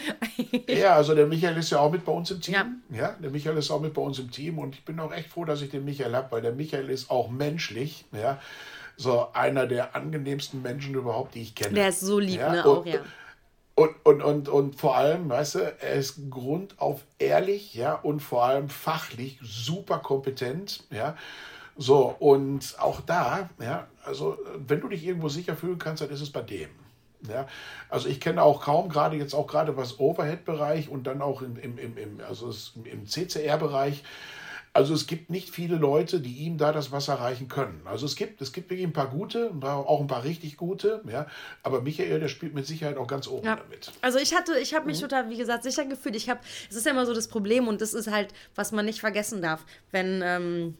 Ja, 0.67 0.95
also 0.95 1.15
der 1.15 1.25
Michael 1.25 1.57
ist 1.57 1.71
ja 1.71 1.79
auch 1.79 1.91
mit 1.91 2.05
bei 2.05 2.11
uns 2.11 2.29
im 2.31 2.39
Team. 2.41 2.53
Ja. 2.53 2.67
Ja. 2.95 3.15
der 3.19 3.31
Michael 3.31 3.57
ist 3.57 3.71
auch 3.71 3.81
mit 3.81 3.93
bei 3.95 4.01
uns 4.01 4.19
im 4.19 4.29
Team 4.31 4.59
und 4.59 4.75
ich 4.75 4.85
bin 4.85 4.99
auch 4.99 5.11
echt 5.11 5.29
froh, 5.29 5.45
dass 5.45 5.61
ich 5.61 5.71
den 5.71 5.83
Michael 5.83 6.15
habe, 6.15 6.31
weil 6.31 6.41
der 6.43 6.51
Michael 6.53 6.89
ist 6.91 7.09
auch 7.09 7.29
menschlich, 7.29 8.05
ja, 8.11 8.39
so 8.99 9.31
einer 9.31 9.65
der 9.65 9.95
angenehmsten 9.95 10.61
Menschen 10.61 10.93
überhaupt, 10.93 11.33
die 11.33 11.41
ich 11.41 11.55
kenne. 11.55 11.73
Der 11.75 11.87
ist 11.87 12.01
so 12.01 12.19
lieb, 12.19 12.37
Ja, 12.39 12.51
ne, 12.51 12.63
und- 12.65 12.77
auch, 12.79 12.85
ja. 12.85 12.99
Und, 13.75 13.95
und, 14.03 14.21
und, 14.21 14.49
und 14.49 14.75
vor 14.75 14.97
allem, 14.97 15.29
weißt 15.29 15.55
du, 15.55 15.59
er 15.79 15.93
ist 15.93 16.29
grundauf 16.29 16.99
ehrlich, 17.17 17.73
ja, 17.75 17.93
und 17.93 18.19
vor 18.19 18.43
allem 18.43 18.67
fachlich 18.67 19.39
super 19.41 19.99
kompetent, 19.99 20.83
ja. 20.91 21.15
So, 21.77 22.13
und 22.19 22.75
auch 22.77 22.99
da, 22.99 23.49
ja, 23.61 23.87
also 24.03 24.37
wenn 24.67 24.81
du 24.81 24.89
dich 24.89 25.05
irgendwo 25.05 25.29
sicher 25.29 25.55
fühlen 25.55 25.77
kannst, 25.79 26.01
dann 26.03 26.09
ist 26.09 26.19
es 26.19 26.29
bei 26.29 26.41
dem. 26.41 26.67
Ja, 27.29 27.47
also 27.89 28.09
ich 28.09 28.19
kenne 28.19 28.43
auch 28.43 28.61
kaum, 28.61 28.89
gerade 28.89 29.15
jetzt 29.15 29.33
auch 29.33 29.47
gerade 29.47 29.77
was 29.77 29.97
Overhead-Bereich 29.97 30.89
und 30.89 31.07
dann 31.07 31.21
auch 31.21 31.41
im, 31.41 31.57
im, 31.57 31.77
im, 31.77 32.19
also 32.27 32.51
im 32.83 33.07
CCR-Bereich. 33.07 34.03
Also 34.71 34.93
es 34.93 35.07
gibt 35.07 35.29
nicht 35.29 35.49
viele 35.49 35.75
Leute, 35.77 36.19
die 36.19 36.33
ihm 36.45 36.57
da 36.57 36.71
das 36.71 36.91
Wasser 36.91 37.15
reichen 37.15 37.47
können. 37.47 37.81
Also 37.85 38.05
es 38.05 38.15
gibt, 38.15 38.39
es 38.41 38.53
gibt 38.53 38.69
wirklich 38.69 38.85
ein 38.87 38.93
paar 38.93 39.09
gute, 39.09 39.49
ein 39.49 39.59
paar- 39.59 39.87
auch 39.89 39.99
ein 39.99 40.07
paar 40.07 40.23
richtig 40.23 40.57
gute, 40.57 41.01
ja. 41.09 41.25
Aber 41.63 41.81
Michael, 41.81 42.19
der 42.19 42.27
spielt 42.27 42.53
mit 42.53 42.65
Sicherheit 42.67 42.97
auch 42.97 43.07
ganz 43.07 43.27
oben 43.27 43.45
Ja. 43.45 43.55
damit. 43.55 43.91
Also 44.01 44.19
ich 44.19 44.33
hatte, 44.35 44.59
ich 44.59 44.73
habe 44.73 44.85
Mhm. 44.85 44.91
mich 44.91 44.99
total, 44.99 45.29
wie 45.29 45.37
gesagt, 45.37 45.63
sicher 45.63 45.85
gefühlt. 45.85 46.15
Ich 46.15 46.29
habe, 46.29 46.39
es 46.69 46.75
ist 46.75 46.85
ja 46.85 46.91
immer 46.91 47.05
so 47.07 47.13
das 47.13 47.27
Problem 47.27 47.67
und 47.67 47.81
das 47.81 47.93
ist 47.93 48.11
halt, 48.11 48.33
was 48.55 48.71
man 48.71 48.85
nicht 48.85 48.99
vergessen 48.99 49.41
darf, 49.41 49.65
wenn 49.91 50.21
ähm, 50.23 50.75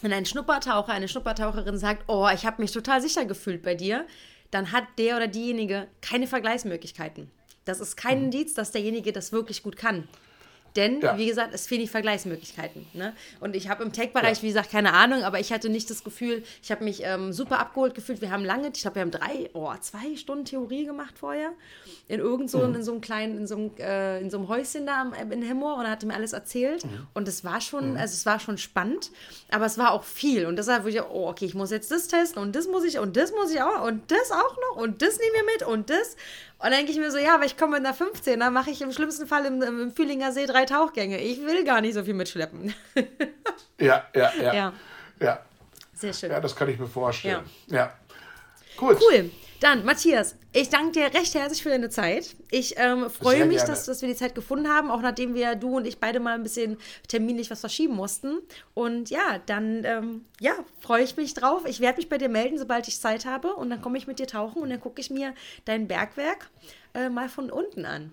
wenn 0.00 0.12
ein 0.12 0.26
Schnuppertaucher, 0.26 0.92
eine 0.92 1.06
Schnuppertaucherin 1.06 1.78
sagt, 1.78 2.04
oh, 2.08 2.28
ich 2.34 2.44
habe 2.44 2.60
mich 2.60 2.72
total 2.72 3.00
sicher 3.00 3.24
gefühlt 3.24 3.62
bei 3.62 3.76
dir, 3.76 4.04
dann 4.50 4.72
hat 4.72 4.82
der 4.98 5.16
oder 5.16 5.28
diejenige 5.28 5.86
keine 6.00 6.26
Vergleichsmöglichkeiten. 6.26 7.30
Das 7.66 7.78
ist 7.78 7.96
kein 7.96 8.24
Indiz, 8.24 8.54
dass 8.54 8.72
derjenige 8.72 9.12
das 9.12 9.30
wirklich 9.30 9.62
gut 9.62 9.76
kann. 9.76 10.08
Denn, 10.76 10.96
Mhm. 10.96 11.02
Ja. 11.02 11.18
wie 11.18 11.26
gesagt, 11.26 11.52
es 11.54 11.66
fehlen 11.66 11.82
die 11.82 11.88
Vergleichsmöglichkeiten. 11.88 12.86
Ne? 12.94 13.14
Und 13.40 13.54
ich 13.56 13.68
habe 13.68 13.82
im 13.82 13.92
Tech-Bereich, 13.92 14.42
wie 14.42 14.48
gesagt, 14.48 14.70
keine 14.70 14.92
Ahnung, 14.94 15.22
aber 15.22 15.38
ich 15.40 15.52
hatte 15.52 15.68
nicht 15.68 15.90
das 15.90 16.02
Gefühl, 16.04 16.42
ich 16.62 16.70
habe 16.70 16.84
mich 16.84 17.02
ähm, 17.04 17.32
super 17.32 17.58
abgeholt 17.58 17.94
gefühlt. 17.94 18.20
Wir 18.20 18.30
haben 18.30 18.44
lange, 18.44 18.70
ich 18.74 18.80
glaube, 18.82 18.94
wir 18.96 19.02
haben 19.02 19.10
drei, 19.10 19.50
oh, 19.52 19.70
zwei 19.80 20.16
Stunden 20.16 20.44
Theorie 20.44 20.84
gemacht 20.86 21.14
vorher. 21.18 21.50
In 22.08 22.20
irgend 22.20 22.50
so, 22.50 22.58
Mhm. 22.58 22.74
in 22.76 22.82
so 22.82 22.92
einem 22.92 23.00
kleinen, 23.00 23.36
in 23.38 23.46
so 23.46 23.56
einem, 23.56 23.70
äh, 23.78 24.20
in 24.20 24.30
so 24.30 24.38
einem 24.38 24.48
Häuschen 24.48 24.86
da 24.86 25.00
am- 25.02 25.12
in 25.32 25.42
Hemmoor 25.42 25.76
und 25.76 25.84
er 25.84 25.90
hatte 25.90 26.06
mir 26.06 26.14
alles 26.14 26.32
erzählt. 26.32 26.84
Mhm. 26.84 27.06
Und 27.14 27.28
es 27.28 27.44
war 27.44 27.60
schon, 27.60 27.96
also 27.96 28.14
es 28.14 28.24
war 28.26 28.40
schon 28.40 28.58
spannend, 28.58 29.10
aber 29.50 29.66
es 29.66 29.78
war 29.78 29.92
auch 29.92 30.04
viel. 30.04 30.46
Und 30.46 30.56
deshalb 30.56 30.82
wurde 30.84 30.94
ich, 30.96 31.02
oh, 31.02 31.28
okay, 31.28 31.44
ich 31.44 31.54
muss 31.54 31.70
jetzt 31.70 31.90
das 31.90 32.08
testen 32.08 32.40
und 32.42 32.54
das 32.56 32.66
muss 32.66 32.84
ich 32.84 32.98
und 32.98 33.16
das 33.16 33.30
muss 33.32 33.50
ich 33.52 33.60
auch 33.62 33.86
und 33.86 34.10
das 34.10 34.30
auch 34.30 34.56
noch 34.70 34.82
und 34.82 35.02
das 35.02 35.18
nehmen 35.18 35.32
wir 35.34 35.52
mit 35.52 35.62
und 35.66 35.90
das. 35.90 36.16
Und 36.62 36.70
dann 36.70 36.78
denke 36.78 36.92
ich 36.92 36.98
mir 36.98 37.10
so, 37.10 37.18
ja, 37.18 37.34
aber 37.34 37.44
ich 37.44 37.56
komme 37.56 37.78
mit 37.78 37.84
einer 37.84 37.92
15, 37.92 38.38
dann 38.38 38.52
mache 38.52 38.70
ich 38.70 38.80
im 38.82 38.92
schlimmsten 38.92 39.26
Fall 39.26 39.46
im, 39.46 39.60
im 39.62 39.90
Fühlinger 39.90 40.30
See 40.30 40.46
drei 40.46 40.64
Tauchgänge. 40.64 41.18
Ich 41.18 41.40
will 41.44 41.64
gar 41.64 41.80
nicht 41.80 41.94
so 41.94 42.04
viel 42.04 42.14
mitschleppen. 42.14 42.72
Ja, 43.80 44.06
ja, 44.14 44.32
ja. 44.36 44.42
Ja. 44.42 44.52
Ja, 44.54 44.72
ja. 45.18 45.40
Sehr 45.92 46.12
schön. 46.12 46.30
das 46.30 46.54
kann 46.54 46.68
ich 46.68 46.78
mir 46.78 46.86
vorstellen. 46.86 47.42
Ja. 47.66 47.92
Gut. 48.76 48.96
Cool. 49.00 49.30
Dann, 49.62 49.84
Matthias, 49.84 50.34
ich 50.52 50.70
danke 50.70 50.90
dir 50.90 51.14
recht 51.14 51.36
herzlich 51.36 51.62
für 51.62 51.68
deine 51.68 51.88
Zeit. 51.88 52.34
Ich 52.50 52.74
ähm, 52.78 53.08
freue 53.08 53.46
mich, 53.46 53.62
dass, 53.62 53.86
dass 53.86 54.02
wir 54.02 54.08
die 54.08 54.16
Zeit 54.16 54.34
gefunden 54.34 54.68
haben, 54.68 54.90
auch 54.90 55.00
nachdem 55.00 55.36
wir, 55.36 55.54
du 55.54 55.76
und 55.76 55.86
ich, 55.86 56.00
beide 56.00 56.18
mal 56.18 56.34
ein 56.34 56.42
bisschen 56.42 56.78
terminlich 57.06 57.48
was 57.48 57.60
verschieben 57.60 57.94
mussten. 57.94 58.40
Und 58.74 59.10
ja, 59.10 59.38
dann 59.46 59.84
ähm, 59.84 60.24
ja, 60.40 60.54
freue 60.80 61.04
ich 61.04 61.16
mich 61.16 61.34
drauf. 61.34 61.62
Ich 61.64 61.78
werde 61.78 61.98
mich 61.98 62.08
bei 62.08 62.18
dir 62.18 62.28
melden, 62.28 62.58
sobald 62.58 62.88
ich 62.88 62.98
Zeit 62.98 63.24
habe. 63.24 63.54
Und 63.54 63.70
dann 63.70 63.80
komme 63.80 63.98
ich 63.98 64.08
mit 64.08 64.18
dir 64.18 64.26
tauchen 64.26 64.62
und 64.62 64.68
dann 64.68 64.80
gucke 64.80 65.00
ich 65.00 65.10
mir 65.10 65.32
dein 65.64 65.86
Bergwerk 65.86 66.50
äh, 66.94 67.08
mal 67.08 67.28
von 67.28 67.48
unten 67.48 67.84
an. 67.84 68.12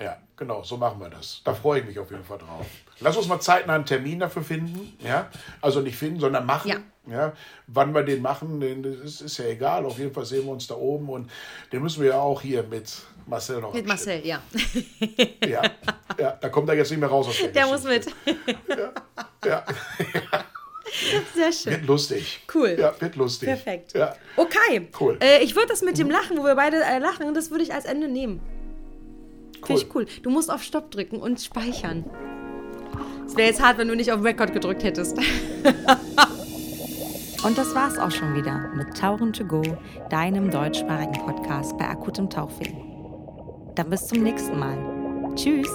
Ja, 0.00 0.16
genau, 0.36 0.64
so 0.64 0.76
machen 0.76 0.98
wir 0.98 1.10
das. 1.10 1.42
Da 1.44 1.54
freue 1.54 1.78
ich 1.78 1.86
mich 1.86 1.98
auf 2.00 2.10
jeden 2.10 2.24
Fall 2.24 2.38
drauf. 2.38 2.66
Lass 3.00 3.16
uns 3.16 3.28
mal 3.28 3.40
zeitnah 3.40 3.74
einen 3.74 3.86
Termin 3.86 4.20
dafür 4.20 4.42
finden. 4.42 4.96
Ja? 5.04 5.30
Also 5.60 5.80
nicht 5.80 5.96
finden, 5.96 6.20
sondern 6.20 6.44
machen. 6.46 6.68
Ja. 6.70 6.78
Ja? 7.10 7.32
Wann 7.66 7.94
wir 7.94 8.02
den 8.02 8.20
machen, 8.22 8.60
den, 8.60 8.82
das 8.82 9.20
ist, 9.22 9.38
ja 9.38 9.46
egal. 9.46 9.84
Auf 9.86 9.98
jeden 9.98 10.12
Fall 10.12 10.24
sehen 10.26 10.44
wir 10.44 10.52
uns 10.52 10.66
da 10.66 10.74
oben. 10.74 11.08
Und 11.08 11.30
den 11.72 11.82
müssen 11.82 12.02
wir 12.02 12.10
ja 12.10 12.20
auch 12.20 12.42
hier 12.42 12.62
mit 12.62 12.92
Marcel 13.26 13.60
noch 13.60 13.72
Mit. 13.72 13.86
Marcel, 13.86 14.24
ja. 14.26 14.42
Ja, 15.46 15.62
ja, 16.18 16.32
da 16.40 16.48
kommt 16.48 16.68
er 16.68 16.74
jetzt 16.76 16.90
nicht 16.90 17.00
mehr 17.00 17.08
raus 17.08 17.28
aus 17.28 17.38
der 17.38 17.48
Der 17.48 17.66
muss 17.66 17.84
mit. 17.84 18.06
Geschichte. 18.26 18.92
Ja, 19.46 19.64
Sehr 21.34 21.52
schön. 21.52 21.72
wird 21.72 21.86
lustig. 21.86 22.40
Cool. 22.52 22.76
Ja, 22.78 22.92
wird 23.00 23.16
lustig. 23.16 23.48
Perfekt. 23.48 23.94
Ja. 23.94 24.14
Okay. 24.36 24.88
Cool. 24.98 25.16
Äh, 25.22 25.42
ich 25.42 25.54
würde 25.54 25.68
das 25.68 25.82
mit 25.82 25.96
dem 25.98 26.10
Lachen, 26.10 26.36
wo 26.36 26.44
wir 26.44 26.54
beide 26.56 26.82
äh, 26.84 26.98
lachen, 26.98 27.32
das 27.32 27.50
würde 27.50 27.62
ich 27.64 27.72
als 27.72 27.84
Ende 27.86 28.08
nehmen. 28.08 28.40
Finde 29.64 29.82
ich 29.82 29.94
Cool. 29.94 30.02
cool. 30.04 30.22
Du 30.22 30.30
musst 30.30 30.50
auf 30.50 30.62
Stopp 30.62 30.90
drücken 30.90 31.20
und 31.20 31.40
speichern. 31.40 32.04
Es 33.30 33.36
wäre 33.36 33.48
jetzt 33.48 33.62
hart, 33.62 33.78
wenn 33.78 33.86
du 33.86 33.94
nicht 33.94 34.10
auf 34.10 34.24
Record 34.24 34.52
gedrückt 34.52 34.82
hättest. 34.82 35.16
Und 37.44 37.56
das 37.56 37.72
war's 37.76 37.96
auch 37.96 38.10
schon 38.10 38.34
wieder 38.34 38.72
mit 38.74 38.98
Tauchen 38.98 39.32
to 39.32 39.44
go, 39.44 39.62
deinem 40.10 40.50
deutschsprachigen 40.50 41.12
Podcast 41.12 41.78
bei 41.78 41.88
akutem 41.88 42.28
Tauchweh. 42.28 42.72
Dann 43.76 43.88
bis 43.88 44.08
zum 44.08 44.24
nächsten 44.24 44.58
Mal. 44.58 44.76
Tschüss! 45.36 45.70